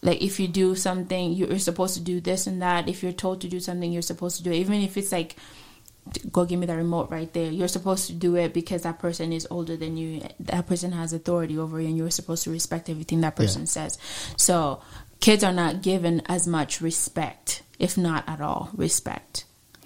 like 0.01 0.21
if 0.21 0.39
you 0.39 0.47
do 0.47 0.75
something, 0.75 1.33
you're 1.33 1.59
supposed 1.59 1.93
to 1.95 1.99
do 2.01 2.19
this 2.21 2.47
and 2.47 2.61
that. 2.61 2.87
If 2.87 3.03
you're 3.03 3.11
told 3.11 3.41
to 3.41 3.47
do 3.47 3.59
something, 3.59 3.91
you're 3.91 4.01
supposed 4.01 4.37
to 4.37 4.43
do 4.43 4.51
it, 4.51 4.55
even 4.55 4.81
if 4.81 4.97
it's 4.97 5.11
like 5.11 5.35
go 6.31 6.45
give 6.45 6.59
me 6.59 6.65
the 6.65 6.75
remote 6.75 7.09
right 7.09 7.31
there. 7.33 7.51
You're 7.51 7.67
supposed 7.67 8.07
to 8.07 8.13
do 8.13 8.35
it 8.35 8.53
because 8.53 8.83
that 8.83 8.99
person 8.99 9.33
is 9.33 9.47
older 9.49 9.75
than 9.75 9.97
you. 9.97 10.21
That 10.39 10.67
person 10.67 10.91
has 10.91 11.13
authority 11.13 11.57
over 11.57 11.79
you, 11.79 11.87
and 11.87 11.97
you're 11.97 12.11
supposed 12.11 12.43
to 12.43 12.51
respect 12.51 12.89
everything 12.89 13.21
that 13.21 13.35
person 13.35 13.65
says. 13.65 13.97
So 14.37 14.81
kids 15.19 15.43
are 15.43 15.53
not 15.53 15.81
given 15.81 16.21
as 16.27 16.47
much 16.47 16.81
respect, 16.81 17.63
if 17.77 17.97
not 17.97 18.27
at 18.27 18.41
all, 18.41 18.69
respect 18.73 19.45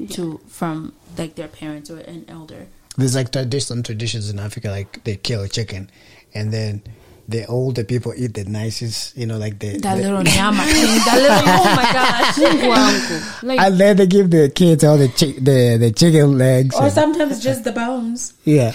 to 0.10 0.40
from 0.48 0.94
like 1.18 1.36
their 1.36 1.48
parents 1.48 1.90
or 1.90 2.00
an 2.00 2.26
elder. 2.28 2.68
There's 2.98 3.16
like 3.16 3.32
tradi- 3.32 3.62
some 3.62 3.84
traditions 3.84 4.30
in 4.30 4.40
Africa, 4.40 4.70
like 4.70 5.04
they 5.04 5.16
kill 5.16 5.44
a 5.44 5.50
chicken, 5.50 5.90
and 6.34 6.52
then 6.54 6.84
the 7.28 7.46
older 7.48 7.84
people 7.84 8.14
eat 8.18 8.34
the 8.34 8.44
nicest, 8.46 9.16
you 9.18 9.26
know, 9.26 9.38
like 9.38 9.58
the, 9.60 9.78
That 9.80 9.96
the- 9.96 10.04
little 10.04 10.24
nyama 10.36 10.64
thing. 10.64 11.00
That 11.06 11.20
little 11.22 11.44
oh 11.48 11.76
my 11.76 11.88
gosh. 11.94 12.36
Guango. 12.64 13.44
Like 13.44 13.60
and 13.60 13.78
then 13.80 13.98
they 13.98 14.08
give 14.08 14.30
the 14.30 14.50
kids 14.50 14.84
all 14.84 14.98
the 14.98 15.08
chi- 15.08 15.40
the 15.40 15.78
the 15.80 15.92
chicken 15.92 16.38
legs. 16.38 16.76
or 16.76 16.84
and- 16.84 16.92
sometimes 16.94 17.42
just 17.44 17.64
the 17.64 17.72
bones. 17.72 18.34
yeah, 18.44 18.74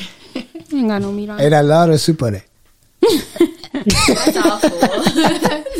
ain't 0.72 0.88
got 0.88 1.02
no 1.02 1.12
meat 1.12 1.28
on. 1.30 1.40
and 1.40 1.54
a 1.54 1.62
lot 1.62 1.90
of 1.90 2.00
soup 2.00 2.22
on 2.22 2.34
it. 2.37 2.44
That's 3.00 4.37
awful. 4.37 5.64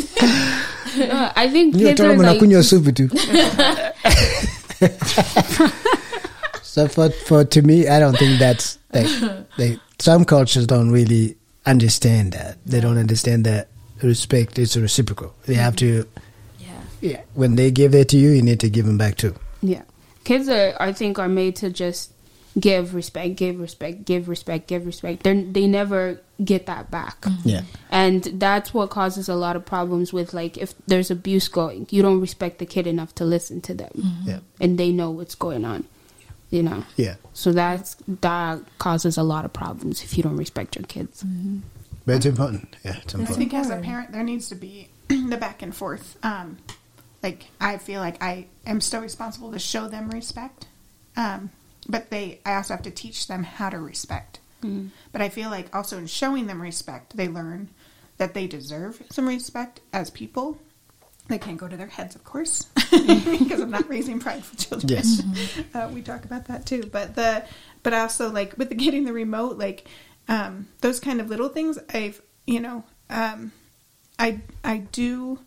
Uh, 0.98 1.31
I 1.37 1.48
think 1.48 1.74
Ndio 1.76 1.88
kids 1.94 2.00
tena 2.00 2.11
are 2.11 2.16
like 2.16 2.40
mnakunywa 2.40 2.62
supu 2.64 2.92
tu. 2.92 3.07
so 6.62 6.88
for 6.88 7.11
for 7.11 7.45
to 7.45 7.62
me, 7.62 7.86
I 7.88 8.01
don't 8.01 8.16
think 8.18 8.38
that's 8.40 8.78
like 8.93 9.07
they 9.57 9.78
some 10.01 10.24
cultures 10.24 10.66
don't 10.66 10.90
really 10.90 11.36
understand 11.66 12.32
that. 12.32 12.59
They 12.64 12.80
don't 12.80 12.98
understand 12.98 13.44
that 13.46 13.68
respect 14.02 14.59
is 14.59 14.76
reciprocal. 14.76 15.34
They 15.46 15.54
have 15.54 15.76
to 15.76 16.06
yeah. 16.59 16.80
yeah. 17.00 17.20
When 17.34 17.56
they 17.56 17.70
give 17.70 17.94
it 17.94 18.09
to 18.11 18.16
you, 18.16 18.30
you 18.30 18.42
need 18.42 18.61
to 18.61 18.70
give 18.70 18.86
them 18.86 18.98
back 18.98 19.16
too. 19.16 19.34
Yeah. 19.62 19.82
Kids 20.24 20.48
are 20.48 20.74
I 20.80 20.92
think 20.92 21.18
are 21.18 21.28
made 21.28 21.56
to 21.56 21.70
just 21.70 22.12
give 22.59 22.94
respect, 22.94 23.36
give 23.36 23.61
respect, 23.61 24.04
give 24.04 24.28
respect, 24.28 24.66
give 24.66 24.86
respect. 24.86 25.22
They 25.22 25.42
they 25.42 25.66
never 25.66 26.20
get 26.42 26.66
that 26.66 26.90
back. 26.90 27.20
Mm-hmm. 27.22 27.48
Yeah. 27.48 27.62
And 27.90 28.24
that's 28.24 28.72
what 28.72 28.90
causes 28.90 29.28
a 29.28 29.34
lot 29.34 29.56
of 29.56 29.64
problems 29.64 30.12
with 30.12 30.34
like 30.34 30.56
if 30.56 30.74
there's 30.86 31.11
abuse 31.11 31.48
going, 31.48 31.86
you 31.90 32.02
don't 32.02 32.20
respect 32.20 32.59
the 32.59 32.66
kid 32.66 32.86
enough 32.86 33.14
to 33.16 33.24
listen 33.24 33.61
to 33.62 33.74
them. 33.74 33.90
Mm-hmm. 33.96 34.28
Yeah. 34.28 34.38
And 34.61 34.78
they 34.78 34.92
know 34.92 35.11
what's 35.11 35.34
going 35.34 35.64
on. 35.64 35.86
You 36.51 36.62
know. 36.62 36.84
Yeah. 36.96 37.16
So 37.34 37.53
that's 37.53 37.96
that 38.20 38.61
causes 38.78 39.16
a 39.18 39.22
lot 39.22 39.44
of 39.44 39.53
problems 39.53 40.03
if 40.03 40.16
you 40.16 40.22
don't 40.22 40.36
respect 40.36 40.76
your 40.76 40.84
kids. 40.86 41.24
But 42.07 42.16
it's 42.16 42.26
important. 42.26 42.74
Yeah, 42.84 42.96
it's 43.03 43.14
I 43.14 43.18
important. 43.18 43.38
think 43.38 43.55
as 43.55 43.70
a 43.70 43.76
parent, 43.76 44.12
there 44.12 44.22
needs 44.22 44.49
to 44.49 44.55
be 44.55 44.88
the 45.09 45.36
back 45.36 45.61
and 45.62 45.74
forth. 45.74 46.16
Um, 46.22 46.57
like 47.22 47.46
I 47.61 47.76
feel 47.78 48.01
like 48.01 48.22
I 48.22 48.46
am 48.66 48.80
still 48.80 49.01
responsible 49.03 49.53
to 49.53 49.59
show 49.59 49.88
them 49.88 50.09
respect, 50.11 50.66
um, 51.16 51.51
but 51.88 52.11
they 52.11 52.40
I 52.46 52.55
also 52.55 52.74
have 52.74 52.82
to 52.84 52.90
teach 52.90 53.26
them 53.26 53.42
how 53.42 53.68
to 53.70 53.78
respect. 53.78 54.40
But 55.12 55.22
I 55.22 55.28
feel 55.28 55.51
like 55.51 55.72
also 55.74 55.99
in 55.99 56.09
showing 56.09 56.49
them 56.49 56.61
respect, 56.61 57.16
they 57.16 57.28
learn 57.28 57.68
that 58.16 58.34
they 58.34 58.49
deserve 58.49 59.01
some 59.09 59.28
respect 59.28 59.80
as 59.92 60.11
people, 60.11 60.59
They 61.29 61.39
can't 61.39 61.59
go 61.59 61.68
to 61.68 61.76
their 61.76 61.87
heads, 61.89 62.14
of 62.14 62.24
course, 62.24 62.62
because 62.91 63.61
I'm 63.61 63.70
not 63.70 63.89
raising 63.89 64.18
prideful 64.18 64.57
children. 64.57 64.89
Yes. 64.91 65.22
uh, 65.74 65.91
we 65.93 66.01
talk 66.01 66.24
about 66.24 66.47
that 66.47 66.64
too. 66.64 66.89
But 66.91 67.14
the, 67.16 67.45
but 67.83 67.93
also 67.93 68.31
like 68.31 68.57
with 68.57 68.70
the 68.70 68.74
getting 68.74 69.05
the 69.05 69.12
remote, 69.12 69.59
like 69.59 69.87
um, 70.29 70.68
those 70.81 71.01
kind 71.01 71.20
of 71.20 71.29
little 71.29 71.51
things. 71.51 71.79
I've 71.93 72.22
you 72.47 72.61
know, 72.61 72.83
um, 73.11 73.53
I 74.18 74.41
I 74.64 74.79
do 74.79 75.41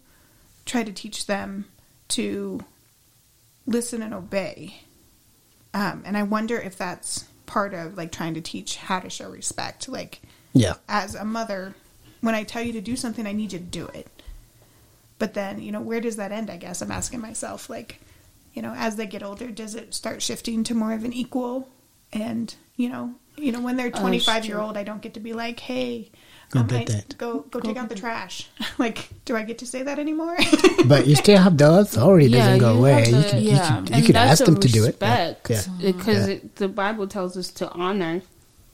try 0.66 0.84
to 0.84 0.92
teach 0.94 1.26
them 1.26 1.66
to 2.10 2.64
listen 3.66 4.02
and 4.04 4.14
obey, 4.14 4.84
um, 5.74 6.04
and 6.06 6.16
I 6.16 6.24
wonder 6.24 6.60
if 6.60 6.78
that's 6.78 7.26
part 7.48 7.74
of 7.74 7.98
like 7.98 8.12
trying 8.12 8.36
to 8.36 8.42
teach 8.42 8.76
how 8.78 9.00
to 9.00 9.10
show 9.10 9.30
respect. 9.32 9.90
Like 9.90 10.22
Yeah. 10.54 10.76
as 10.88 11.16
a 11.16 11.26
mother, 11.26 11.74
when 12.22 12.36
I 12.36 12.44
tell 12.44 12.62
you 12.62 12.74
to 12.74 12.82
do 12.82 12.96
something, 12.96 13.26
I 13.26 13.32
need 13.32 13.52
you 13.54 13.60
to 13.60 13.66
do 13.66 13.88
it. 13.88 14.08
But 15.22 15.36
then, 15.36 15.62
you 15.62 15.72
know, 15.72 15.82
where 15.82 16.02
does 16.02 16.16
that 16.16 16.32
end? 16.32 16.50
I 16.50 16.58
guess 16.58 16.82
I'm 16.82 16.92
asking 16.92 17.22
myself, 17.22 17.70
like, 17.70 18.00
you 18.56 18.62
know, 18.64 18.74
as 18.76 18.96
they 18.96 19.06
get 19.06 19.22
older, 19.22 19.52
does 19.52 19.76
it 19.76 19.94
start 19.94 20.22
shifting 20.22 20.64
to 20.66 20.74
more 20.74 20.94
of 20.94 21.04
an 21.04 21.14
equal? 21.14 21.70
And 22.12 22.54
you 22.76 22.90
know, 22.90 23.14
you 23.38 23.52
know, 23.52 23.62
when 23.62 23.78
they're 23.78 23.92
25 23.92 24.46
year 24.48 24.60
old, 24.60 24.76
I 24.78 24.84
don't 24.84 25.02
get 25.02 25.14
to 25.14 25.20
be 25.20 25.34
like, 25.34 25.60
hey, 25.60 26.10
Go 26.50 26.62
um, 26.62 26.68
get 26.68 26.82
I- 26.90 26.94
that. 26.96 27.18
go 27.20 27.42
go 27.52 27.60
take 27.60 27.78
out 27.78 27.88
the 27.90 27.96
trash. 27.96 28.50
like, 28.80 29.08
do 29.26 29.36
I 29.38 29.44
get 29.44 29.60
to 29.60 29.68
say 29.68 29.84
that 29.84 30.00
anymore? 30.00 30.36
But 30.86 31.06
you 31.08 31.16
still 31.16 31.38
have 31.38 31.56
the 31.58 31.70
authority. 31.82 32.26
It 32.26 32.32
doesn't 32.32 32.60
go 32.60 32.74
you 32.74 32.80
away. 32.80 32.94
have 32.94 33.08
You 33.08 33.22
the- 33.22 33.30
can, 33.30 33.42
you 33.44 33.50
yeah. 33.52 33.68
can, 33.68 33.86
you 33.88 33.94
and 33.94 34.06
can 34.08 34.16
ask 34.16 34.44
them 34.44 34.60
to 34.60 34.68
do 34.68 34.84
it. 34.90 34.98
Yeah. 35.00 35.28
respect, 35.30 35.50
Yeah. 35.52 35.92
because 35.94 36.24
Mm-hmm. 36.24 36.32
it, 36.48 36.56
the 36.56 36.68
Bible 36.68 37.08
tells 37.08 37.38
us 37.38 37.50
to 37.62 37.70
honor 37.72 38.22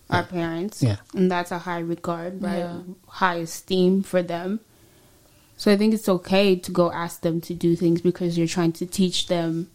our 0.10 0.24
parents, 0.24 0.82
Yeah. 0.82 0.96
and 1.14 1.30
that's 1.30 1.52
a 1.52 1.60
high 1.60 1.80
regard, 1.84 2.42
right? 2.42 2.60
Yeah. 2.60 2.80
High 3.08 3.40
esteem 3.44 4.02
for 4.04 4.24
them. 4.24 4.62
So 5.58 5.72
I 5.72 5.76
think 5.76 5.94
it's 5.96 6.08
okay 6.08 6.56
to 6.56 6.72
go 6.72 6.92
ask 6.92 7.22
them 7.22 7.42
to 7.42 7.54
do 7.54 7.76
things 7.76 8.02
because 8.02 8.38
you're 8.38 8.48
trying 8.48 8.74
to 8.74 8.86
teach 8.86 9.28
them 9.28 9.70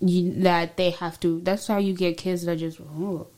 you, 0.00 0.32
that 0.42 0.76
they 0.76 0.90
have 0.90 1.18
to. 1.20 1.40
That's 1.40 1.68
how 1.68 1.78
you 1.78 1.94
get 1.94 2.18
kids 2.18 2.44
that 2.44 2.52
are 2.52 2.56
just 2.56 2.80
oh, 2.80 3.28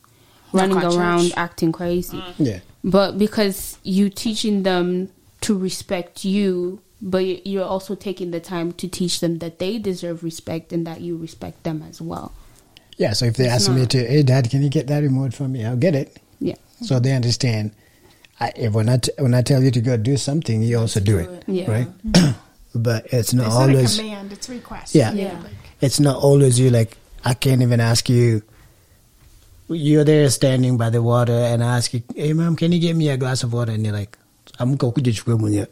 running 0.52 0.78
around 0.78 1.24
church. 1.24 1.32
acting 1.36 1.72
crazy. 1.72 2.16
Mm. 2.16 2.34
Yeah. 2.38 2.58
But 2.82 3.18
because 3.18 3.78
you 3.82 4.08
teaching 4.08 4.62
them 4.62 5.10
to 5.42 5.56
respect 5.56 6.24
you, 6.24 6.80
but 7.02 7.46
you're 7.46 7.64
also 7.64 7.94
taking 7.94 8.30
the 8.30 8.40
time 8.40 8.72
to 8.72 8.88
teach 8.88 9.20
them 9.20 9.38
that 9.38 9.58
they 9.58 9.78
deserve 9.78 10.24
respect 10.24 10.72
and 10.72 10.86
that 10.86 11.02
you 11.02 11.16
respect 11.16 11.62
them 11.64 11.84
as 11.86 12.00
well. 12.00 12.32
Yeah. 12.96 13.12
So 13.12 13.26
if 13.26 13.36
they 13.36 13.44
It's 13.44 13.68
ask 13.68 13.70
me 13.70 13.84
to, 13.84 14.06
hey, 14.06 14.22
dad, 14.22 14.50
can 14.50 14.62
you 14.62 14.70
get 14.70 14.86
that 14.86 15.02
remote 15.02 15.34
for 15.34 15.46
me? 15.46 15.64
I'll 15.64 15.76
get 15.76 15.94
it. 15.94 16.16
Yeah. 16.40 16.56
So 16.82 16.98
they 17.00 17.12
understand. 17.12 17.72
I, 18.40 18.52
if 18.56 18.72
when 18.72 18.88
I 18.88 18.96
t- 18.96 19.12
when 19.18 19.34
I 19.34 19.42
tell 19.42 19.62
you 19.62 19.70
to 19.70 19.80
go 19.80 19.96
do 19.96 20.16
something, 20.16 20.62
you 20.62 20.78
also 20.78 20.98
do, 21.00 21.12
do 21.12 21.18
it, 21.18 21.30
it. 21.30 21.44
Yeah. 21.46 21.70
right? 21.70 21.88
Mm-hmm. 22.06 22.38
but 22.82 23.06
it's 23.12 23.34
not 23.34 23.46
it's 23.46 23.54
not 23.54 23.68
a 23.68 23.72
always. 23.72 23.98
command; 23.98 24.32
it's 24.32 24.48
request. 24.48 24.94
Yeah. 24.94 25.12
Yeah. 25.12 25.38
Like, 25.42 25.52
It's 25.80 26.00
not 26.00 26.16
always 26.16 26.58
you. 26.58 26.70
Like 26.70 26.96
I 27.24 27.34
can't 27.34 27.62
even 27.62 27.80
ask 27.80 28.08
you. 28.08 28.42
You're 29.68 30.02
there 30.02 30.28
standing 30.30 30.76
by 30.78 30.90
the 30.90 31.00
water, 31.00 31.32
and 31.32 31.62
I 31.62 31.76
ask 31.76 31.94
you, 31.94 32.02
"Hey, 32.16 32.32
mom, 32.32 32.56
can 32.56 32.72
you 32.72 32.80
get 32.80 32.96
me 32.96 33.08
a 33.10 33.16
glass 33.16 33.44
of 33.44 33.52
water?" 33.52 33.70
And 33.70 33.84
you're 33.84 33.94
like, 33.94 34.18
"I'm 34.58 34.74
going 34.74 34.94
to 34.94 35.12
swim 35.12 35.42
with 35.42 35.54
you." 35.54 35.66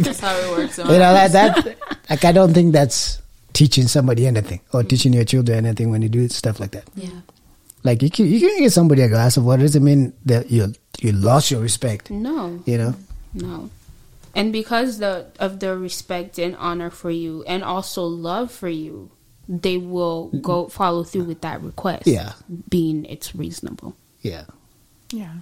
That's 0.00 0.20
how 0.20 0.36
it 0.36 0.50
works. 0.56 0.78
you 0.78 0.84
know 0.84 0.98
that, 0.98 1.32
that 1.32 1.76
like 2.10 2.24
I 2.24 2.30
don't 2.30 2.54
think 2.54 2.72
that's 2.72 3.20
teaching 3.54 3.88
somebody 3.88 4.26
anything 4.26 4.60
or 4.72 4.84
teaching 4.84 5.12
your 5.12 5.24
children 5.24 5.64
anything 5.66 5.90
when 5.90 6.02
you 6.02 6.08
do 6.08 6.28
stuff 6.28 6.60
like 6.60 6.72
that. 6.72 6.84
Yeah. 6.94 7.08
Like 7.82 8.02
you 8.02 8.10
can 8.10 8.26
you 8.26 8.38
can 8.38 8.58
get 8.60 8.72
somebody 8.72 9.02
a 9.02 9.08
glass 9.08 9.36
of 9.36 9.44
water 9.44 9.62
doesn't 9.62 9.82
mean 9.82 10.12
that 10.26 10.50
you 10.50 10.72
you 11.00 11.12
lost 11.12 11.50
your 11.50 11.60
respect. 11.60 12.10
No, 12.10 12.62
You 12.66 12.78
know. 12.78 12.94
no. 13.34 13.70
And 14.34 14.52
because 14.52 14.98
the 14.98 15.26
of 15.38 15.60
their 15.60 15.76
respect 15.78 16.38
and 16.38 16.56
honor 16.56 16.90
for 16.90 17.10
you 17.10 17.44
and 17.46 17.62
also 17.62 18.04
love 18.04 18.50
for 18.50 18.68
you, 18.68 19.10
they 19.48 19.76
will 19.78 20.28
go 20.42 20.66
follow 20.68 21.04
through 21.04 21.24
with 21.24 21.40
that 21.42 21.62
request. 21.62 22.06
Yeah. 22.06 22.32
Being 22.68 23.04
it's 23.04 23.34
reasonable. 23.34 23.94
Yeah. 24.22 24.44
yeah. 25.12 25.34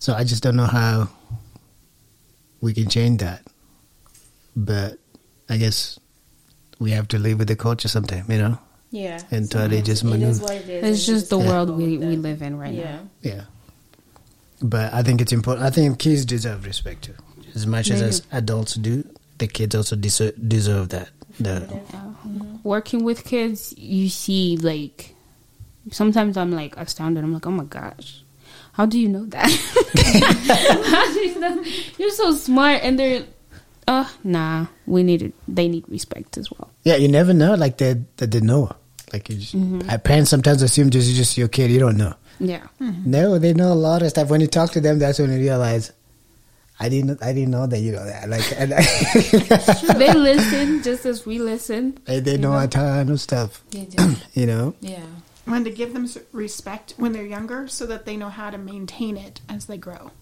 So 0.00 0.14
I 0.14 0.24
just 0.24 0.42
don't 0.42 0.56
know 0.56 0.66
how 0.66 1.08
we 2.60 2.74
can 2.74 2.88
change 2.88 3.20
that. 3.20 3.42
But 4.56 4.98
I 5.48 5.56
guess 5.58 6.00
we 6.80 6.90
have 6.92 7.06
to 7.08 7.18
live 7.18 7.38
with 7.38 7.48
the 7.48 7.56
culture 7.56 7.86
sometime, 7.88 8.24
you 8.28 8.38
know? 8.38 8.58
Yeah. 8.90 9.20
Until 9.30 9.68
they 9.68 9.82
just 9.82 10.02
It 10.04 10.22
is 10.22 10.40
what 10.40 10.52
it 10.56 10.68
is. 10.68 10.84
It's 10.98 11.06
just 11.06 11.30
the 11.30 11.38
world 11.38 11.70
we, 11.70 11.98
we 11.98 12.16
live 12.16 12.42
in 12.42 12.58
right 12.58 12.74
Yeah. 12.74 12.96
now. 12.96 13.00
Yeah. 13.22 13.44
But 14.60 14.92
I 14.92 15.02
think 15.02 15.20
it's 15.20 15.32
important. 15.32 15.64
I 15.66 15.70
think 15.70 15.98
kids 15.98 16.24
deserve 16.24 16.64
respect 16.66 17.04
too. 17.04 17.14
As 17.54 17.66
much 17.66 17.90
as, 17.90 18.00
They 18.00 18.06
as 18.06 18.22
adults 18.32 18.74
do, 18.74 19.04
the 19.38 19.46
kids 19.46 19.74
also 19.74 19.96
deserve, 19.96 20.34
deserve 20.48 20.88
that. 20.90 21.08
The, 21.40 21.62
Working 22.64 23.04
with 23.04 23.24
kids, 23.24 23.72
you 23.78 24.08
see 24.08 24.56
like 24.56 25.14
sometimes 25.92 26.36
I'm 26.36 26.50
like 26.52 26.76
astounded. 26.76 27.22
I'm 27.24 27.32
like, 27.32 27.46
oh 27.46 27.50
my 27.52 27.64
gosh, 27.64 28.22
how 28.72 28.84
do 28.86 28.98
you 28.98 29.08
know 29.08 29.24
that? 29.26 29.48
You 31.18 31.40
know? 31.40 31.64
You're 31.98 32.10
so 32.10 32.32
smart, 32.34 32.82
and 32.82 32.98
they're, 32.98 33.24
uh, 33.86 34.08
nah. 34.24 34.66
We 34.86 35.02
need 35.02 35.22
it. 35.22 35.34
They 35.46 35.68
need 35.68 35.84
respect 35.88 36.36
as 36.38 36.50
well. 36.50 36.70
yeah, 36.84 36.96
you 36.96 37.08
never 37.08 37.32
know. 37.32 37.54
Like 37.54 37.78
that, 37.78 38.16
that 38.16 38.30
they 38.30 38.40
know. 38.40 38.72
Like 39.12 39.28
you 39.28 39.36
just, 39.36 39.54
Mm-hmm. 39.56 39.88
parents 40.04 40.30
sometimes 40.30 40.62
assume 40.62 40.90
just 40.90 41.14
just 41.14 41.38
your 41.38 41.48
kid. 41.48 41.70
You 41.70 41.78
don't 41.78 41.96
know. 41.96 42.14
Yeah. 42.40 42.66
Mm-hmm. 42.80 43.10
No, 43.10 43.38
they 43.38 43.54
know 43.54 43.72
a 43.72 43.74
lot 43.74 44.02
of 44.02 44.08
stuff. 44.10 44.28
When 44.30 44.40
you 44.40 44.46
talk 44.46 44.72
to 44.72 44.80
them, 44.80 44.98
that's 44.98 45.18
when 45.18 45.30
you 45.32 45.38
realize. 45.38 45.92
I 46.80 46.88
didn't. 46.88 47.20
I 47.22 47.32
didn't 47.32 47.50
know 47.50 47.66
that 47.66 47.80
you 47.80 47.90
know 47.92 48.04
that. 48.04 48.28
Like, 48.28 48.44
and 48.56 48.70
they 50.00 50.12
listen 50.14 50.82
just 50.82 51.04
as 51.06 51.26
we 51.26 51.40
listen. 51.40 51.98
they, 52.04 52.20
they 52.20 52.36
know 52.36 52.56
a 52.56 52.68
ton 52.68 53.08
of 53.08 53.20
stuff. 53.20 53.64
They 53.70 53.84
do. 53.86 54.14
You 54.34 54.46
know. 54.46 54.74
yeah. 54.80 55.04
And 55.46 55.64
to 55.64 55.70
give 55.72 55.92
them 55.94 56.06
respect 56.32 56.94
when 56.96 57.12
they're 57.12 57.26
younger, 57.26 57.66
so 57.68 57.86
that 57.86 58.04
they 58.04 58.16
know 58.16 58.28
how 58.28 58.50
to 58.50 58.58
maintain 58.58 59.16
it 59.16 59.40
as 59.48 59.66
they 59.66 59.76
grow. 59.78 60.12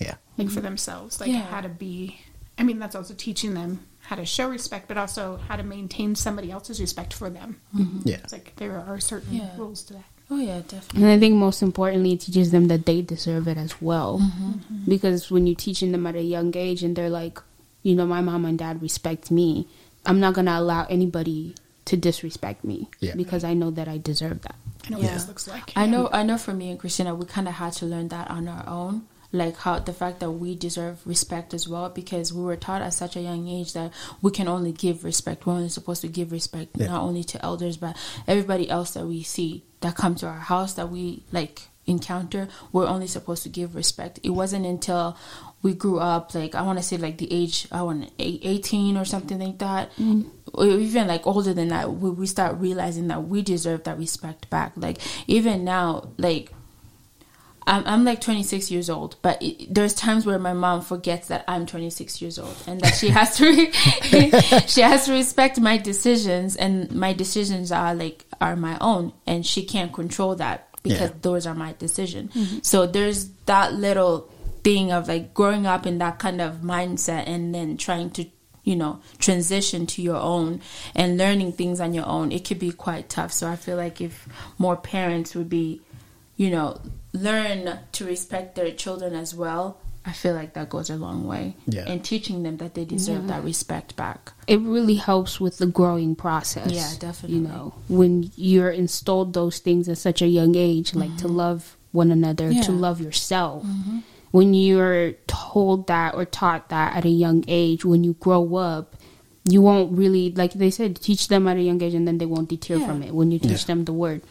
Yeah. 0.00 0.14
like 0.36 0.46
mm-hmm. 0.48 0.54
for 0.56 0.60
themselves, 0.60 1.20
like 1.20 1.30
Yeah. 1.30 1.42
how 1.42 1.60
to 1.60 1.68
be. 1.68 2.20
I 2.58 2.64
mean, 2.64 2.78
that's 2.80 2.96
also 2.96 3.14
teaching 3.14 3.54
them 3.54 3.86
how 4.00 4.16
to 4.16 4.24
show 4.24 4.48
respect, 4.48 4.88
but 4.88 4.96
also 4.98 5.38
how 5.48 5.54
to 5.56 5.62
maintain 5.62 6.16
somebody 6.16 6.50
else's 6.50 6.80
respect 6.80 7.12
for 7.14 7.30
them. 7.30 7.60
Mm-hmm. 7.76 8.08
Yeah. 8.08 8.16
It's 8.24 8.32
like 8.32 8.54
there 8.56 8.76
are 8.80 8.98
certain 8.98 9.34
Yeah. 9.36 9.50
rules 9.56 9.84
to 9.84 9.92
that. 9.94 10.04
Oh 10.32 10.38
yeah, 10.38 10.60
definitely. 10.66 11.02
And 11.02 11.10
I 11.10 11.18
think 11.18 11.34
most 11.34 11.60
importantly, 11.62 12.12
it 12.12 12.20
teaches 12.20 12.50
them 12.52 12.68
that 12.68 12.86
they 12.86 13.02
deserve 13.02 13.48
it 13.48 13.58
as 13.58 13.82
well. 13.82 14.18
Mm-hmm. 14.18 14.50
Mm-hmm. 14.52 14.90
Because 14.90 15.30
when 15.30 15.46
you're 15.46 15.56
teaching 15.56 15.92
them 15.92 16.06
at 16.06 16.16
a 16.16 16.22
young 16.22 16.56
age 16.56 16.82
and 16.82 16.96
they're 16.96 17.10
like, 17.10 17.38
you 17.82 17.94
know, 17.94 18.06
my 18.06 18.20
mom 18.22 18.44
and 18.46 18.58
dad 18.58 18.80
respect 18.80 19.30
me, 19.30 19.68
I'm 20.06 20.20
not 20.20 20.32
going 20.34 20.46
to 20.46 20.58
allow 20.58 20.86
anybody 20.88 21.54
to 21.84 21.96
disrespect 21.96 22.64
me 22.64 22.88
Yeah. 23.00 23.14
because 23.14 23.44
I 23.44 23.52
know 23.54 23.70
that 23.72 23.88
I 23.88 23.98
deserve 23.98 24.40
that. 24.42 24.54
I 24.86 24.90
know 24.90 24.98
Yeah. 24.98 25.04
what 25.04 25.12
this 25.14 25.28
looks 25.28 25.48
like. 25.48 25.72
I 25.76 25.84
know. 25.86 26.08
I 26.12 26.22
know. 26.22 26.38
For 26.38 26.54
me 26.54 26.70
and 26.70 26.78
Christina, 26.80 27.14
we 27.14 27.26
kind 27.26 27.46
of 27.48 27.54
had 27.54 27.72
to 27.74 27.86
learn 27.86 28.08
that 28.08 28.30
on 28.30 28.48
our 28.48 28.66
own. 28.68 29.02
Like 29.34 29.56
how 29.56 29.78
the 29.80 29.92
fact 29.92 30.20
that 30.20 30.30
we 30.30 30.54
deserve 30.54 31.00
respect 31.06 31.54
as 31.54 31.66
well, 31.66 31.88
because 31.88 32.32
we 32.32 32.42
were 32.42 32.56
taught 32.56 32.82
at 32.82 32.94
such 32.94 33.16
a 33.16 33.20
young 33.20 33.48
age 33.48 33.72
that 33.72 33.90
we 34.22 34.30
can 34.30 34.46
only 34.46 34.72
give 34.72 35.04
respect. 35.04 35.44
We're 35.46 35.54
only 35.54 35.70
supposed 35.70 36.02
to 36.02 36.08
give 36.08 36.32
respect 36.32 36.70
Yeah. 36.76 36.86
not 36.88 37.02
only 37.02 37.24
to 37.24 37.44
elders 37.44 37.76
but 37.76 37.96
everybody 38.28 38.68
else 38.70 38.92
that 38.94 39.06
we 39.06 39.22
see 39.22 39.64
that 39.82 39.96
come 39.96 40.14
to 40.16 40.26
our 40.26 40.38
house 40.38 40.74
that 40.74 40.88
we 40.90 41.22
like 41.32 41.68
encounter. 41.86 42.48
We're 42.72 42.86
only 42.86 43.06
supposed 43.06 43.42
to 43.42 43.48
give 43.48 43.74
respect. 43.74 44.20
It 44.22 44.30
wasn't 44.30 44.66
until 44.66 45.16
we 45.62 45.74
grew 45.74 45.98
up, 45.98 46.34
like 46.34 46.54
I 46.54 46.62
want 46.62 46.78
to 46.78 46.82
say, 46.82 46.96
like 46.96 47.18
the 47.18 47.32
age 47.32 47.68
I 47.70 47.82
want 47.82 48.10
eighteen 48.18 48.96
or 48.96 49.04
something 49.04 49.38
like 49.38 49.58
that, 49.58 49.92
mm-hmm. 49.92 50.28
or 50.54 50.66
even 50.66 51.06
like 51.06 51.26
older 51.26 51.54
than 51.54 51.68
that, 51.68 51.92
we, 51.92 52.10
we 52.10 52.26
start 52.26 52.56
realizing 52.58 53.08
that 53.08 53.28
we 53.28 53.42
deserve 53.42 53.84
that 53.84 53.98
respect 53.98 54.50
back. 54.50 54.72
Like 54.76 54.98
even 55.28 55.64
now, 55.64 56.10
like 56.18 56.52
I'm, 57.66 57.82
I'm 57.86 58.04
like 58.04 58.20
26 58.20 58.70
years 58.70 58.90
old, 58.90 59.16
but 59.22 59.40
it, 59.42 59.72
there's 59.72 59.94
times 59.94 60.26
where 60.26 60.38
my 60.38 60.52
mom 60.52 60.80
forgets 60.80 61.28
that 61.28 61.44
I'm 61.46 61.64
26 61.66 62.20
years 62.20 62.38
old 62.38 62.56
and 62.66 62.80
that 62.80 62.94
she 62.94 63.08
has 63.08 63.36
to 63.36 63.46
re- 63.46 63.70
she 64.66 64.80
has 64.80 65.06
to 65.06 65.12
respect 65.12 65.60
my 65.60 65.76
decisions 65.78 66.56
and 66.56 66.90
my 66.92 67.12
decisions 67.12 67.70
are 67.72 67.94
like 67.94 68.24
are 68.40 68.56
my 68.56 68.76
own 68.80 69.12
and 69.26 69.46
she 69.46 69.64
can't 69.64 69.92
control 69.92 70.34
that 70.36 70.68
because 70.82 71.10
Yeah. 71.10 71.16
those 71.22 71.46
are 71.46 71.54
my 71.54 71.74
decisions. 71.78 72.32
Mm-hmm. 72.34 72.58
So 72.62 72.86
there's 72.86 73.28
that 73.46 73.74
little 73.74 74.28
thing 74.64 74.90
of 74.92 75.06
like 75.08 75.32
growing 75.34 75.66
up 75.66 75.86
in 75.86 75.98
that 75.98 76.18
kind 76.18 76.40
of 76.40 76.56
mindset 76.56 77.28
and 77.28 77.54
then 77.54 77.76
trying 77.76 78.10
to 78.10 78.26
you 78.64 78.76
know 78.76 79.00
transition 79.18 79.86
to 79.86 80.02
your 80.02 80.16
own 80.16 80.60
and 80.94 81.18
learning 81.18 81.52
things 81.52 81.80
on 81.80 81.92
your 81.94 82.06
own 82.06 82.30
it 82.30 82.44
could 82.44 82.60
be 82.60 82.70
quite 82.70 83.08
tough 83.08 83.32
so 83.32 83.48
i 83.50 83.56
feel 83.56 83.76
like 83.76 84.00
if 84.00 84.28
more 84.58 84.76
parents 84.76 85.34
would 85.34 85.48
be 85.48 85.80
you 86.36 86.48
know, 86.48 86.80
learn 87.12 87.78
to 87.92 88.04
respect 88.04 88.54
their 88.54 88.70
children 88.70 89.14
as 89.14 89.34
well, 89.34 89.78
I 90.04 90.12
feel 90.12 90.34
like 90.34 90.54
that 90.54 90.68
goes 90.68 90.90
a 90.90 90.96
long 90.96 91.26
way. 91.26 91.54
Yeah. 91.66 91.84
And 91.86 92.04
teaching 92.04 92.42
them 92.42 92.56
that 92.56 92.74
they 92.74 92.84
deserve 92.84 93.28
that 93.28 93.44
respect 93.44 93.94
back. 93.94 94.32
It 94.48 94.60
really 94.60 94.96
helps 94.96 95.40
with 95.40 95.58
the 95.58 95.66
growing 95.66 96.16
process. 96.16 96.72
Yeah, 96.72 96.90
definitely. 96.98 97.38
You 97.38 97.42
know, 97.44 97.74
when 97.88 98.30
you're 98.36 98.70
installed 98.70 99.32
those 99.32 99.60
things 99.60 99.88
at 99.88 99.98
such 99.98 100.20
a 100.20 100.26
young 100.26 100.56
age, 100.56 100.94
like 100.94 101.16
to 101.18 101.26
mm-hmm. 101.26 101.36
love 101.36 101.76
one 101.92 102.10
another, 102.10 102.50
Yeah. 102.50 102.62
to 102.62 102.72
love 102.72 103.00
yourself, 103.00 103.64
mm-hmm. 103.64 103.98
when 104.32 104.54
you're 104.54 105.12
told 105.28 105.86
that 105.86 106.14
or 106.14 106.24
taught 106.24 106.70
that 106.70 106.96
at 106.96 107.04
a 107.04 107.10
young 107.10 107.44
age, 107.46 107.84
when 107.84 108.02
you 108.02 108.14
grow 108.14 108.56
up, 108.56 108.96
you 109.44 109.60
won't 109.60 109.96
really 109.96 110.30
like 110.32 110.52
they 110.52 110.70
said 110.70 110.94
teach 111.00 111.28
them 111.28 111.48
at 111.48 111.56
a 111.56 111.60
young 111.60 111.82
age 111.82 111.94
and 111.94 112.06
then 112.06 112.18
they 112.18 112.26
won't 112.26 112.48
deter 112.48 112.76
Yeah. 112.76 112.86
from 112.86 113.02
it 113.02 113.12
when 113.14 113.30
you 113.30 113.38
teach 113.38 113.62
Yeah. 113.62 113.74
them 113.74 113.84
the 113.84 113.92
word. 113.92 114.22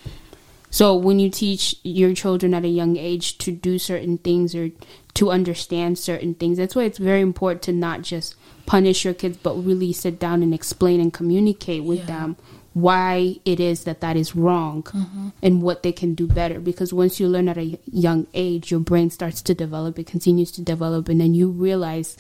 So 0.72 0.96
when 0.96 1.20
you 1.20 1.30
teach 1.30 1.76
your 1.84 2.16
children 2.16 2.54
at 2.54 2.64
a 2.64 2.70
young 2.70 2.96
age 2.98 3.38
to 3.40 3.52
do 3.52 3.78
certain 3.78 4.18
things 4.18 4.56
or 4.56 4.72
to 5.16 5.30
understand 5.30 6.00
certain 6.00 6.34
things, 6.34 6.58
that's 6.58 6.76
why 6.76 6.84
it's 6.84 6.98
very 6.98 7.20
important 7.22 7.62
to 7.64 7.74
not 7.74 8.02
just 8.02 8.36
punish 8.66 9.04
your 9.04 9.14
kids, 9.14 9.38
but 9.38 9.56
really 9.56 9.92
sit 9.92 10.18
down 10.18 10.42
and 10.42 10.54
explain 10.54 11.02
and 11.02 11.14
communicate 11.14 11.84
with 11.84 12.00
Yeah. 12.00 12.06
them 12.06 12.36
why 12.74 13.38
it 13.44 13.60
is 13.60 13.84
that 13.84 14.00
that 14.00 14.16
is 14.16 14.34
wrong 14.34 14.84
mm-hmm. 14.84 15.28
and 15.44 15.62
what 15.62 15.84
they 15.84 15.92
can 15.92 16.16
do 16.16 16.26
better. 16.26 16.58
Because 16.58 16.94
once 16.94 17.20
you 17.20 17.28
learn 17.28 17.50
at 17.50 17.58
a 17.58 17.78
young 17.92 18.28
age, 18.34 18.72
your 18.72 18.80
brain 18.80 19.10
starts 19.10 19.42
to 19.42 19.54
develop, 19.54 20.00
it 20.00 20.08
continues 20.08 20.52
to 20.52 20.62
develop, 20.62 21.10
and 21.10 21.20
then 21.20 21.34
you 21.34 21.50
realize 21.50 22.16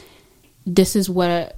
this 0.66 0.95
is 0.95 1.10
what 1.10 1.56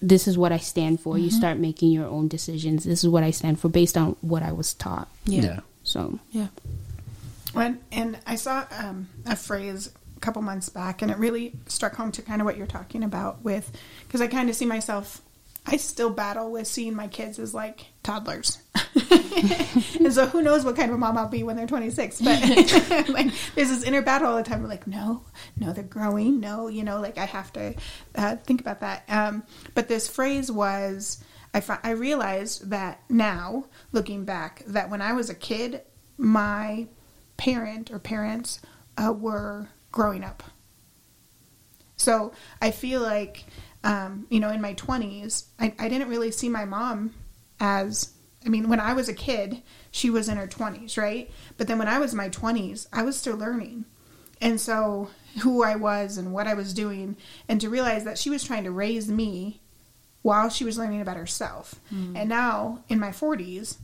this 0.00 0.28
is 0.28 0.38
what 0.38 0.52
I 0.52 0.58
stand 0.58 1.00
for. 1.00 1.18
You 1.18 1.28
mm-hmm. 1.28 1.38
start 1.38 1.58
making 1.58 1.90
your 1.90 2.06
own 2.06 2.28
decisions. 2.28 2.84
This 2.84 3.02
is 3.02 3.08
what 3.08 3.24
I 3.24 3.32
stand 3.32 3.58
for 3.58 3.68
based 3.68 3.96
on 3.96 4.14
what 4.20 4.44
I 4.44 4.52
was 4.52 4.74
taught. 4.74 5.08
Yeah. 5.24 5.60
So 5.86 6.18
Yeah. 6.32 6.48
When, 7.52 7.78
and 7.90 8.18
I 8.26 8.34
saw 8.34 8.66
um, 8.76 9.08
a 9.24 9.34
phrase 9.34 9.90
a 10.16 10.20
couple 10.20 10.42
months 10.42 10.68
back, 10.68 11.00
and 11.00 11.10
it 11.10 11.16
really 11.16 11.52
struck 11.68 11.94
home 11.94 12.12
to 12.12 12.22
kind 12.22 12.42
of 12.42 12.44
what 12.44 12.58
you're 12.58 12.66
talking 12.66 13.02
about 13.02 13.42
with, 13.42 13.70
because 14.06 14.20
I 14.20 14.26
kind 14.26 14.50
of 14.50 14.56
see 14.56 14.66
myself. 14.66 15.22
I 15.64 15.78
still 15.78 16.10
battle 16.10 16.52
with 16.52 16.66
seeing 16.68 16.94
my 16.94 17.08
kids 17.08 17.38
as 17.38 17.54
like 17.54 17.86
toddlers, 18.02 18.58
and 20.00 20.12
so 20.12 20.26
who 20.26 20.42
knows 20.42 20.64
what 20.64 20.76
kind 20.76 20.90
of 20.90 20.96
a 20.96 20.98
mom 20.98 21.16
I'll 21.16 21.28
be 21.28 21.42
when 21.42 21.56
they're 21.56 21.66
26. 21.66 22.20
But 22.20 22.40
like, 23.08 23.32
there's 23.54 23.70
this 23.70 23.82
inner 23.82 24.02
battle 24.02 24.28
all 24.28 24.36
the 24.36 24.44
time. 24.44 24.62
We're 24.62 24.68
like, 24.68 24.86
no, 24.86 25.22
no, 25.58 25.72
they're 25.72 25.82
growing. 25.82 26.40
No, 26.40 26.68
you 26.68 26.84
know, 26.84 27.00
like 27.00 27.16
I 27.16 27.24
have 27.24 27.52
to 27.54 27.74
uh, 28.14 28.36
think 28.36 28.60
about 28.60 28.80
that. 28.80 29.04
Um, 29.08 29.44
but 29.74 29.88
this 29.88 30.08
phrase 30.08 30.50
was. 30.52 31.22
I, 31.56 31.60
fi- 31.60 31.80
I 31.82 31.92
realized 31.92 32.68
that 32.68 33.00
now, 33.08 33.64
looking 33.90 34.26
back, 34.26 34.62
that 34.66 34.90
when 34.90 35.00
I 35.00 35.14
was 35.14 35.30
a 35.30 35.34
kid, 35.34 35.80
my 36.18 36.86
parent 37.38 37.90
or 37.90 37.98
parents 37.98 38.60
uh, 38.98 39.10
were 39.10 39.70
growing 39.90 40.22
up. 40.22 40.42
So 41.96 42.32
I 42.60 42.72
feel 42.72 43.00
like, 43.00 43.46
um, 43.84 44.26
you 44.28 44.38
know, 44.38 44.50
in 44.50 44.60
my 44.60 44.74
20s, 44.74 45.46
I, 45.58 45.74
I 45.78 45.88
didn't 45.88 46.10
really 46.10 46.30
see 46.30 46.50
my 46.50 46.66
mom 46.66 47.14
as, 47.58 48.12
I 48.44 48.50
mean, 48.50 48.68
when 48.68 48.78
I 48.78 48.92
was 48.92 49.08
a 49.08 49.14
kid, 49.14 49.62
she 49.90 50.10
was 50.10 50.28
in 50.28 50.36
her 50.36 50.46
20s, 50.46 50.98
right? 50.98 51.30
But 51.56 51.68
then 51.68 51.78
when 51.78 51.88
I 51.88 51.98
was 51.98 52.12
in 52.12 52.18
my 52.18 52.28
20s, 52.28 52.86
I 52.92 53.02
was 53.02 53.16
still 53.16 53.36
learning. 53.38 53.86
And 54.42 54.60
so 54.60 55.08
who 55.40 55.64
I 55.64 55.76
was 55.76 56.18
and 56.18 56.34
what 56.34 56.46
I 56.48 56.52
was 56.52 56.74
doing, 56.74 57.16
and 57.48 57.62
to 57.62 57.70
realize 57.70 58.04
that 58.04 58.18
she 58.18 58.28
was 58.28 58.44
trying 58.44 58.64
to 58.64 58.70
raise 58.70 59.08
me 59.08 59.62
while 60.26 60.48
she 60.50 60.64
was 60.64 60.76
learning 60.76 61.00
about 61.00 61.16
herself. 61.16 61.76
And 61.90 62.28
now 62.28 62.82
in 62.88 62.98
my 62.98 63.10
40s, 63.10 63.76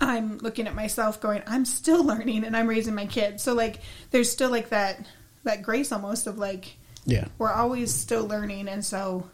I'm 0.00 0.38
looking 0.38 0.68
at 0.68 0.74
myself 0.76 1.20
going, 1.20 1.42
I'm 1.48 1.64
still 1.64 2.04
learning 2.12 2.44
and 2.44 2.56
I'm 2.56 2.68
raising 2.68 2.94
my 2.94 3.06
kids. 3.06 3.42
So 3.42 3.52
like 3.52 3.80
there's 4.12 4.30
still 4.30 4.50
like 4.50 4.68
that 4.68 5.04
that 5.44 5.62
grace 5.64 5.90
almost 5.90 6.28
of 6.28 6.38
like 6.38 6.76
Yeah. 7.06 7.26
we're 7.38 7.52
always 7.52 7.92
still 7.92 8.24
learning 8.26 8.68
and 8.68 8.84
so 8.84 9.28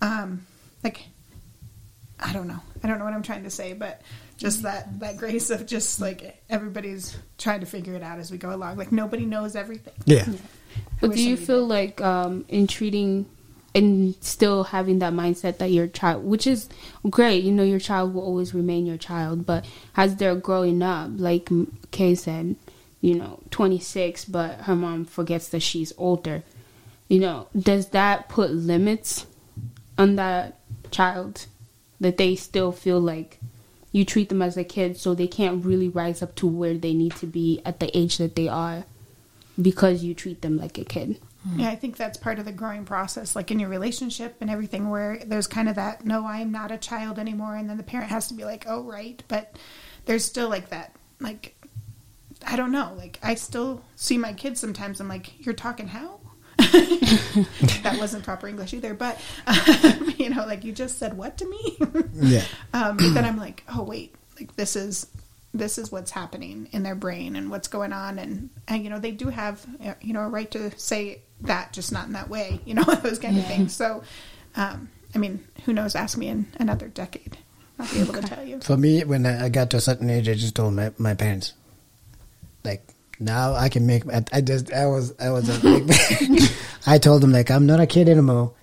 um 0.00 0.44
like 0.82 1.04
I 2.18 2.32
don't 2.32 2.48
know. 2.48 2.60
I 2.82 2.88
don't 2.88 2.98
know 2.98 3.04
what 3.04 3.14
I'm 3.14 3.22
trying 3.22 3.44
to 3.44 3.50
say, 3.50 3.72
but 3.72 4.02
just 4.36 4.62
that 4.62 4.98
that 5.00 5.16
grace 5.16 5.50
of 5.50 5.66
just 5.66 6.00
like 6.00 6.42
everybody's 6.50 7.16
trying 7.38 7.60
to 7.60 7.66
figure 7.66 7.94
it 7.94 8.02
out 8.02 8.18
as 8.18 8.30
we 8.32 8.38
go 8.38 8.52
along. 8.52 8.78
Like 8.78 8.90
nobody 8.90 9.26
knows 9.26 9.54
everything. 9.54 9.94
Yeah. 10.06 10.26
But 11.00 11.12
do 11.12 11.22
you 11.22 11.36
somebody 11.36 11.46
feel 11.46 11.66
like 11.66 12.00
um, 12.00 12.44
in 12.48 12.66
treating 12.66 13.26
and 13.74 14.14
still 14.20 14.64
having 14.64 14.98
that 14.98 15.12
mindset 15.12 15.58
that 15.58 15.70
your 15.70 15.86
child, 15.86 16.24
which 16.24 16.46
is 16.46 16.68
great, 17.08 17.42
you 17.42 17.52
know, 17.52 17.62
your 17.62 17.78
child 17.78 18.14
will 18.14 18.22
always 18.22 18.54
remain 18.54 18.86
your 18.86 18.98
child, 18.98 19.46
but 19.46 19.64
as 19.96 20.16
they're 20.16 20.34
growing 20.34 20.82
up, 20.82 21.10
like 21.16 21.48
Kay 21.90 22.14
said, 22.14 22.56
you 23.00 23.14
know, 23.14 23.40
26, 23.50 24.26
but 24.26 24.60
her 24.62 24.76
mom 24.76 25.04
forgets 25.04 25.48
that 25.48 25.60
she's 25.60 25.92
older, 25.96 26.42
you 27.08 27.18
know, 27.18 27.48
does 27.58 27.88
that 27.88 28.28
put 28.28 28.50
limits 28.50 29.26
on 29.98 30.16
that 30.16 30.58
child 30.90 31.46
that 32.00 32.16
they 32.16 32.34
still 32.36 32.72
feel 32.72 33.00
like 33.00 33.38
you 33.90 34.04
treat 34.04 34.28
them 34.28 34.42
as 34.42 34.56
a 34.56 34.64
kid 34.64 34.96
so 34.96 35.14
they 35.14 35.26
can't 35.26 35.64
really 35.64 35.88
rise 35.88 36.22
up 36.22 36.34
to 36.34 36.46
where 36.46 36.74
they 36.74 36.94
need 36.94 37.14
to 37.16 37.26
be 37.26 37.60
at 37.64 37.80
the 37.80 37.96
age 37.96 38.18
that 38.18 38.34
they 38.34 38.48
are 38.48 38.84
because 39.60 40.02
you 40.02 40.14
treat 40.14 40.40
them 40.42 40.56
like 40.56 40.78
a 40.78 40.84
kid. 40.84 41.20
Yeah, 41.56 41.70
I 41.70 41.76
think 41.76 41.96
that's 41.96 42.16
part 42.16 42.38
of 42.38 42.44
the 42.44 42.52
growing 42.52 42.84
process, 42.84 43.34
like 43.34 43.50
in 43.50 43.58
your 43.58 43.68
relationship 43.68 44.36
and 44.40 44.48
everything, 44.48 44.88
where 44.88 45.20
there's 45.26 45.48
kind 45.48 45.68
of 45.68 45.74
that, 45.74 46.04
no, 46.04 46.24
I'm 46.26 46.52
not 46.52 46.70
a 46.70 46.78
child 46.78 47.18
anymore. 47.18 47.56
And 47.56 47.68
then 47.68 47.76
the 47.76 47.82
parent 47.82 48.10
has 48.10 48.28
to 48.28 48.34
be 48.34 48.44
like, 48.44 48.64
oh, 48.68 48.82
right. 48.82 49.22
But 49.26 49.56
there's 50.04 50.24
still 50.24 50.48
like 50.48 50.70
that, 50.70 50.94
like, 51.20 51.56
I 52.46 52.56
don't 52.56 52.70
know. 52.72 52.94
Like, 52.96 53.18
I 53.22 53.34
still 53.34 53.82
see 53.96 54.18
my 54.18 54.32
kids 54.32 54.60
sometimes. 54.60 55.00
I'm 55.00 55.08
like, 55.08 55.44
you're 55.44 55.54
talking 55.54 55.88
how? 55.88 56.20
that 56.58 57.96
wasn't 57.98 58.24
proper 58.24 58.46
English 58.46 58.72
either. 58.74 58.94
But, 58.94 59.20
um, 59.46 60.14
you 60.18 60.30
know, 60.30 60.44
like, 60.46 60.64
you 60.64 60.72
just 60.72 60.98
said 60.98 61.16
what 61.16 61.38
to 61.38 61.48
me? 61.48 61.78
Yeah. 62.14 62.44
um, 62.72 62.96
but 62.96 63.14
then 63.14 63.24
I'm 63.24 63.36
like, 63.36 63.64
oh 63.74 63.82
wait, 63.82 64.14
like 64.38 64.54
this 64.56 64.76
is 64.76 65.06
this 65.54 65.78
is 65.78 65.92
what's 65.92 66.10
happening 66.10 66.68
in 66.72 66.82
their 66.82 66.94
brain 66.94 67.36
and 67.36 67.50
what's 67.50 67.68
going 67.68 67.92
on, 67.92 68.18
and, 68.18 68.50
and 68.68 68.82
you 68.82 68.90
know 68.90 68.98
they 68.98 69.10
do 69.10 69.28
have 69.28 69.64
uh, 69.84 69.94
you 70.00 70.12
know 70.12 70.20
a 70.20 70.28
right 70.28 70.50
to 70.52 70.76
say 70.78 71.20
that, 71.42 71.72
just 71.72 71.92
not 71.92 72.06
in 72.06 72.12
that 72.12 72.28
way, 72.28 72.60
you 72.64 72.74
know 72.74 72.84
those 73.02 73.18
kind 73.18 73.38
of 73.38 73.46
things. 73.46 73.74
So, 73.74 74.02
um, 74.56 74.88
I 75.14 75.18
mean, 75.18 75.44
who 75.64 75.72
knows? 75.72 75.94
Ask 75.94 76.16
me 76.16 76.28
in 76.28 76.46
another 76.58 76.88
decade, 76.88 77.36
I'll 77.78 77.92
be 77.92 78.00
able 78.00 78.14
to 78.14 78.22
tell 78.22 78.44
you. 78.44 78.60
For 78.60 78.76
me, 78.76 79.04
when 79.04 79.26
I 79.26 79.46
I 79.46 79.48
got 79.48 79.70
to 79.70 79.76
a 79.76 79.80
certain 79.80 80.08
age, 80.08 80.28
I 80.28 80.34
just 80.34 80.54
told 80.54 80.74
my, 80.74 80.92
my 80.98 81.14
parents, 81.14 81.52
like, 82.64 82.86
now 83.20 83.54
I 83.54 83.68
can 83.68 83.86
make. 83.86 84.06
I, 84.08 84.24
I 84.32 84.40
just 84.40 84.72
I 84.72 84.86
was 84.86 85.14
I 85.20 85.30
was 85.30 85.48
a 85.48 85.60
big. 85.60 85.90
I 86.86 86.98
told 86.98 87.22
them 87.22 87.32
like 87.32 87.50
I'm 87.50 87.66
not 87.66 87.80
a 87.80 87.86
kid 87.86 88.08
anymore. 88.08 88.54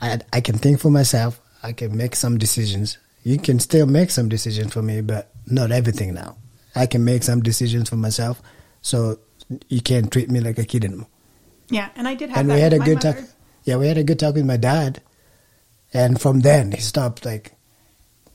I 0.00 0.20
I 0.32 0.40
can 0.40 0.58
think 0.58 0.80
for 0.80 0.90
myself. 0.90 1.40
I 1.62 1.72
can 1.72 1.96
make 1.96 2.14
some 2.14 2.38
decisions. 2.38 2.98
You 3.24 3.38
can 3.38 3.58
still 3.58 3.86
make 3.86 4.10
some 4.10 4.28
decisions 4.28 4.72
for 4.72 4.82
me, 4.82 5.00
but 5.00 5.32
not 5.46 5.72
everything 5.72 6.14
now. 6.14 6.36
I 6.74 6.86
can 6.86 7.04
make 7.04 7.22
some 7.22 7.42
decisions 7.42 7.88
for 7.88 7.96
myself, 7.96 8.42
so 8.82 9.18
you 9.68 9.80
can't 9.80 10.10
treat 10.12 10.30
me 10.30 10.40
like 10.40 10.58
a 10.58 10.64
kid 10.64 10.84
anymore. 10.84 11.08
Yeah, 11.70 11.88
and 11.96 12.06
I 12.06 12.14
did 12.14 12.30
have 12.30 12.38
and 12.38 12.48
we 12.48 12.60
had 12.60 12.72
a 12.72 12.78
good 12.78 13.00
talk. 13.00 13.16
Yeah, 13.64 13.76
we 13.76 13.88
had 13.88 13.98
a 13.98 14.04
good 14.04 14.18
talk 14.18 14.34
with 14.34 14.44
my 14.44 14.56
dad, 14.56 15.00
and 15.92 16.20
from 16.20 16.40
then 16.40 16.72
he 16.72 16.80
stopped 16.80 17.24
like, 17.24 17.52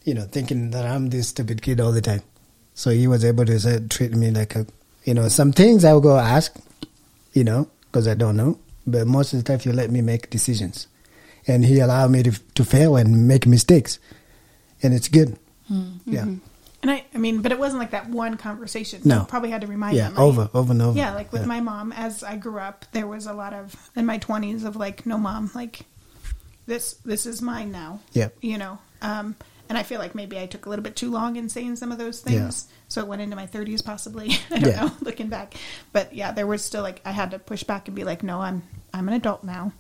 you 0.03 0.13
know, 0.13 0.23
thinking 0.25 0.71
that 0.71 0.85
I'm 0.85 1.09
this 1.09 1.29
stupid 1.29 1.61
kid 1.61 1.79
all 1.79 1.91
the 1.91 2.01
time. 2.01 2.23
So 2.73 2.89
he 2.89 3.07
was 3.07 3.23
able 3.23 3.45
to 3.45 3.59
say, 3.59 3.79
treat 3.87 4.13
me 4.13 4.31
like 4.31 4.55
a, 4.55 4.65
you 5.03 5.13
know, 5.13 5.27
some 5.27 5.51
things 5.51 5.85
I 5.85 5.93
will 5.93 6.01
go 6.01 6.17
ask, 6.17 6.55
you 7.33 7.43
know, 7.43 7.69
because 7.85 8.07
I 8.07 8.15
don't 8.15 8.35
know. 8.35 8.59
But 8.87 9.07
most 9.07 9.33
of 9.33 9.39
the 9.39 9.43
time, 9.43 9.59
he 9.59 9.71
let 9.71 9.91
me 9.91 10.01
make 10.01 10.29
decisions, 10.29 10.87
and 11.47 11.63
he 11.63 11.79
allowed 11.79 12.11
me 12.11 12.23
to 12.23 12.31
to 12.55 12.65
fail 12.65 12.95
and 12.95 13.27
make 13.27 13.45
mistakes, 13.45 13.99
and 14.81 14.93
it's 14.93 15.07
good. 15.07 15.37
Hmm. 15.67 15.97
Yeah, 16.05 16.21
mm-hmm. 16.23 16.50
And 16.81 16.89
I, 16.89 17.05
I 17.13 17.17
mean, 17.19 17.41
but 17.41 17.51
it 17.51 17.59
wasn't 17.59 17.79
like 17.79 17.91
that 17.91 18.09
one 18.09 18.37
conversation. 18.37 19.01
No. 19.05 19.21
I 19.21 19.25
probably 19.25 19.51
had 19.51 19.61
to 19.61 19.67
remind 19.67 19.95
yeah, 19.97 20.09
them. 20.09 20.17
over, 20.17 20.49
over 20.53 20.71
and 20.71 20.81
over. 20.81 20.97
Yeah, 20.97 21.13
like 21.13 21.31
with 21.31 21.41
Yeah. 21.41 21.47
my 21.47 21.59
mom, 21.61 21.91
as 21.91 22.23
I 22.23 22.37
grew 22.37 22.57
up, 22.59 22.85
there 22.91 23.05
was 23.07 23.27
a 23.27 23.33
lot 23.33 23.53
of 23.53 23.75
in 23.95 24.05
my 24.05 24.17
twenties 24.17 24.63
of 24.63 24.75
like, 24.75 25.05
no, 25.05 25.17
mom, 25.17 25.51
like 25.53 25.81
this, 26.65 26.93
this 27.05 27.25
is 27.25 27.41
mine 27.41 27.71
now. 27.71 27.99
Yeah. 28.13 28.29
you 28.41 28.57
know. 28.57 28.79
Um, 29.01 29.35
and 29.69 29.77
I 29.77 29.83
feel 29.83 29.99
like 29.99 30.15
maybe 30.15 30.37
I 30.37 30.47
took 30.47 30.65
a 30.65 30.69
little 30.69 30.83
bit 30.83 30.95
too 30.97 31.09
long 31.11 31.35
in 31.37 31.47
saying 31.49 31.77
some 31.77 31.91
of 31.93 31.97
those 31.97 32.19
things, 32.19 32.67
yeah. 32.69 32.75
so 32.89 33.01
it 33.01 33.07
went 33.07 33.21
into 33.21 33.35
my 33.37 33.45
thirties 33.45 33.81
possibly. 33.81 34.31
I 34.51 34.59
don't 34.59 34.69
Yeah. 34.71 34.81
know, 34.85 34.91
looking 35.01 35.29
back. 35.29 35.53
But 35.93 36.13
yeah, 36.13 36.31
there 36.31 36.45
was 36.47 36.63
still 36.65 36.81
like 36.83 36.99
I 37.05 37.11
had 37.11 37.31
to 37.31 37.39
push 37.39 37.63
back 37.63 37.87
and 37.87 37.95
be 37.95 38.03
like, 38.03 38.21
no, 38.23 38.41
I'm 38.41 38.63
I'm 38.93 39.07
an 39.07 39.13
adult 39.13 39.43
now. 39.43 39.71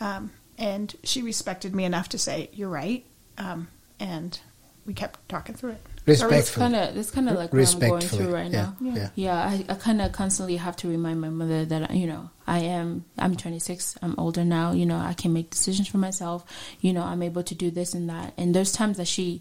Um, 0.00 0.32
and 0.58 0.94
she 1.04 1.22
respected 1.22 1.74
me 1.74 1.84
enough 1.84 2.08
to 2.10 2.18
say, 2.18 2.50
you're 2.52 2.68
right. 2.68 3.04
Um, 3.38 3.68
and 4.00 4.38
we 4.84 4.92
kept 4.92 5.26
talking 5.28 5.54
through 5.54 5.70
it. 5.72 5.80
It's 6.06 6.22
Respectful. 6.22 6.60
kind 6.62 6.76
of 6.76 6.96
it's 6.96 7.10
kind 7.10 7.28
of 7.28 7.34
like 7.36 7.52
what 7.52 7.74
I'm 7.74 7.80
going 7.80 8.00
through 8.02 8.32
right 8.32 8.50
yeah, 8.50 8.62
now. 8.62 8.76
yeah. 8.80 8.94
yeah. 8.94 9.08
yeah 9.16 9.34
I, 9.36 9.64
I 9.68 9.74
kind 9.74 10.00
of 10.00 10.12
constantly 10.12 10.56
have 10.56 10.76
to 10.76 10.88
remind 10.88 11.20
my 11.20 11.30
mother 11.30 11.64
that 11.64 11.90
you 11.90 12.06
know 12.06 12.30
I 12.46 12.60
am 12.60 13.04
I'm 13.18 13.34
26. 13.36 13.98
I'm 14.02 14.14
older 14.16 14.44
now. 14.44 14.70
You 14.72 14.86
know 14.86 14.98
I 14.98 15.14
can 15.14 15.32
make 15.32 15.50
decisions 15.50 15.88
for 15.88 15.98
myself. 15.98 16.44
You 16.80 16.92
know 16.92 17.02
I'm 17.02 17.22
able 17.24 17.42
to 17.42 17.54
do 17.56 17.72
this 17.72 17.92
and 17.92 18.08
that. 18.08 18.34
And 18.36 18.54
there's 18.54 18.70
times 18.72 18.98
that 18.98 19.08
she 19.08 19.40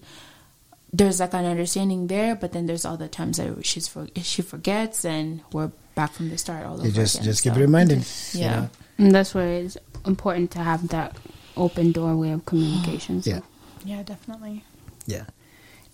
there's 0.91 1.19
like 1.19 1.33
an 1.33 1.45
understanding 1.45 2.07
there, 2.07 2.35
but 2.35 2.51
then 2.53 2.65
there's 2.67 2.85
other 2.85 3.07
times 3.09 3.37
that 3.37 3.65
she's 3.65 3.87
for, 3.87 4.07
she 4.21 4.41
forgets, 4.41 5.03
and 5.03 5.41
we're 5.51 5.71
back 5.93 6.13
from 6.13 6.29
the 6.29 6.37
start 6.37 6.65
all 6.65 6.75
over 6.75 6.85
You 6.87 6.91
just 6.93 7.15
again. 7.15 7.25
just 7.25 7.43
keep 7.43 7.53
So, 7.53 7.59
reminding. 7.59 7.99
you 7.99 8.39
Yeah. 8.41 8.55
know. 8.61 8.69
And 8.97 9.13
that's 9.13 9.35
why 9.35 9.43
it's 9.43 9.77
important 10.05 10.51
to 10.51 10.59
have 10.59 10.87
that 10.89 11.17
open 11.57 11.91
doorway 11.91 12.31
of 12.31 12.45
communication. 12.45 13.21
So. 13.21 13.29
Yeah. 13.29 13.39
Yeah, 13.83 14.03
definitely. 14.03 14.63
Yeah, 15.05 15.25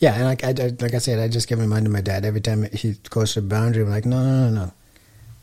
yeah, 0.02 0.16
and 0.16 0.24
like 0.26 0.43
I, 0.43 0.49
I 0.49 0.74
like 0.80 0.95
I 0.95 0.97
said, 0.97 1.20
I 1.20 1.28
just 1.28 1.49
mind 1.52 1.86
to 1.86 1.91
my 1.91 2.02
dad 2.02 2.26
every 2.26 2.41
time 2.41 2.68
he 2.74 2.95
goes 3.12 3.34
to 3.34 3.41
the 3.41 3.47
boundary. 3.47 3.84
I'm 3.84 3.89
like, 3.91 4.06
no, 4.06 4.22
no, 4.24 4.49
no, 4.49 4.66
no. 4.66 4.72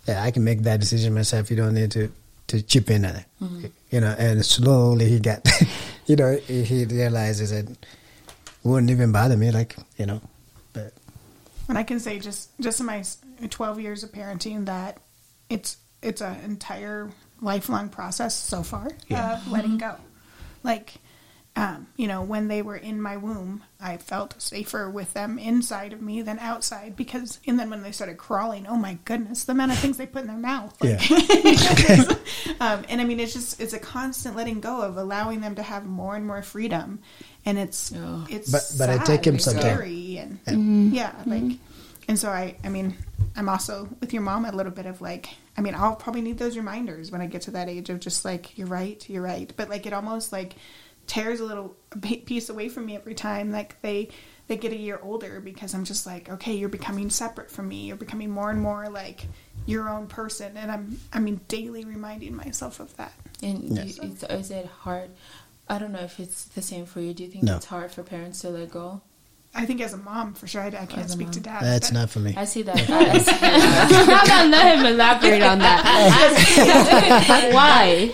yeah, 0.07 0.23
I 0.23 0.33
can 0.33 0.43
make 0.43 0.63
that 0.63 0.81
decision 0.81 1.15
myself. 1.15 1.49
You 1.49 1.57
don't 1.57 1.75
need 1.75 1.93
to 1.93 2.11
to 2.49 2.61
chip 2.63 2.91
in 2.91 3.05
on 3.05 3.15
it. 3.15 3.25
Mm-hmm. 3.41 3.67
You 3.93 4.01
know, 4.01 4.17
and 4.19 4.45
slowly 4.45 5.09
he 5.09 5.21
got, 5.21 5.49
you 6.07 6.17
know, 6.17 6.37
he 6.37 6.65
he 6.65 6.85
realizes 6.87 7.53
it 7.53 7.69
wouldn't 8.65 8.91
even 8.91 9.13
bother 9.13 9.37
me. 9.37 9.53
Like 9.53 9.77
you 9.97 10.07
know, 10.07 10.21
but 10.73 10.93
And 11.69 11.79
I 11.79 11.85
can 11.85 12.01
say 12.01 12.19
just 12.19 12.51
just 12.61 12.81
in 12.81 12.87
my 12.87 13.05
12 13.49 13.81
years 13.81 14.03
of 14.03 14.11
parenting 14.11 14.67
that 14.67 14.99
it's 15.49 15.77
it's 16.03 16.21
an 16.21 16.37
entire 16.43 17.11
lifelong 17.41 17.91
process 17.91 18.35
so 18.35 18.65
far 18.65 18.87
of 18.87 19.49
letting 19.53 19.79
mm-hmm. 19.79 19.79
go. 19.79 19.97
Like, 20.65 20.95
um, 21.59 21.89
you 21.97 22.07
know, 22.07 22.23
when 22.23 22.47
they 22.47 22.63
were 22.63 22.77
in 22.77 23.03
my 23.03 23.17
womb, 23.17 23.65
I 23.81 23.97
felt 23.97 24.41
safer 24.41 24.89
with 24.89 25.13
them 25.13 25.41
inside 25.41 25.93
of 25.93 26.01
me 26.01 26.23
than 26.23 26.39
outside 26.39 26.95
because, 26.95 27.41
and 27.49 27.59
then 27.59 27.69
when 27.69 27.83
they 27.83 27.91
started 27.91 28.17
crawling, 28.17 28.69
oh 28.69 28.77
my 28.77 28.97
goodness, 29.05 29.43
the 29.43 29.53
amount 29.53 29.73
of 29.73 29.79
things 29.79 29.97
they 29.97 30.07
put 30.07 30.23
in 30.23 30.29
their 30.29 30.37
mouth. 30.37 30.77
Like, 30.81 31.01
um, 32.61 32.85
and 32.89 33.01
I 33.01 33.05
mean, 33.05 33.19
it's 33.19 33.33
just 33.33 33.61
it's 33.61 33.73
a 33.73 33.79
constant 33.81 34.37
letting 34.37 34.61
go 34.61 34.83
of 34.83 34.97
allowing 34.97 35.41
them 35.41 35.57
to 35.57 35.63
have 35.63 35.85
more 35.85 36.15
and 36.15 36.25
more 36.25 36.43
freedom, 36.43 37.01
and 37.45 37.59
it's 37.59 37.91
Yeah. 37.91 38.25
it's 38.29 38.51
But- 38.53 38.73
but 38.79 38.89
it 38.91 38.99
sad 38.99 39.07
take 39.07 39.27
him 39.27 39.35
and 39.35 39.43
some 39.43 39.55
time. 39.55 39.63
scary 39.63 40.19
and 40.47 40.95
yeah, 40.95 41.13
like, 41.27 41.59
and 42.07 42.17
so 42.17 42.31
I 42.31 42.55
I 42.63 42.69
mean, 42.69 42.97
I'm 43.35 43.49
also 43.49 43.89
with 44.01 44.13
your 44.13 44.23
mom 44.23 44.45
a 44.45 44.53
little 44.53 44.71
bit 44.73 44.87
of 44.87 45.01
like, 45.01 45.29
I 45.57 45.61
mean, 45.61 45.75
I'll 45.75 45.97
probably 45.97 46.21
need 46.23 46.39
those 46.39 46.57
reminders 46.57 47.11
when 47.11 47.21
I 47.21 47.27
get 47.27 47.43
to 47.43 47.51
that 47.53 47.69
age 47.69 47.91
of 47.91 47.99
just 47.99 48.25
like, 48.25 48.57
you're 48.57 48.69
right, 48.69 49.05
you're 49.11 49.23
right, 49.23 49.53
but 49.57 49.69
like 49.69 49.87
it 49.87 49.93
almost 49.93 50.31
like 50.31 50.55
tears 51.09 51.41
a 51.41 51.45
little 51.45 51.75
piece 52.03 52.49
away 52.49 52.69
from 52.69 52.87
me 52.87 52.95
every 52.95 53.15
time 53.15 53.51
like 53.51 53.81
they 53.83 54.09
they 54.47 54.57
get 54.57 54.73
a 54.73 54.77
year 54.79 54.99
older 55.03 55.41
because 55.41 55.75
I'm 55.75 55.85
just 55.85 56.07
like, 56.07 56.29
okay, 56.31 56.55
you're 56.55 56.69
becoming 56.71 57.11
separate 57.11 57.51
from 57.51 57.69
me. 57.69 57.87
You're 57.87 57.97
becoming 57.97 58.31
more 58.31 58.51
and 58.51 58.61
more 58.61 58.89
like 58.89 59.27
your 59.67 59.91
own 59.91 60.07
person, 60.07 60.57
and 60.57 60.71
I'm 60.73 61.01
I 61.13 61.19
mean 61.19 61.41
daily 61.49 61.85
reminding 61.85 62.35
myself 62.37 62.79
of 62.81 62.97
that. 62.97 63.13
And 63.43 63.77
Yes. 63.77 63.97
you, 63.99 64.05
it's, 64.13 64.23
is 64.23 64.51
it 64.51 64.67
hard? 64.67 65.11
I 65.69 65.79
don't 65.79 65.93
know 65.93 65.99
if 66.01 66.19
it's 66.19 66.45
the 66.45 66.63
same 66.63 66.87
for 66.87 67.01
you. 67.01 67.13
Do 67.13 67.25
you 67.25 67.31
think 67.31 67.45
No. 67.45 67.57
it's 67.57 67.67
hard 67.67 67.91
for 67.93 68.03
parents 68.03 68.41
to 68.41 68.49
let 68.51 68.71
go? 68.71 69.03
I 69.55 69.65
think 69.67 69.81
as 69.81 69.93
a 69.93 69.97
mom, 69.99 70.35
for 70.35 70.47
sure, 70.47 70.61
I, 70.63 70.67
I 70.69 70.71
can't 70.87 70.99
As 71.05 71.11
a 71.11 71.13
speak 71.15 71.31
to 71.33 71.41
mom. 71.41 71.55
dad. 71.55 71.63
that's 71.65 71.91
not 71.93 72.09
for 72.11 72.21
me. 72.21 72.35
I 72.37 72.45
see 72.45 72.63
that. 72.63 72.77
I 72.91 73.19
see 73.19 73.33
How 73.33 74.25
about 74.25 74.49
let 74.51 74.79
him 74.79 74.87
elaborate 74.87 75.43
on 75.43 75.59
that? 75.59 77.51
Why? 77.53 78.13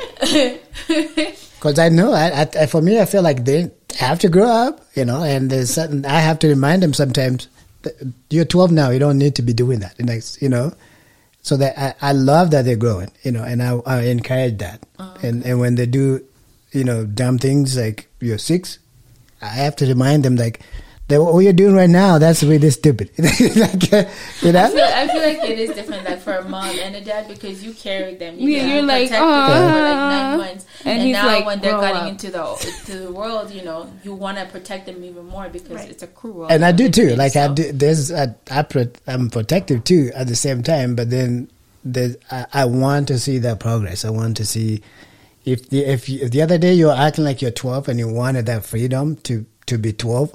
Because 1.64 1.78
I 1.78 1.88
know, 1.88 2.12
I, 2.12 2.42
I, 2.42 2.66
for 2.66 2.82
me, 2.82 3.00
I 3.00 3.06
feel 3.06 3.22
like 3.22 3.46
they 3.46 3.70
have 3.96 4.18
to 4.18 4.28
grow 4.28 4.50
up, 4.50 4.84
you 4.94 5.06
know, 5.06 5.22
and 5.22 5.48
there's 5.48 5.70
certain, 5.70 6.04
I 6.04 6.20
have 6.20 6.38
to 6.40 6.48
remind 6.48 6.82
them 6.82 6.92
sometimes, 6.92 7.48
you're 8.28 8.44
12 8.44 8.70
now, 8.70 8.90
you 8.90 8.98
don't 8.98 9.16
need 9.16 9.34
to 9.36 9.42
be 9.42 9.54
doing 9.54 9.80
that, 9.80 9.96
the 9.96 10.02
next, 10.02 10.42
you 10.42 10.50
know. 10.50 10.74
So 11.40 11.56
that 11.56 11.78
I, 11.78 12.10
I 12.10 12.12
love 12.12 12.50
that 12.50 12.66
they're 12.66 12.76
growing, 12.76 13.10
you 13.22 13.32
know, 13.32 13.42
and 13.42 13.62
I, 13.62 13.78
I 13.86 14.02
encourage 14.02 14.58
that. 14.58 14.82
Oh, 14.98 15.16
and, 15.22 15.42
and 15.46 15.58
when 15.58 15.76
they 15.76 15.86
do, 15.86 16.22
you 16.72 16.84
know, 16.84 17.06
dumb 17.06 17.38
things 17.38 17.78
like 17.78 18.10
you're 18.20 18.36
six, 18.36 18.78
I 19.40 19.46
have 19.46 19.74
to 19.76 19.86
remind 19.86 20.22
them, 20.22 20.36
like, 20.36 20.60
that 21.08 21.22
what 21.22 21.40
you're 21.40 21.52
doing 21.52 21.74
right 21.74 21.90
now, 21.90 22.16
that's 22.18 22.42
really 22.42 22.70
stupid. 22.70 23.10
like, 23.18 23.92
you 23.92 23.98
I 23.98 24.70
feel, 24.70 24.84
I 24.84 25.06
feel 25.08 25.22
like 25.22 25.50
it 25.50 25.58
is 25.58 25.74
different, 25.74 26.04
like 26.04 26.20
for 26.20 26.36
a 26.36 26.48
mom 26.48 26.78
and 26.78 26.96
a 26.96 27.00
dad, 27.02 27.28
because 27.28 27.62
you 27.62 27.74
carried 27.74 28.18
them. 28.18 28.38
You 28.38 28.48
Yeah, 28.48 28.60
get 28.60 28.68
you're 28.74 28.82
like, 28.82 29.08
protected 29.10 29.18
for 29.18 29.26
like 29.28 29.96
nine 29.96 30.34
ah. 30.34 30.36
months, 30.38 30.66
And 30.80 30.88
and, 30.88 31.02
he's 31.02 31.12
now 31.12 31.26
like, 31.26 31.44
when 31.46 31.60
they're 31.60 31.72
"Grow 31.72 31.80
getting 31.82 31.96
up." 32.02 32.08
into 32.08 32.30
the 32.30 32.74
to 32.86 32.98
the 32.98 33.12
world, 33.12 33.50
you 33.50 33.62
know, 33.62 33.92
you 34.02 34.14
want 34.14 34.38
to 34.38 34.46
protect 34.46 34.86
them 34.86 35.04
even 35.04 35.26
more 35.26 35.48
because 35.50 35.72
Right. 35.76 35.90
it's 35.90 36.02
a 36.02 36.06
cruel. 36.06 36.46
and 36.46 36.64
I 36.64 36.72
do 36.72 36.88
too. 36.88 37.08
world, 37.08 37.18
Like 37.18 37.36
I 37.36 37.48
do, 37.52 37.70
there's 37.72 38.10
I, 38.10 38.34
I 38.50 38.64
am 39.06 39.28
protective 39.28 39.84
too 39.84 40.10
at 40.14 40.26
the 40.26 40.36
same 40.36 40.62
time. 40.62 40.94
But 40.96 41.10
then 41.10 41.50
there's, 41.84 42.16
I, 42.30 42.46
I 42.52 42.64
want 42.64 43.08
to 43.08 43.18
see 43.18 43.36
that 43.38 43.60
progress. 43.60 44.06
I 44.06 44.10
want 44.10 44.38
to 44.38 44.46
see 44.46 44.80
if 45.44 45.68
the 45.68 45.84
if, 45.84 46.08
you, 46.08 46.20
if 46.24 46.30
the 46.30 46.40
other 46.40 46.56
day 46.56 46.72
you're 46.72 46.94
acting 46.96 47.24
like 47.24 47.42
you're 47.42 47.50
12 47.50 47.88
and 47.88 47.98
you 47.98 48.08
wanted 48.08 48.46
that 48.46 48.64
freedom 48.64 49.16
to 49.16 49.44
to 49.66 49.76
be 49.76 49.92
12, 49.92 50.34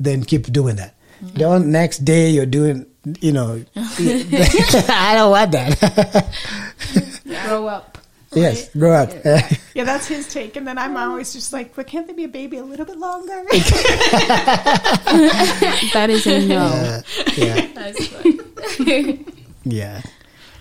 then 0.00 0.24
keep 0.24 0.50
doing 0.50 0.76
that. 0.76 0.94
The 1.20 1.58
next 1.58 1.98
day 1.98 2.30
you're 2.30 2.46
doing, 2.46 2.86
you 3.20 3.32
know, 3.32 3.62
I 3.76 5.12
don't 5.14 5.30
want 5.30 5.52
that. 5.52 6.26
Grow 7.46 7.68
up. 7.68 7.98
yes, 8.32 8.68
grow 8.74 8.92
up. 8.94 9.10
Yeah, 9.74 9.84
that's 9.84 10.06
his 10.08 10.26
take. 10.28 10.56
And 10.56 10.66
then 10.66 10.78
I'm 10.78 10.96
always 10.96 11.32
just 11.32 11.52
like, 11.52 11.76
well, 11.76 11.84
can't 11.84 12.06
they 12.06 12.12
be 12.12 12.24
a 12.24 12.28
baby 12.28 12.56
a 12.58 12.64
little 12.64 12.84
bit 12.86 12.98
longer? 12.98 13.44
That 15.92 16.08
is 16.10 16.26
a 16.26 16.46
no. 16.46 17.00
Yeah. 17.36 17.66
That's 17.74 18.06
fun. 18.08 19.24
Yeah, 19.64 20.02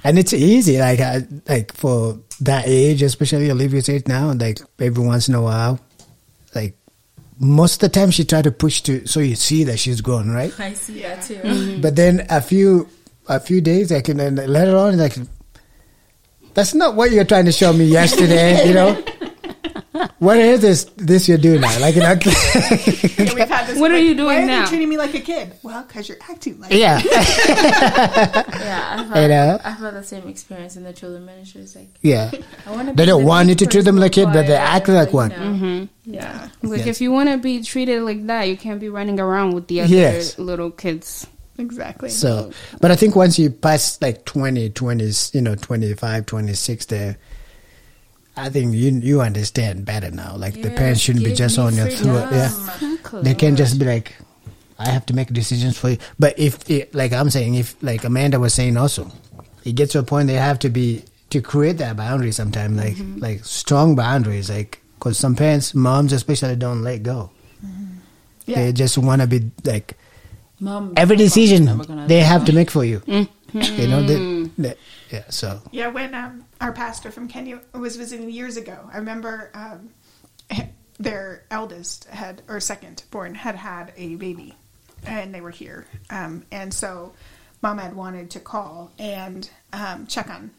and 0.03 0.19
it's 0.19 0.33
easy. 0.33 0.77
Like 0.79 0.99
I, 0.99 1.25
like 1.47 1.73
for 1.73 2.19
that 2.41 2.65
age, 2.67 3.01
especially 3.01 3.49
Olivia's 3.51 3.89
age 3.89 4.07
now. 4.07 4.31
Like 4.33 4.59
every 4.79 5.03
once 5.03 5.27
in 5.29 5.35
a 5.35 5.41
while, 5.41 5.79
like 6.53 6.77
most 7.39 7.75
of 7.75 7.79
the 7.79 7.89
time 7.89 8.11
she 8.11 8.25
try 8.25 8.41
to 8.41 8.51
push 8.51 8.81
to 8.81 9.07
so 9.07 9.21
you 9.21 9.35
see 9.35 9.63
that 9.63 9.79
she's 9.79 10.01
grown, 10.01 10.29
right? 10.29 10.57
I 10.59 10.73
see 10.73 11.01
that 11.01 11.23
too. 11.23 11.35
Mm-hmm. 11.35 11.81
But 11.81 11.95
then 11.95 12.25
a 12.29 12.41
few 12.41 12.89
a 13.27 13.39
few 13.39 13.61
days, 13.61 13.91
like 13.91 14.09
and 14.09 14.35
later 14.35 14.75
on, 14.75 14.97
like 14.97 15.15
that's 16.53 16.73
not 16.73 16.95
what 16.95 17.11
you're 17.11 17.25
trying 17.25 17.45
to 17.45 17.51
show 17.51 17.71
me 17.71 17.85
yesterday. 17.85 18.67
you 18.67 18.73
know, 18.73 19.01
what 20.20 20.38
is 20.38 20.62
this 20.62 20.84
this 20.97 21.28
you're 21.28 21.38
doing 21.38 21.62
now? 21.62 21.80
Like 21.80 21.95
you 21.95 22.01
know, 22.05 22.10
Yeah, 22.24 23.34
we've 23.34 23.49
had 23.49 23.68
this. 23.68 23.80
What 23.80 23.91
are 23.91 23.97
you 23.97 24.16
doing 24.16 24.28
Why 24.38 24.43
are 24.43 24.45
now? 24.45 24.64
they 24.64 24.70
treating 24.70 24.89
me 24.89 24.97
like 24.97 25.14
a 25.14 25.20
kid? 25.20 25.53
Well, 25.64 25.84
because 25.84 26.07
you're 26.10 26.18
acting 26.30 26.60
like. 26.60 26.72
yeah, 26.74 27.01
Yeah, 27.03 28.95
I've 28.99 29.07
You 29.07 29.14
had, 29.14 29.30
know? 29.30 29.60
I've 29.64 29.78
had 29.78 29.93
the 29.95 30.03
same 30.03 30.28
experience 30.28 30.76
in 30.76 30.84
the 30.84 30.93
children 30.93 31.26
ministry. 31.26 31.62
It's 31.62 31.76
like 31.76 31.89
yeah. 32.01 32.32
I 32.66 32.72
want 32.72 32.89
to. 32.89 32.93
They 32.95 33.05
don't 33.05 33.26
want 33.26 33.49
you 33.49 33.55
to 33.55 33.66
treat 33.68 33.86
them 33.86 33.97
like 33.97 34.12
a 34.12 34.16
kid, 34.26 34.26
but 34.34 34.47
they 34.47 34.55
act 34.55 34.88
like 34.88 35.14
one. 35.14 35.32
Mm-hmm. 35.32 36.14
Yeah. 36.14 36.49
Like 36.64 36.80
Yes. 36.80 36.88
if 36.88 37.01
you 37.01 37.12
want 37.12 37.30
to 37.30 37.38
be 37.38 37.62
treated 37.64 38.01
like 38.03 38.26
that, 38.28 38.43
you 38.47 38.57
can't 38.57 38.80
be 38.80 38.89
running 38.89 39.20
around 39.20 39.53
with 39.53 39.68
the 39.68 39.82
other 39.82 39.93
Yes. 39.93 40.38
little 40.39 40.72
kids. 40.72 41.28
Exactly. 41.57 42.10
So, 42.10 42.51
but 42.80 42.89
I 42.89 42.95
think 42.95 43.16
once 43.18 43.38
you 43.38 43.49
pass 43.49 44.01
like 44.01 44.24
20, 44.24 44.70
20s, 44.70 45.34
you 45.36 45.41
know, 45.41 45.55
25, 45.55 46.26
26 46.26 46.86
there, 46.86 47.18
I 48.45 48.49
think 48.49 48.73
you 48.75 48.91
you 48.91 49.21
understand 49.21 49.85
better 49.85 50.11
now. 50.11 50.35
Like 50.35 50.53
the 50.55 50.69
Yeah, 50.69 50.77
parents 50.77 51.01
shouldn't 51.01 51.25
be 51.25 51.33
just 51.33 51.57
on 51.59 51.75
your 51.75 51.89
throat. 51.89 52.27
Yeah. 52.31 52.51
They 53.21 53.33
can 53.35 53.55
just 53.55 53.79
be 53.79 53.85
like, 53.85 54.15
I 54.77 54.89
have 54.89 55.05
to 55.07 55.13
make 55.13 55.27
decisions 55.33 55.77
for 55.77 55.89
you. 55.89 55.97
But 56.17 56.37
if, 56.39 56.69
it, 56.69 56.93
like 56.95 57.11
I'm 57.11 57.29
saying, 57.29 57.55
if 57.55 57.75
like 57.81 58.03
Amanda 58.03 58.39
was 58.39 58.53
saying 58.53 58.77
also, 58.77 59.11
it 59.65 59.73
gets 59.75 59.91
to 59.93 59.99
a 59.99 60.03
point 60.03 60.27
they 60.27 60.33
have 60.35 60.59
to 60.59 60.69
be, 60.69 61.03
to 61.31 61.41
create 61.41 61.77
that 61.79 61.97
boundary 61.97 62.31
sometimes, 62.31 62.77
like, 62.77 62.95
Mm-hmm. 62.95 63.19
like 63.19 63.43
strong 63.45 63.95
boundaries, 63.95 64.49
like, 64.49 64.79
cause 64.99 65.17
some 65.17 65.35
parents, 65.35 65.73
moms 65.75 66.13
especially 66.13 66.55
don't 66.55 66.81
let 66.83 67.03
go. 67.03 67.29
yeah. 68.45 68.55
They 68.65 68.73
just 68.73 68.97
want 68.97 69.21
to 69.21 69.27
be 69.27 69.51
like, 69.65 69.97
Mom. 70.59 70.93
every 70.97 71.15
decision 71.17 71.65
they 72.07 72.19
have 72.21 72.45
to 72.45 72.53
make 72.53 72.69
for 72.71 72.83
you. 72.85 72.99
Mm-hmm. 73.01 73.81
You 73.81 73.87
know, 73.87 74.01
they, 74.03 74.38
yeah. 75.12 75.24
So 75.30 75.62
Yeah, 75.72 75.88
when 75.88 76.14
um, 76.14 76.45
our 76.60 76.74
pastor 76.74 77.12
from 77.12 77.28
Kenya 77.28 77.62
was 77.74 77.95
visiting 77.95 78.30
years 78.30 78.57
ago, 78.57 78.89
I 78.91 78.97
remember 78.97 79.51
um, 79.53 79.89
their 80.99 81.45
eldest 81.49 82.05
had, 82.05 82.41
or 82.47 82.60
second 82.60 83.03
born, 83.12 83.36
had 83.36 83.55
had 83.55 83.93
a 83.95 84.16
baby, 84.16 84.55
and 85.05 85.34
they 85.34 85.41
were 85.41 85.51
here. 85.51 85.88
Um, 86.10 86.45
and 86.51 86.74
so 86.74 87.14
mom 87.62 87.78
had 87.78 87.95
wanted 87.95 88.32
to 88.32 88.39
call 88.39 88.91
and 88.99 89.49
um, 89.74 90.07
check 90.07 90.30
on 90.30 90.51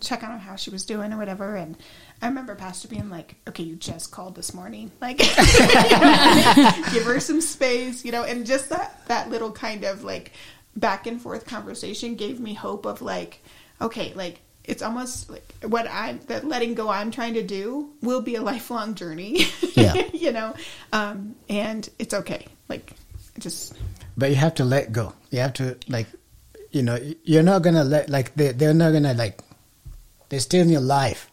check 0.00 0.22
on 0.22 0.38
how 0.38 0.54
she 0.54 0.70
was 0.70 0.84
doing 0.84 1.12
or 1.12 1.18
whatever. 1.18 1.56
And 1.56 1.76
I 2.22 2.28
remember 2.28 2.54
pastor 2.54 2.88
being 2.88 3.10
like, 3.10 3.36
"Okay, 3.48 3.62
you 3.62 3.76
just 3.76 4.10
called 4.10 4.34
this 4.34 4.54
morning, 4.54 4.92
like 5.00 5.18
give 6.92 7.04
her 7.04 7.18
some 7.20 7.40
space, 7.40 8.04
you 8.04 8.12
know." 8.12 8.22
And 8.24 8.46
just 8.46 8.68
that 8.68 9.06
that 9.08 9.30
little 9.30 9.50
kind 9.50 9.84
of 9.84 10.04
like 10.04 10.32
back 10.76 11.06
and 11.06 11.20
forth 11.20 11.46
conversation 11.46 12.14
gave 12.14 12.40
me 12.40 12.54
hope 12.54 12.86
of 12.86 13.02
like, 13.02 13.42
okay, 13.80 14.12
like 14.14 14.40
it's 14.64 14.82
almost 14.82 15.30
like 15.30 15.44
what 15.62 15.86
I'm 15.90 16.20
that 16.26 16.44
letting 16.44 16.74
go 16.74 16.88
I'm 16.88 17.10
trying 17.10 17.34
to 17.34 17.42
do 17.42 17.90
will 18.00 18.22
be 18.22 18.34
a 18.36 18.42
lifelong 18.42 18.94
journey. 18.94 19.46
Yeah. 19.74 20.06
you 20.12 20.30
know, 20.30 20.54
um, 20.92 21.34
and 21.50 21.88
it's 21.98 22.14
okay. 22.14 22.46
Like, 22.68 22.92
just 23.40 23.74
but 24.16 24.30
you 24.30 24.36
have 24.36 24.54
to 24.54 24.64
let 24.64 24.92
go. 24.92 25.12
You 25.30 25.40
have 25.40 25.52
to 25.54 25.76
like, 25.88 26.06
you 26.70 26.82
know, 26.82 26.96
you're 27.24 27.42
not 27.42 27.62
gonna 27.62 27.82
let 27.82 28.08
like 28.08 28.34
they 28.34 28.52
they're 28.52 28.72
not 28.72 28.92
gonna 28.92 29.14
like 29.14 29.40
they're 30.28 30.40
still 30.40 30.62
in 30.62 30.68
your 30.68 30.80
life. 30.80 31.30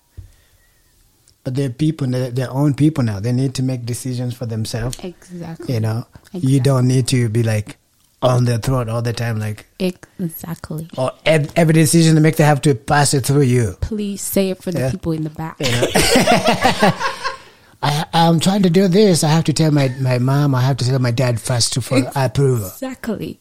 But 1.43 1.55
they're 1.55 1.69
people, 1.69 2.07
they're 2.07 2.31
their 2.31 2.51
own 2.51 2.73
people 2.73 3.03
now. 3.03 3.19
They 3.19 3.31
need 3.31 3.55
to 3.55 3.63
make 3.63 3.85
decisions 3.85 4.35
for 4.35 4.45
themselves. 4.45 4.99
Exactly. 5.03 5.73
You 5.73 5.79
know, 5.79 6.05
you 6.33 6.59
don't 6.59 6.87
need 6.87 7.07
to 7.09 7.29
be 7.29 7.43
like 7.43 7.77
on 8.21 8.45
their 8.45 8.57
throat 8.59 8.87
all 8.89 9.01
the 9.01 9.13
time. 9.13 9.39
Like, 9.39 9.65
Exactly. 9.79 10.89
or 10.97 11.11
ev- 11.25 11.51
every 11.55 11.73
decision 11.73 12.15
they 12.15 12.21
make, 12.21 12.35
they 12.35 12.43
have 12.43 12.61
to 12.61 12.75
pass 12.75 13.13
it 13.13 13.25
through 13.25 13.41
you. 13.41 13.75
Please 13.81 14.21
say 14.21 14.49
it 14.51 14.61
for 14.61 14.71
the 14.71 14.79
Yeah. 14.79 14.91
people 14.91 15.11
in 15.13 15.23
the 15.23 15.29
back. 15.31 15.59
Know? 15.59 15.67
I, 17.83 18.05
I'm 18.13 18.39
trying 18.39 18.61
to 18.63 18.69
do 18.69 18.87
this. 18.87 19.23
I 19.23 19.29
have 19.29 19.43
to 19.45 19.53
tell 19.53 19.71
my, 19.71 19.87
my 19.99 20.19
mom. 20.19 20.53
I 20.53 20.61
have 20.61 20.77
to 20.77 20.85
tell 20.85 20.99
my 20.99 21.09
dad 21.11 21.41
first 21.41 21.73
to 21.73 21.81
for 21.81 21.97
approval. 22.15 22.67
Exactly. 22.67 23.39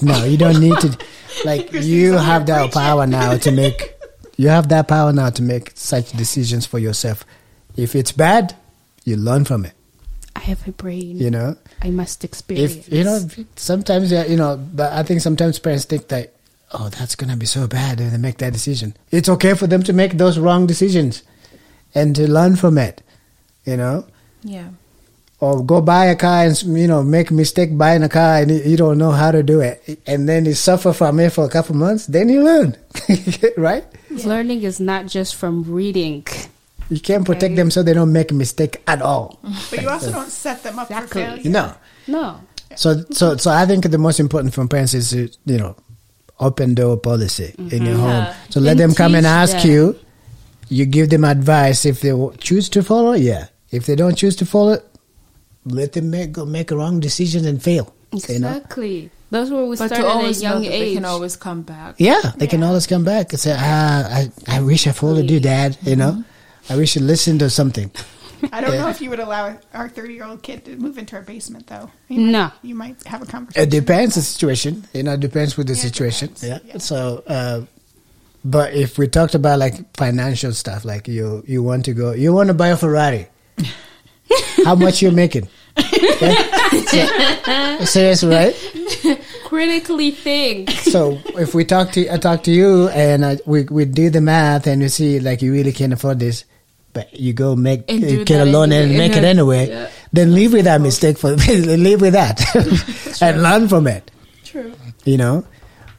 no, 0.00 0.24
you 0.24 0.38
don't 0.38 0.58
need 0.60 0.78
to. 0.80 0.96
Like 1.44 1.70
you 1.72 2.14
have 2.14 2.46
that 2.46 2.72
power 2.72 3.06
now 3.06 3.36
to 3.36 3.50
make. 3.50 3.94
You 4.38 4.48
have 4.48 4.68
that 4.70 4.88
power 4.88 5.12
now 5.12 5.28
to 5.28 5.42
make 5.42 5.72
such 5.74 6.12
decisions 6.12 6.64
for 6.64 6.78
yourself. 6.78 7.26
If 7.76 7.94
it's 7.94 8.12
bad, 8.12 8.56
you 9.04 9.16
learn 9.16 9.44
from 9.44 9.66
it. 9.66 9.74
I 10.34 10.40
have 10.40 10.66
a 10.66 10.72
brain. 10.72 11.18
You 11.18 11.30
know, 11.30 11.56
I 11.82 11.90
must 11.90 12.24
experience. 12.24 12.88
if 12.88 12.92
you 12.92 13.04
know, 13.04 13.20
sometimes 13.56 14.10
you 14.12 14.36
know, 14.36 14.56
but 14.74 14.92
I 14.92 15.02
think 15.02 15.20
sometimes 15.20 15.58
parents 15.58 15.84
think 15.84 16.08
that, 16.08 16.32
oh, 16.72 16.88
that's 16.88 17.14
gonna 17.14 17.36
be 17.36 17.46
so 17.46 17.66
bad, 17.66 18.00
and 18.00 18.12
they 18.12 18.18
make 18.18 18.38
that 18.38 18.52
decision. 18.52 18.96
It's 19.10 19.28
okay 19.28 19.54
for 19.54 19.66
them 19.66 19.82
to 19.84 19.92
make 19.92 20.18
those 20.18 20.38
wrong 20.38 20.66
decisions, 20.66 21.22
and 21.94 22.16
to 22.16 22.30
learn 22.30 22.56
from 22.56 22.78
it. 22.78 23.02
You 23.64 23.76
know, 23.76 24.06
Yeah. 24.42 24.68
or 25.38 25.62
go 25.64 25.80
buy 25.80 26.06
a 26.06 26.16
car 26.16 26.44
and 26.44 26.60
you 26.62 26.88
know 26.88 27.02
make 27.02 27.30
a 27.30 27.34
mistake 27.34 27.76
buying 27.78 28.02
a 28.02 28.08
car 28.08 28.38
and 28.42 28.50
you 28.50 28.58
you 28.62 28.76
don't 28.76 28.98
know 28.98 29.10
how 29.12 29.30
to 29.30 29.42
do 29.42 29.60
it 29.60 30.00
and 30.06 30.28
then 30.28 30.44
you 30.46 30.54
suffer 30.54 30.92
from 30.92 31.18
it 31.20 31.30
for 31.32 31.44
a 31.44 31.48
couple 31.48 31.74
months 31.76 32.06
then 32.06 32.28
you 32.28 32.42
learn 32.42 32.76
right 33.56 33.84
Learning 34.24 34.62
is 34.62 34.78
not 34.78 35.06
just 35.06 35.34
from 35.34 35.62
reading. 35.64 36.26
You 36.90 37.00
can't 37.00 37.24
protect 37.24 37.52
Okay. 37.52 37.54
them 37.54 37.70
so 37.70 37.82
they 37.82 37.94
don't 37.94 38.12
make 38.12 38.30
a 38.30 38.34
mistake 38.34 38.82
at 38.86 39.00
all 39.02 39.38
But 39.70 39.82
you 39.82 39.88
also 39.88 40.10
don't 40.12 40.28
set 40.30 40.62
them 40.62 40.78
up 40.78 40.90
Exactly. 40.90 41.22
for 41.24 41.30
failure. 41.36 41.50
no 41.50 41.74
No. 42.06 42.40
so 42.76 43.04
so 43.10 43.36
so 43.36 43.50
i 43.50 43.64
think 43.66 43.88
the 43.90 43.98
most 43.98 44.20
important 44.20 44.52
from 44.54 44.68
parents 44.68 44.94
is 44.94 45.10
to 45.10 45.28
you 45.46 45.58
know 45.58 45.76
open 46.40 46.74
door 46.74 46.96
policy 46.96 47.54
in 47.70 47.84
your 47.86 47.96
home 47.96 48.10
Yeah. 48.10 48.34
so 48.50 48.60
let 48.60 48.72
And 48.72 48.80
them 48.80 48.94
come 48.94 49.14
and 49.14 49.26
ask 49.26 49.58
them. 49.62 49.70
you 49.70 49.96
you 50.68 50.84
give 50.86 51.10
them 51.10 51.24
advice 51.24 51.84
if 51.84 52.00
they 52.00 52.12
choose 52.38 52.68
to 52.70 52.82
follow 52.82 53.12
yeah 53.12 53.46
if 53.70 53.86
they 53.86 53.94
don't 53.96 54.16
choose 54.16 54.36
to 54.36 54.46
follow 54.46 54.78
let 55.64 55.92
them 55.92 56.10
make 56.10 56.36
make 56.36 56.70
a 56.70 56.76
wrong 56.76 56.98
decision 57.00 57.46
and 57.46 57.62
fail 57.62 57.94
you 58.28 58.38
know 58.40 58.48
Exactly. 58.56 59.10
That's 59.32 59.48
where 59.48 59.64
we 59.64 59.76
But 59.80 59.86
started 59.88 60.04
at 60.04 60.12
a 60.12 60.12
always 60.12 60.42
young 60.42 60.60
age. 60.64 60.70
they 60.70 60.94
can 61.00 61.06
always 61.06 61.36
come 61.40 61.62
back. 61.62 61.94
Yeah, 61.96 62.20
they 62.36 62.46
can 62.46 62.62
always 62.62 62.84
come 62.86 63.00
back 63.02 63.32
and 63.32 63.40
say, 63.40 63.56
"Ah, 63.56 64.04
I, 64.04 64.28
I 64.46 64.60
wish 64.60 64.84
I 64.86 64.92
followed 64.92 65.30
you, 65.30 65.40
Dad." 65.40 65.78
You 65.80 65.96
know, 65.96 66.20
I 66.68 66.76
wish 66.76 66.96
you 66.96 67.02
listened 67.02 67.40
to 67.40 67.50
something. 67.50 67.90
I 68.52 68.60
don't 68.60 68.76
know 68.76 68.88
if 68.88 69.00
you 69.00 69.08
would 69.10 69.20
allow 69.20 69.56
our 69.72 69.88
30 69.88 70.14
year 70.14 70.24
old 70.24 70.42
kid 70.42 70.64
to 70.64 70.76
move 70.76 70.98
into 70.98 71.14
our 71.16 71.22
basement, 71.22 71.66
though. 71.68 71.90
You 72.08 72.20
might, 72.20 72.30
No. 72.32 72.50
You 72.62 72.74
might 72.74 73.02
have 73.04 73.22
a 73.22 73.26
conversation. 73.26 73.68
It 73.68 73.70
depends 73.70 74.14
the 74.16 74.22
situation. 74.22 74.84
You 74.92 75.04
know, 75.04 75.12
it 75.14 75.20
depends 75.20 75.56
with 75.56 75.68
the 75.68 75.74
Yeah, 75.74 75.78
it 75.78 75.82
situation. 75.82 76.28
depends. 76.34 76.44
Yeah. 76.44 76.58
Yeah. 76.72 76.78
So, 76.78 77.22
uh, 77.26 77.60
but 78.44 78.74
if 78.74 78.98
we 78.98 79.06
talked 79.06 79.36
about 79.36 79.60
like 79.60 79.96
financial 79.96 80.52
stuff, 80.52 80.84
like 80.84 81.06
you 81.06 81.44
you 81.46 81.62
want 81.62 81.84
to 81.84 81.92
go, 81.94 82.12
you 82.12 82.32
want 82.32 82.48
to 82.48 82.54
buy 82.54 82.68
a 82.68 82.76
Ferrari. 82.76 83.28
How 84.64 84.74
much 84.74 85.02
you're 85.02 85.12
making? 85.12 85.46
Yeah. 86.92 87.84
Serious, 87.84 88.24
right? 88.24 88.54
Critically 89.44 90.10
think. 90.10 90.70
So 90.70 91.20
if 91.38 91.54
we 91.54 91.64
talk 91.64 91.92
to 91.92 92.08
I 92.12 92.16
talk 92.16 92.42
to 92.44 92.50
you 92.50 92.88
and 92.88 93.24
I, 93.24 93.38
we 93.46 93.64
we 93.64 93.84
do 93.84 94.10
the 94.10 94.20
math 94.20 94.66
and 94.66 94.82
you 94.82 94.88
see 94.88 95.20
like 95.20 95.42
you 95.42 95.52
really 95.52 95.72
can't 95.72 95.92
afford 95.92 96.18
this, 96.18 96.44
but 96.92 97.12
you 97.18 97.32
go 97.32 97.56
make 97.56 97.90
And 97.90 98.26
get 98.26 98.40
a 98.40 98.44
loan 98.44 98.72
and 98.72 98.96
make 98.96 99.16
it 99.16 99.24
anyway, 99.24 99.68
Yeah. 99.68 99.90
then 100.12 100.34
live 100.34 100.52
with 100.52 100.64
that 100.64 100.80
mistake 100.80 101.18
for 101.18 101.30
live 101.36 102.00
with 102.00 102.12
that 102.12 102.40
and 103.22 103.42
learn 103.42 103.68
from 103.68 103.86
it. 103.86 104.10
True. 104.44 104.72
You 105.04 105.16
know. 105.16 105.44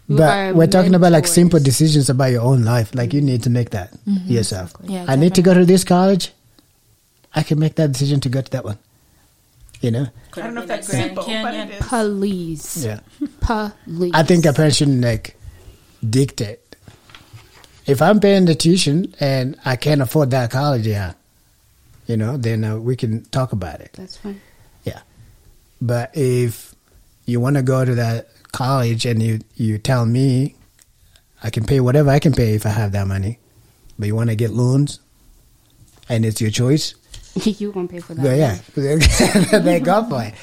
You 0.07 0.15
are 0.15 0.51
But 0.51 0.55
we're 0.55 0.67
talking 0.67 0.93
about 0.95 1.11
like 1.11 1.23
mentors. 1.23 1.33
simple 1.33 1.59
decisions 1.59 2.09
about 2.09 2.31
your 2.31 2.41
own 2.41 2.63
life. 2.63 2.93
Like 2.93 3.13
you 3.13 3.21
need 3.21 3.43
to 3.43 3.49
make 3.49 3.71
that 3.71 3.93
mm-hmm. 4.05 4.29
yourself. 4.29 4.73
Yeah, 4.83 5.05
I 5.07 5.15
need 5.15 5.33
to 5.35 5.41
go 5.41 5.53
to 5.53 5.65
this 5.65 5.83
college. 5.83 6.31
I 7.33 7.41
can 7.41 7.57
make 7.57 7.75
that 7.75 7.91
decision 7.93 8.19
to 8.21 8.29
go 8.29 8.41
to 8.41 8.51
that 8.51 8.63
one. 8.63 8.77
You 9.81 9.91
know. 9.91 10.07
I 10.37 10.41
don't 10.41 10.53
know 10.53 10.61
if 10.61 10.67
that's 10.67 10.87
Grand 10.87 11.05
simple, 11.05 11.23
but 11.23 11.29
Canyon. 11.31 11.69
it 11.69 11.81
is. 11.81 11.87
Police. 11.87 12.85
Yeah. 12.85 12.99
Police. 13.41 14.11
I 14.13 14.23
think 14.23 14.45
a 14.45 14.53
parent 14.53 14.75
shouldn't 14.75 15.01
like 15.01 15.35
dictate. 16.07 16.59
If 17.85 18.01
I'm 18.01 18.19
paying 18.19 18.45
the 18.45 18.55
tuition 18.55 19.13
and 19.19 19.57
I 19.65 19.75
can't 19.75 20.01
afford 20.01 20.31
that 20.31 20.51
college, 20.51 20.87
yeah, 20.87 21.13
you 22.07 22.17
know, 22.17 22.37
then 22.37 22.63
uh, 22.63 22.77
we 22.77 22.95
can 22.95 23.25
talk 23.25 23.51
about 23.51 23.81
it. 23.81 23.91
That's 23.93 24.17
fine. 24.17 24.39
Yeah, 24.83 25.01
but 25.81 26.11
if 26.15 26.73
you 27.25 27.39
want 27.39 27.55
to 27.57 27.61
go 27.61 27.83
to 27.83 27.95
that 27.95 28.29
college 28.51 29.05
and 29.05 29.21
you 29.21 29.39
you 29.55 29.77
tell 29.77 30.05
me 30.05 30.55
I 31.43 31.49
can 31.49 31.65
pay 31.65 31.79
whatever 31.79 32.09
I 32.09 32.19
can 32.19 32.33
pay 32.33 32.53
if 32.53 32.65
I 32.65 32.69
have 32.69 32.91
that 32.93 33.07
money, 33.07 33.39
but 33.99 34.07
you 34.07 34.15
want 34.15 34.29
to 34.29 34.35
get 34.35 34.51
loans 34.51 34.99
and 36.07 36.25
it's 36.25 36.39
your 36.39 36.51
choice, 36.51 36.95
you 37.35 37.71
gonna 37.71 37.87
pay 37.87 37.99
for 37.99 38.13
that. 38.13 38.23
well, 38.23 38.35
yeah, 38.37 38.59
then 39.59 39.83
go 39.83 40.07
for 40.07 40.23
it. 40.23 40.33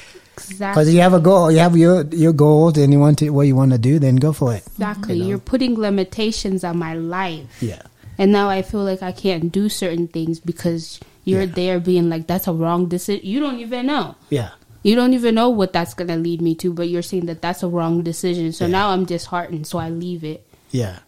Because 0.49 0.93
you 0.93 1.01
have 1.01 1.13
a 1.13 1.19
goal, 1.19 1.51
you 1.51 1.59
have 1.59 1.75
your 1.77 2.03
your 2.11 2.33
goals, 2.33 2.77
and 2.77 2.91
you 2.93 2.99
want 2.99 3.19
to 3.19 3.29
what 3.29 3.43
you 3.47 3.55
want 3.55 3.71
to 3.71 3.77
do, 3.77 3.99
then 3.99 4.15
go 4.17 4.33
for 4.33 4.53
it. 4.55 4.63
Exactly. 4.67 5.15
You 5.15 5.23
know? 5.23 5.29
You're 5.29 5.39
putting 5.39 5.75
limitations 5.75 6.63
on 6.63 6.77
my 6.77 6.93
life. 6.95 7.61
Yeah. 7.61 7.81
And 8.17 8.31
now 8.31 8.49
I 8.49 8.61
feel 8.61 8.83
like 8.83 9.01
I 9.01 9.11
can't 9.11 9.51
do 9.51 9.69
certain 9.69 10.07
things 10.07 10.39
because 10.39 10.99
you're 11.23 11.41
Yeah. 11.43 11.55
there 11.55 11.79
being 11.79 12.09
like, 12.09 12.27
that's 12.27 12.47
a 12.47 12.53
wrong 12.53 12.87
decision. 12.87 13.25
You 13.25 13.39
don't 13.39 13.59
even 13.59 13.87
know. 13.87 14.15
Yeah. 14.29 14.49
You 14.83 14.95
don't 14.95 15.13
even 15.13 15.35
know 15.35 15.49
what 15.49 15.73
that's 15.73 15.93
going 15.93 16.07
to 16.09 16.17
lead 16.17 16.41
me 16.41 16.55
to, 16.55 16.73
but 16.73 16.89
you're 16.89 17.03
saying 17.03 17.27
that 17.27 17.41
that's 17.41 17.61
a 17.63 17.67
wrong 17.67 18.01
decision. 18.03 18.51
So 18.51 18.65
Yeah. 18.65 18.71
now 18.71 18.89
I'm 18.89 19.05
disheartened, 19.05 19.65
so 19.67 19.77
I 19.77 19.89
leave 19.89 20.23
it. 20.23 20.45
Yeah. 20.71 20.99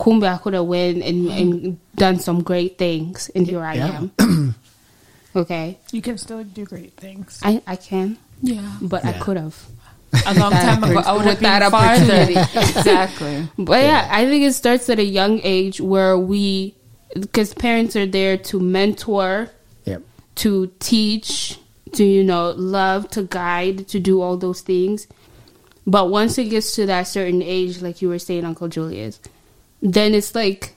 Kumbe, 0.00 0.26
I 0.26 0.36
could 0.38 0.54
have 0.54 0.66
went 0.66 1.02
and, 1.02 1.28
and 1.30 1.78
done 1.94 2.18
some 2.18 2.42
great 2.42 2.76
things, 2.78 3.30
and 3.34 3.46
here 3.46 3.62
I 3.62 3.74
Yeah. 3.74 4.02
am. 4.18 4.54
okay. 5.36 5.78
You 5.92 6.02
can 6.02 6.18
still 6.18 6.42
do 6.44 6.64
great 6.64 6.94
things. 6.94 7.40
I, 7.42 7.62
I 7.66 7.76
can, 7.76 8.18
Yeah. 8.44 8.76
but 8.82 9.04
I 9.04 9.12
could 9.14 9.36
have. 9.36 9.56
A 10.26 10.34
long 10.34 10.52
time 10.52 10.84
ago, 10.84 11.00
I 11.04 11.12
would 11.12 11.24
have 11.26 11.34
With 11.34 11.40
that 11.40 11.58
been 11.60 11.70
farther. 11.70 12.12
opportunity. 12.14 12.34
exactly. 12.78 13.48
But 13.58 13.82
yeah, 13.82 14.08
I 14.10 14.26
think 14.26 14.44
it 14.44 14.52
starts 14.52 14.88
at 14.88 14.98
a 15.00 15.04
young 15.04 15.40
age 15.42 15.80
where 15.80 16.16
we, 16.16 16.74
because 17.18 17.52
parents 17.54 17.96
are 17.96 18.06
there 18.06 18.36
to 18.36 18.60
mentor, 18.60 19.50
Yep. 19.86 20.02
to 20.36 20.70
teach, 20.78 21.58
to 21.92 22.04
you 22.04 22.22
know, 22.22 22.50
love, 22.56 23.10
to 23.10 23.24
guide, 23.24 23.88
to 23.88 23.98
do 23.98 24.20
all 24.20 24.36
those 24.36 24.60
things. 24.60 25.08
But 25.86 26.10
once 26.10 26.38
it 26.38 26.44
gets 26.44 26.74
to 26.76 26.86
that 26.86 27.08
certain 27.08 27.42
age, 27.42 27.82
like 27.82 28.00
you 28.00 28.08
were 28.08 28.18
saying, 28.20 28.44
Uncle 28.44 28.68
Julius, 28.68 29.18
then 29.82 30.14
it's 30.14 30.34
like, 30.34 30.76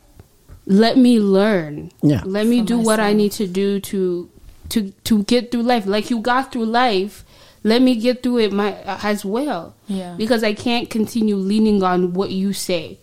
let 0.65 0.97
me 0.97 1.19
learn. 1.19 1.91
Yeah. 2.01 2.23
Let 2.25 2.47
me 2.47 2.59
For 2.61 2.65
do 2.65 2.79
what 2.79 2.99
I 2.99 3.13
need 3.13 3.33
to 3.33 3.45
do 3.47 3.79
to 3.81 4.29
to 4.69 4.89
to 5.05 5.23
get 5.23 5.49
through 5.51 5.63
life. 5.63 5.85
Like 5.85 6.09
you 6.09 6.19
got 6.19 6.51
through 6.51 6.65
life, 6.65 7.23
let 7.63 7.81
me 7.81 7.95
get 7.95 8.23
through 8.23 8.39
it 8.39 8.53
my 8.53 8.73
as 9.03 9.23
well. 9.25 9.75
Yeah. 9.87 10.15
Because 10.17 10.43
I 10.43 10.53
can't 10.53 10.89
continue 10.89 11.35
leaning 11.35 11.83
on 11.83 12.13
what 12.13 12.31
you 12.31 12.53
say. 12.53 12.99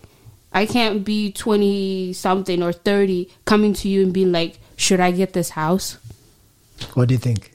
I 0.53 0.65
can't 0.65 1.03
be 1.03 1.31
20 1.31 2.13
something 2.13 2.63
or 2.63 2.71
30 2.71 3.29
coming 3.45 3.73
to 3.73 3.89
you 3.89 4.03
and 4.03 4.13
being 4.13 4.31
like, 4.31 4.59
"Should 4.77 4.99
I 5.01 5.11
get 5.11 5.33
this 5.33 5.49
house? 5.51 5.97
What 6.93 7.07
do 7.09 7.13
you 7.13 7.19
think? 7.19 7.51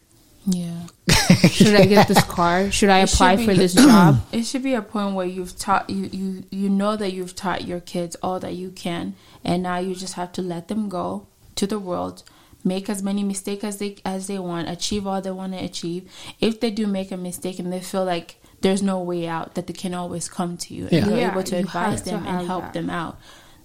Yeah. 0.46 0.86
Should 1.50 1.74
I 1.74 1.86
get 1.86 2.08
this 2.08 2.22
car? 2.24 2.70
Should 2.70 2.88
I 2.90 3.00
It 3.00 3.08
should 3.08 3.14
apply 3.14 3.36
be- 3.36 3.46
for 3.46 3.54
this 3.54 3.74
job?" 3.86 4.20
It 4.32 4.44
should 4.44 4.62
be 4.62 4.74
a 4.74 4.82
point 4.82 5.14
where 5.14 5.26
you've 5.26 5.56
taught 5.58 5.88
you 5.88 6.08
you 6.12 6.44
you 6.50 6.68
know 6.68 6.96
that 6.96 7.12
you've 7.12 7.34
taught 7.34 7.66
your 7.66 7.80
kids 7.80 8.16
all 8.22 8.38
that 8.40 8.54
you 8.54 8.70
can, 8.70 9.14
and 9.44 9.62
now 9.62 9.78
you 9.78 9.94
just 9.94 10.14
have 10.14 10.32
to 10.32 10.42
let 10.42 10.68
them 10.68 10.88
go 10.88 11.26
to 11.56 11.66
the 11.66 11.78
world, 11.78 12.22
make 12.64 12.88
as 12.90 13.02
many 13.02 13.22
mistakes 13.22 13.64
as 13.64 13.78
they 13.78 13.96
as 14.04 14.26
they 14.26 14.38
want, 14.38 14.68
achieve 14.68 15.06
all 15.06 15.20
they 15.20 15.30
want 15.30 15.52
to 15.52 15.58
achieve. 15.64 16.10
If 16.40 16.60
they 16.60 16.70
do 16.70 16.86
make 16.86 17.10
a 17.12 17.16
mistake 17.16 17.58
and 17.58 17.72
they 17.72 17.80
feel 17.80 18.04
like 18.04 18.36
there's 18.60 18.82
no 18.82 19.00
way 19.00 19.26
out, 19.26 19.54
that 19.54 19.66
they 19.66 19.72
can 19.72 19.94
always 19.94 20.28
come 20.28 20.56
to 20.58 20.74
you 20.74 20.88
Yeah. 20.90 20.98
and 20.98 21.06
you're 21.10 21.20
Yeah, 21.20 21.32
able 21.32 21.42
to 21.44 21.56
you 21.56 21.60
advise 21.62 22.00
have 22.00 22.04
to 22.04 22.10
them 22.10 22.26
and 22.26 22.46
help 22.46 22.64
that. 22.64 22.72
them 22.74 22.90
out. 22.90 23.18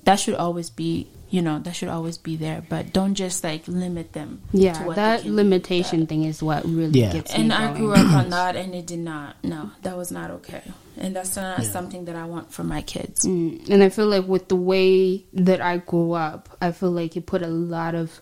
That 0.06 0.20
should 0.20 0.36
always 0.36 0.70
be 0.70 1.08
you 1.32 1.42
know 1.42 1.60
that 1.60 1.76
should 1.76 1.90
always 1.90 2.18
be 2.18 2.38
there, 2.38 2.64
but 2.70 2.94
don't 2.94 3.16
just 3.16 3.44
like 3.44 3.68
limit 3.68 4.14
them. 4.14 4.42
to 4.52 4.58
Yeah, 4.58 4.86
what 4.86 4.96
they 4.96 5.02
that 5.02 5.22
can 5.22 5.32
do. 5.32 5.36
limitation 5.36 6.08
thing 6.08 6.24
is 6.24 6.42
what 6.42 6.64
really 6.64 7.00
Yeah. 7.02 7.12
gets 7.12 7.34
me 7.36 7.42
And 7.44 7.52
I 7.52 7.68
going. 7.68 7.78
grew 7.82 7.94
up 7.94 8.14
on 8.14 8.30
that, 8.30 8.56
and 8.56 8.74
it 8.76 8.86
did 8.86 9.00
not. 9.00 9.36
No, 9.44 9.72
that 9.82 9.98
was 9.98 10.12
not 10.12 10.30
okay, 10.32 10.62
and 10.98 11.14
that's 11.16 11.36
not 11.36 11.64
something 11.66 12.06
that 12.06 12.16
I 12.16 12.26
want 12.26 12.54
for 12.54 12.64
my 12.64 12.82
kids. 12.84 13.26
Mm, 13.26 13.68
and 13.70 13.84
I 13.84 13.90
feel 13.90 14.06
like 14.08 14.28
with 14.28 14.48
the 14.48 14.56
way 14.56 15.26
that 15.34 15.60
I 15.60 15.78
grew 15.78 16.14
up, 16.14 16.56
I 16.62 16.72
feel 16.72 16.92
like 16.92 17.18
it 17.18 17.26
put 17.26 17.42
a 17.42 17.48
lot 17.48 17.96
of 17.96 18.22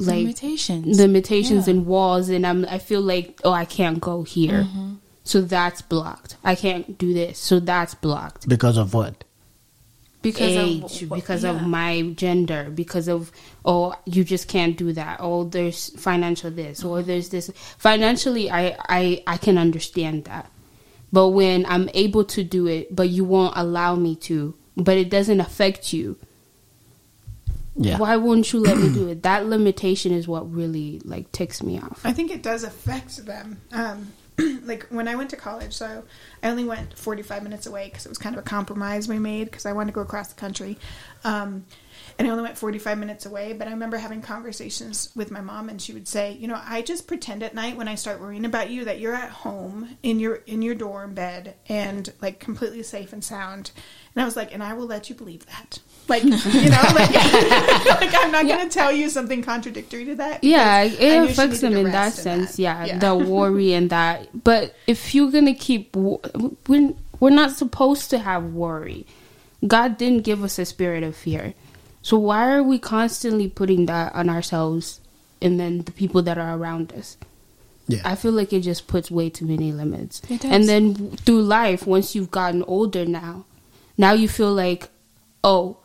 like 0.00 0.16
Limitations. 0.16 0.98
limitations 0.98 1.66
Yeah. 1.66 1.74
and 1.74 1.86
walls, 1.86 2.28
and 2.28 2.46
I'm 2.46 2.64
I 2.66 2.78
feel 2.78 3.00
like 3.00 3.40
oh 3.44 3.52
I 3.52 3.64
can't 3.64 4.00
go 4.00 4.22
here, 4.22 4.64
mm-hmm. 4.64 4.94
so 5.24 5.40
that's 5.40 5.82
blocked. 5.82 6.36
I 6.42 6.54
can't 6.54 6.96
do 6.98 7.12
this, 7.12 7.38
so 7.38 7.60
that's 7.60 7.94
blocked. 7.94 8.48
Because 8.48 8.76
of 8.76 8.94
what? 8.94 9.24
because 10.22 10.56
Age, 10.56 11.02
of 11.02 11.10
because 11.10 11.44
yeah. 11.44 11.50
of 11.50 11.62
my 11.66 12.02
gender, 12.14 12.70
because 12.70 13.08
of 13.08 13.32
oh 13.64 13.94
you 14.04 14.24
just 14.24 14.48
can't 14.48 14.76
do 14.76 14.92
that. 14.92 15.18
Oh, 15.20 15.44
there's 15.44 15.90
financial 16.00 16.50
this, 16.50 16.84
or 16.84 17.02
there's 17.02 17.30
this. 17.30 17.50
Financially, 17.78 18.50
I 18.50 18.76
I 18.88 19.22
I 19.26 19.36
can 19.36 19.56
understand 19.58 20.24
that, 20.24 20.50
but 21.12 21.28
when 21.28 21.64
I'm 21.66 21.88
able 21.94 22.24
to 22.24 22.44
do 22.44 22.66
it, 22.66 22.94
but 22.94 23.08
you 23.08 23.24
won't 23.24 23.54
allow 23.56 23.94
me 23.94 24.14
to, 24.16 24.54
but 24.76 24.98
it 24.98 25.10
doesn't 25.10 25.40
affect 25.40 25.92
you. 25.92 26.18
Yeah. 27.76 27.98
Why 27.98 28.16
won't 28.16 28.52
you 28.52 28.60
let 28.60 28.78
me 28.78 28.92
do 28.92 29.08
it? 29.08 29.22
That 29.22 29.46
limitation 29.46 30.12
is 30.12 30.26
what 30.26 30.52
really 30.52 31.00
like 31.04 31.30
ticks 31.32 31.62
me 31.62 31.78
off. 31.78 32.00
I 32.04 32.12
think 32.12 32.30
it 32.30 32.42
does 32.42 32.64
affect 32.64 33.24
them. 33.24 33.60
Um, 33.72 34.12
like 34.64 34.86
when 34.90 35.08
I 35.08 35.14
went 35.14 35.30
to 35.30 35.36
college, 35.36 35.72
so 35.72 36.04
I 36.42 36.50
only 36.50 36.64
went 36.64 36.98
45 36.98 37.42
minutes 37.42 37.66
away 37.66 37.86
because 37.86 38.06
it 38.06 38.08
was 38.08 38.18
kind 38.18 38.34
of 38.34 38.40
a 38.40 38.44
compromise 38.44 39.08
we 39.08 39.18
made 39.18 39.44
because 39.44 39.66
I 39.66 39.72
wanted 39.72 39.92
to 39.92 39.94
go 39.94 40.00
across 40.00 40.28
the 40.28 40.40
country. 40.40 40.78
Um, 41.24 41.64
and 42.18 42.26
I 42.26 42.30
only 42.30 42.42
went 42.42 42.58
45 42.58 42.98
minutes 42.98 43.24
away, 43.24 43.52
but 43.52 43.66
I 43.66 43.70
remember 43.70 43.96
having 43.96 44.20
conversations 44.20 45.10
with 45.14 45.30
my 45.30 45.40
mom 45.40 45.68
and 45.68 45.80
she 45.80 45.92
would 45.92 46.08
say, 46.08 46.32
"You 46.32 46.48
know, 46.48 46.60
I 46.62 46.82
just 46.82 47.06
pretend 47.06 47.42
at 47.42 47.54
night 47.54 47.76
when 47.76 47.88
I 47.88 47.94
start 47.94 48.20
worrying 48.20 48.44
about 48.44 48.70
you 48.70 48.84
that 48.84 49.00
you're 49.00 49.14
at 49.14 49.30
home 49.30 49.96
in 50.02 50.20
your 50.20 50.36
in 50.46 50.60
your 50.60 50.74
dorm 50.74 51.14
bed 51.14 51.54
and 51.68 52.12
like 52.20 52.40
completely 52.40 52.82
safe 52.82 53.12
and 53.12 53.24
sound." 53.24 53.70
And 54.14 54.22
I 54.22 54.24
was 54.24 54.36
like, 54.36 54.52
"And 54.52 54.62
I 54.62 54.74
will 54.74 54.86
let 54.86 55.08
you 55.08 55.14
believe 55.14 55.46
that." 55.46 55.78
Like, 56.10 56.24
you 56.24 56.30
know, 56.30 56.82
like, 56.94 57.14
like 58.00 58.14
I'm 58.18 58.32
not 58.32 58.46
going 58.46 58.68
to 58.68 58.72
tell 58.72 58.92
you 58.92 59.08
something 59.08 59.42
contradictory 59.42 60.04
to 60.06 60.14
that. 60.16 60.42
yeah 60.44 60.84
because 60.88 60.98
I 61.00 61.08
knew 61.18 61.24
it 61.24 61.30
affects 61.30 61.60
them 61.60 61.76
in 61.76 61.84
that 61.84 61.92
rest 62.12 62.22
sense 62.22 62.58
yeah, 62.58 62.84
Yeah. 62.84 62.98
the 62.98 63.14
worry 63.14 63.72
and 63.72 63.88
that 63.90 64.28
but 64.44 64.74
if 64.86 65.14
you're 65.14 65.30
gonna 65.30 65.54
keep 65.54 65.94
we're, 65.96 66.92
we're 67.20 67.30
not 67.30 67.52
supposed 67.52 68.10
to 68.10 68.18
have 68.18 68.52
worry 68.52 69.06
god 69.66 69.96
didn't 69.98 70.22
give 70.22 70.42
us 70.42 70.58
a 70.58 70.64
spirit 70.64 71.02
of 71.04 71.14
fear 71.16 71.54
so 72.02 72.18
why 72.18 72.50
are 72.52 72.62
we 72.62 72.78
constantly 72.78 73.48
putting 73.48 73.86
that 73.86 74.12
on 74.14 74.28
ourselves 74.28 75.00
and 75.40 75.58
then 75.60 75.82
the 75.82 75.92
people 75.92 76.22
that 76.22 76.38
are 76.38 76.56
around 76.56 76.92
us 76.92 77.16
Yeah. 77.88 78.02
I 78.04 78.14
feel 78.14 78.32
like 78.32 78.52
it 78.52 78.60
just 78.62 78.86
puts 78.86 79.10
way 79.10 79.30
too 79.30 79.46
many 79.46 79.72
limits. 79.74 80.22
It 80.30 80.42
does. 80.42 80.50
And 80.54 80.68
then 80.70 81.16
through 81.26 81.42
life, 81.42 81.86
once 81.90 82.14
you've 82.14 82.30
gotten 82.30 82.62
older 82.70 83.02
now, 83.04 83.44
now 83.98 84.12
you 84.14 84.28
feel 84.30 84.54
like, 84.54 84.90
oh, 85.42 85.76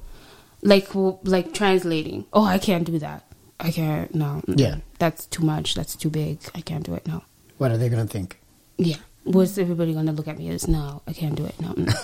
like 0.66 0.88
like 1.24 1.54
translating. 1.54 2.26
Oh, 2.34 2.44
I 2.44 2.58
can't 2.58 2.86
do 2.86 3.00
that. 3.00 3.24
I 3.60 3.72
can't. 3.72 4.14
No. 4.14 4.42
Yeah. 4.48 4.78
That's 5.00 5.26
too 5.28 5.44
much. 5.44 5.76
That's 5.76 5.96
too 5.96 6.10
big. 6.10 6.40
I 6.54 6.62
can't 6.62 6.84
do 6.84 6.94
it. 6.94 7.08
No. 7.08 7.24
What 7.58 7.72
are 7.72 7.78
they 7.78 7.88
gonna 7.90 8.08
think? 8.08 8.40
Yeah. 8.78 8.98
What's 9.24 9.58
everybody 9.58 9.94
gonna 9.94 10.12
look 10.12 10.28
at 10.28 10.38
me 10.38 10.50
as? 10.50 10.68
No, 10.68 11.02
I 11.08 11.14
can't 11.14 11.36
do 11.36 11.46
it. 11.46 11.56
No. 11.60 11.74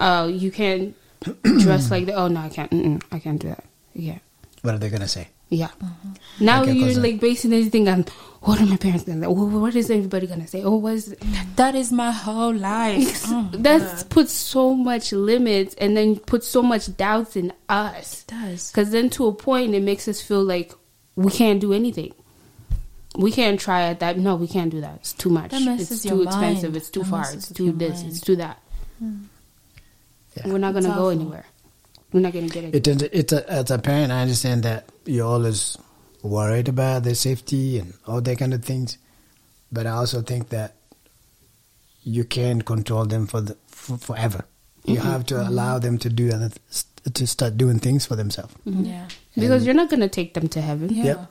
Oh, 0.00 0.28
you 0.28 0.52
can't 0.52 0.94
dress 1.42 1.90
like 1.90 2.06
that. 2.06 2.14
Oh 2.14 2.28
no, 2.28 2.38
I 2.38 2.48
can't. 2.50 2.70
Mm-mm. 2.70 3.02
I 3.10 3.18
can't 3.18 3.40
do 3.40 3.48
that. 3.48 3.64
Yeah. 3.94 4.18
What 4.62 4.74
are 4.74 4.78
they 4.78 4.90
gonna 4.90 5.08
say? 5.08 5.26
Yeah. 5.50 5.66
Uh-huh. 5.82 6.08
Now 6.40 6.62
Okay, 6.62 6.72
you're 6.72 6.94
like 7.00 7.20
basing 7.20 7.52
everything 7.54 7.88
on 7.88 8.04
what 8.42 8.60
are 8.60 8.66
my 8.66 8.76
parents 8.76 9.04
gonna 9.04 9.22
say? 9.22 9.26
Wh- 9.26 9.54
What 9.62 9.74
is 9.74 9.90
everybody 9.90 10.26
gonna 10.26 10.46
say? 10.46 10.62
Oh, 10.62 10.76
what 10.76 10.92
is 10.94 11.16
That 11.56 11.74
is 11.74 11.90
my 11.90 12.10
whole 12.12 12.54
life. 12.54 13.24
Oh, 13.28 13.48
that 13.54 13.80
uh-huh. 13.80 14.02
puts 14.10 14.32
so 14.32 14.74
much 14.74 15.12
limits 15.12 15.74
and 15.76 15.96
then 15.96 16.16
puts 16.18 16.46
so 16.46 16.62
much 16.62 16.94
doubts 16.96 17.34
in 17.36 17.52
us. 17.68 18.22
It 18.28 18.30
does. 18.32 18.70
Because 18.70 18.90
then 18.90 19.08
to 19.10 19.26
a 19.26 19.32
point, 19.34 19.74
it 19.74 19.82
makes 19.82 20.06
us 20.06 20.20
feel 20.20 20.44
like 20.44 20.72
we 21.16 21.30
can't 21.32 21.60
do 21.60 21.72
anything. 21.72 22.12
We 23.16 23.32
can't 23.32 23.58
try 23.58 23.82
at 23.84 24.00
that. 24.00 24.18
No, 24.18 24.36
we 24.36 24.46
can't 24.46 24.70
do 24.70 24.80
that. 24.82 24.96
It's 24.96 25.12
too 25.14 25.30
much. 25.30 25.50
That 25.50 25.62
It's 25.80 26.02
too 26.02 26.22
expensive. 26.22 26.70
mind. 26.70 26.76
It's 26.76 26.90
too 26.90 27.00
That 27.02 27.08
far. 27.10 27.32
It's 27.32 27.50
too 27.52 27.72
this. 27.72 27.96
mind. 28.02 28.08
It's 28.12 28.20
too 28.20 28.36
that. 28.36 28.62
Yeah. 30.36 30.46
We're 30.46 30.58
not 30.58 30.74
gonna 30.74 30.86
It's 30.88 30.94
go 30.94 31.06
awful. 31.08 31.10
anywhere. 31.10 31.46
We're 32.12 32.20
not 32.20 32.32
gonna 32.32 32.48
get 32.48 32.64
it. 32.64 32.74
It 32.74 32.84
tends 32.84 33.02
it's 33.02 33.32
a, 33.32 33.50
as 33.50 33.70
a 33.70 33.78
parent, 33.78 34.12
I 34.12 34.22
understand 34.22 34.62
that 34.62 34.88
you're 35.08 35.26
always 35.26 35.76
worried 36.22 36.68
about 36.68 37.04
their 37.04 37.14
safety 37.14 37.78
and 37.78 37.94
all 38.06 38.20
that 38.20 38.38
kind 38.38 38.52
of 38.54 38.64
things, 38.64 38.98
but 39.72 39.86
I 39.86 39.90
also 39.90 40.22
think 40.22 40.50
that 40.50 40.74
you 42.02 42.24
can't 42.24 42.64
control 42.64 43.04
them 43.06 43.26
for 43.26 43.40
the 43.40 43.56
for, 43.66 43.98
forever. 43.98 44.44
You 44.84 44.96
mm-hmm. 44.96 45.08
have 45.08 45.26
to 45.26 45.40
allow 45.40 45.78
them 45.78 45.98
to 45.98 46.08
do 46.08 46.30
other 46.32 46.50
th- 46.50 47.14
to 47.14 47.26
start 47.26 47.56
doing 47.56 47.78
things 47.78 48.06
for 48.06 48.16
themselves. 48.16 48.54
Mm-hmm. 48.66 48.84
Yeah. 48.84 49.08
because 49.34 49.64
you're 49.64 49.74
not 49.74 49.90
gonna 49.90 50.08
take 50.08 50.34
them 50.34 50.48
to 50.48 50.60
heaven. 50.60 50.90
Yeah. 50.92 51.04
Yep. 51.04 51.30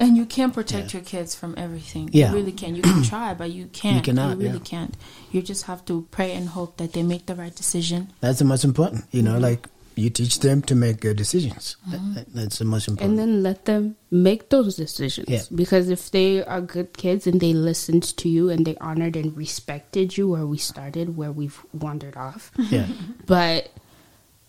And 0.00 0.16
you 0.16 0.26
can't 0.26 0.54
protect 0.54 0.94
Yeah. 0.94 1.00
your 1.00 1.04
kids 1.04 1.34
from 1.34 1.54
everything. 1.56 2.08
Yeah. 2.12 2.30
You 2.30 2.36
really 2.36 2.52
can. 2.52 2.76
You 2.76 2.82
can 2.82 3.02
try, 3.12 3.34
but 3.34 3.50
you 3.50 3.66
can't. 3.66 3.96
You 3.96 4.02
cannot, 4.02 4.36
You 4.36 4.44
really 4.44 4.58
yeah. 4.58 4.64
can't. 4.64 4.94
You 5.32 5.42
just 5.42 5.64
have 5.64 5.84
to 5.86 6.06
pray 6.12 6.34
and 6.34 6.48
hope 6.48 6.76
that 6.76 6.92
they 6.92 7.02
make 7.02 7.26
the 7.26 7.34
right 7.34 7.54
decision. 7.54 8.12
That's 8.20 8.38
the 8.38 8.44
most 8.44 8.64
important. 8.64 9.04
You 9.10 9.22
know, 9.22 9.32
mm-hmm. 9.32 9.42
like 9.42 9.68
you 9.98 10.10
teach 10.10 10.40
them 10.40 10.62
to 10.62 10.74
make 10.74 11.00
good 11.00 11.16
decisions. 11.16 11.76
That- 11.90 11.96
uh-huh. 11.96 12.14
that- 12.14 12.32
that's 12.34 12.58
the 12.58 12.64
most 12.64 12.88
important. 12.88 13.10
and 13.10 13.18
then 13.18 13.42
let 13.42 13.64
them 13.64 13.96
make 14.10 14.48
those 14.50 14.76
decisions. 14.76 15.28
Yeah. 15.28 15.42
Because 15.54 15.88
if 15.90 16.10
they 16.10 16.44
are 16.44 16.60
good 16.60 16.96
kids 16.96 17.26
and 17.26 17.40
they 17.40 17.52
listened 17.52 18.04
to 18.18 18.28
you 18.28 18.48
and 18.48 18.64
they 18.66 18.76
honored 18.80 19.16
and 19.16 19.36
respected 19.36 20.16
you 20.16 20.28
where 20.28 20.46
we 20.46 20.58
started, 20.58 21.16
where 21.16 21.32
we've 21.32 21.60
wandered 21.72 22.16
off. 22.16 22.50
yeah, 22.70 22.86
but 23.26 23.70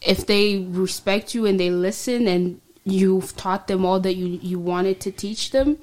if 0.01 0.25
they 0.27 0.57
respect 0.69 1.33
you 1.35 1.45
and 1.45 1.59
they 1.59 1.69
listen 1.71 2.27
and 2.27 2.61
you've 2.85 3.35
taught 3.35 3.67
them 3.67 3.85
all 3.85 3.99
that 3.99 4.15
you, 4.15 4.27
you 4.41 4.57
wanted 4.59 4.99
to 5.01 5.11
teach 5.11 5.51
them, 5.51 5.77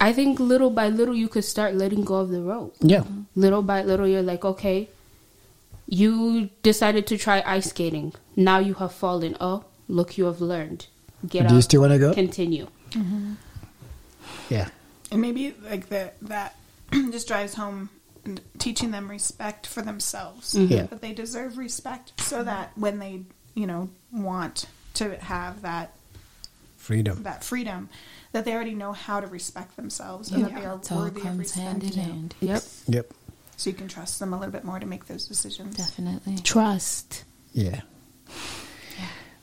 I 0.00 0.12
think 0.12 0.40
little 0.40 0.70
by 0.70 0.88
little 0.88 1.14
you 1.14 1.28
could 1.28 1.44
start 1.44 1.74
letting 1.76 2.04
go 2.04 2.16
of 2.16 2.30
the 2.30 2.42
rope. 2.42 2.74
yeah, 2.80 3.04
Little 3.36 3.62
by 3.62 3.82
little, 3.84 4.06
you're 4.08 4.22
like, 4.26 4.44
okay, 4.44 4.88
you 5.86 6.50
decided 6.62 7.06
to 7.08 7.18
try 7.18 7.42
ice 7.46 7.70
skating. 7.70 8.12
Now 8.36 8.58
you 8.58 8.74
have 8.74 8.92
fallen. 8.92 9.36
Oh, 9.40 9.64
look, 9.88 10.16
you 10.18 10.24
have 10.24 10.40
learned. 10.40 10.86
Get 11.26 11.48
Do 11.48 11.54
you 11.54 11.62
still 11.62 11.80
want 11.80 11.92
to 11.92 11.98
go? 11.98 12.14
Continue. 12.14 12.68
Mm-hmm. 12.90 13.32
yeah, 14.48 14.68
and 15.10 15.20
maybe 15.20 15.54
like 15.68 15.88
the, 15.88 16.12
that 16.22 16.54
just 16.92 17.26
drives 17.26 17.54
home 17.54 17.90
teaching 18.58 18.90
them 18.90 19.10
respect 19.10 19.66
for 19.66 19.82
themselves 19.82 20.54
mm-hmm. 20.54 20.72
Yeah. 20.72 20.82
that 20.84 21.00
they 21.00 21.12
deserve 21.12 21.58
respect 21.58 22.18
so 22.20 22.42
that 22.42 22.72
when 22.76 22.98
they 22.98 23.22
you 23.54 23.66
know 23.66 23.90
want 24.12 24.66
to 24.94 25.16
have 25.18 25.62
that 25.62 25.94
freedom. 26.76 27.22
that 27.22 27.44
freedom 27.44 27.88
that 28.32 28.44
they 28.44 28.54
already 28.54 28.74
know 28.74 28.92
how 28.92 29.20
to 29.20 29.26
respect 29.26 29.76
themselves 29.76 30.30
and 30.30 30.44
that 30.44 30.54
they 30.54 30.64
are 30.64 30.76
It 30.76 30.92
all 30.92 31.02
worthy 31.02 31.20
of 31.20 31.26
comes 31.26 31.38
respect 31.38 31.64
hand 31.64 31.82
in 31.84 31.92
hand. 31.92 32.34
Yep. 32.40 32.62
Yep. 32.88 33.12
So 33.56 33.70
you 33.70 33.76
can 33.76 33.88
trust 33.88 34.18
them 34.18 34.32
a 34.32 34.38
little 34.38 34.52
bit 34.52 34.64
more 34.64 34.78
to 34.78 34.86
make 34.86 35.06
those 35.06 35.26
decisions 35.26 35.76
Definitely. 35.76 36.36
Trust. 36.38 37.24
Yeah. 37.52 37.80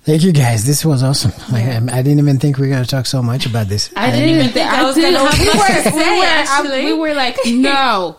Thank 0.03 0.23
you 0.23 0.31
guys. 0.31 0.65
This 0.65 0.83
was 0.83 1.03
awesome. 1.03 1.31
Like, 1.53 1.65
I, 1.65 1.75
I 1.77 2.01
didn't 2.01 2.17
even 2.17 2.39
think 2.39 2.57
we 2.57 2.65
were 2.67 2.73
going 2.73 2.83
to 2.83 2.89
talk 2.89 3.05
so 3.05 3.21
much 3.21 3.45
about 3.45 3.67
this. 3.67 3.91
I 3.95 4.09
didn't 4.09 4.29
even 4.29 4.49
think 4.49 4.67
I 4.67 4.81
was 4.83 4.95
gonna 4.95 5.11
gonna. 5.15 5.29
have 5.35 5.39
We 5.39 5.45
much 5.45 5.67
to 5.67 5.89
were, 5.91 5.95
we 5.95 6.03
say, 6.03 6.17
were, 6.19 6.25
actually. 6.25 6.85
we 6.85 6.93
were 6.93 7.13
like, 7.13 7.37
no. 7.45 8.17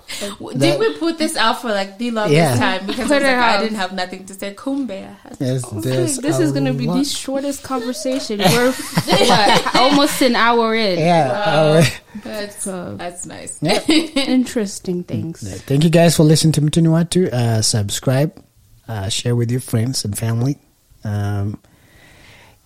Did 0.56 0.78
we 0.78 0.96
put 0.98 1.18
this 1.18 1.36
out 1.36 1.60
for 1.60 1.70
like 1.70 1.98
the 1.98 2.12
longest 2.12 2.36
Yeah. 2.36 2.54
time 2.56 2.86
because 2.86 3.08
Put 3.08 3.22
it 3.22 3.24
like, 3.26 3.34
I 3.36 3.60
didn't 3.60 3.78
have 3.78 3.92
nothing 3.94 4.24
to 4.26 4.34
say. 4.34 4.54
Kumbaya. 4.54 5.16
Yes, 5.40 5.64
Okay, 5.64 5.80
there's 5.80 6.18
this 6.18 6.38
is 6.38 6.52
gonna 6.52 6.72
be 6.72 6.86
lot- 6.86 6.98
the 6.98 7.04
shortest 7.04 7.62
conversation. 7.72 8.38
We're 8.38 8.70
what, 8.72 9.74
almost 9.76 10.22
an 10.22 10.36
hour 10.36 10.76
in. 10.76 11.00
Yeah. 11.00 11.42
all 11.56 11.74
right. 11.74 12.00
That's 12.22 12.62
So- 12.62 12.94
that's 12.96 13.26
nice. 13.26 13.58
Yeah. 13.60 13.80
Interesting 13.88 15.02
things. 15.02 15.40
Thank 15.62 15.82
you 15.82 15.90
guys 15.90 16.16
for 16.16 16.22
listening 16.22 16.52
to 16.52 16.60
Mtuniwatu. 16.60 17.32
Uh, 17.32 17.60
subscribe, 17.60 18.40
uh, 18.86 19.08
share 19.08 19.34
with 19.34 19.50
your 19.50 19.60
friends 19.60 20.04
and 20.04 20.16
family. 20.16 20.58
Um, 21.02 21.58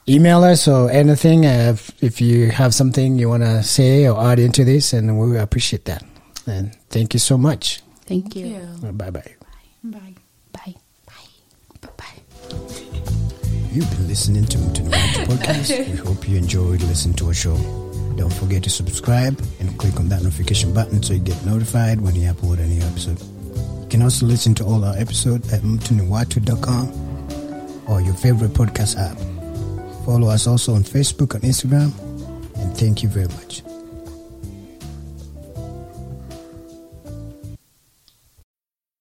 email 0.09 0.45
us 0.45 0.69
or 0.69 0.91
anything 0.91 1.45
uh, 1.47 1.73
if, 1.75 2.03
if 2.03 2.21
you 2.21 2.51
have 2.51 2.75
something 2.75 3.19
you 3.19 3.29
want 3.29 3.43
to 3.43 3.63
say 3.63 4.09
or 4.09 4.21
add 4.21 4.39
into 4.39 4.65
this, 4.65 4.93
and 4.93 5.19
we 5.19 5.37
appreciate 5.39 5.85
that. 5.87 6.05
And 6.47 6.75
thank 6.91 7.15
you 7.15 7.21
so 7.21 7.37
much. 7.37 7.81
Thank 8.07 8.33
Thank 8.33 8.37
you. 8.37 8.47
you. 8.47 8.61
Bye 8.93 8.93
bye. 8.93 9.11
bye 9.11 9.35
Bye. 9.83 10.15
Bye. 10.53 10.75
Bye. 11.07 11.89
Bye. 11.97 12.23
You've 13.73 13.91
been 13.91 14.07
listening 14.09 14.45
to 14.47 14.59
Mtuniwatu 14.59 15.27
podcast. 15.27 15.89
we 15.91 15.97
hope 15.97 16.29
you 16.29 16.37
enjoyed 16.39 16.81
listening 16.83 17.17
to 17.17 17.27
our 17.27 17.35
show. 17.35 17.57
Don't 18.17 18.33
forget 18.33 18.63
to 18.63 18.71
subscribe 18.71 19.39
and 19.61 19.77
click 19.79 19.99
on 20.01 20.09
that 20.09 20.23
notification 20.23 20.73
button 20.73 21.03
so 21.03 21.13
you 21.13 21.19
get 21.21 21.45
notified 21.45 22.01
when 22.01 22.15
we 22.15 22.21
upload 22.21 22.59
a 22.61 22.67
new 22.67 22.81
episode. 22.83 23.21
You 23.83 23.89
can 23.91 24.01
also 24.03 24.25
listen 24.25 24.55
to 24.55 24.65
all 24.65 24.83
our 24.85 24.97
episodes 24.97 25.53
at 25.53 25.61
mtuniwatu.com 25.63 27.85
or 27.89 28.01
your 28.01 28.15
favorite 28.15 28.53
podcast 28.53 28.97
app. 28.99 29.19
Follow 30.07 30.29
us 30.29 30.47
also 30.47 30.73
on 30.75 30.85
Facebook 30.85 31.35
and 31.35 31.43
Instagram. 31.43 31.91
And 32.63 32.77
thank 32.79 33.03
you 33.03 33.09
very 33.09 33.27
much. 33.27 33.63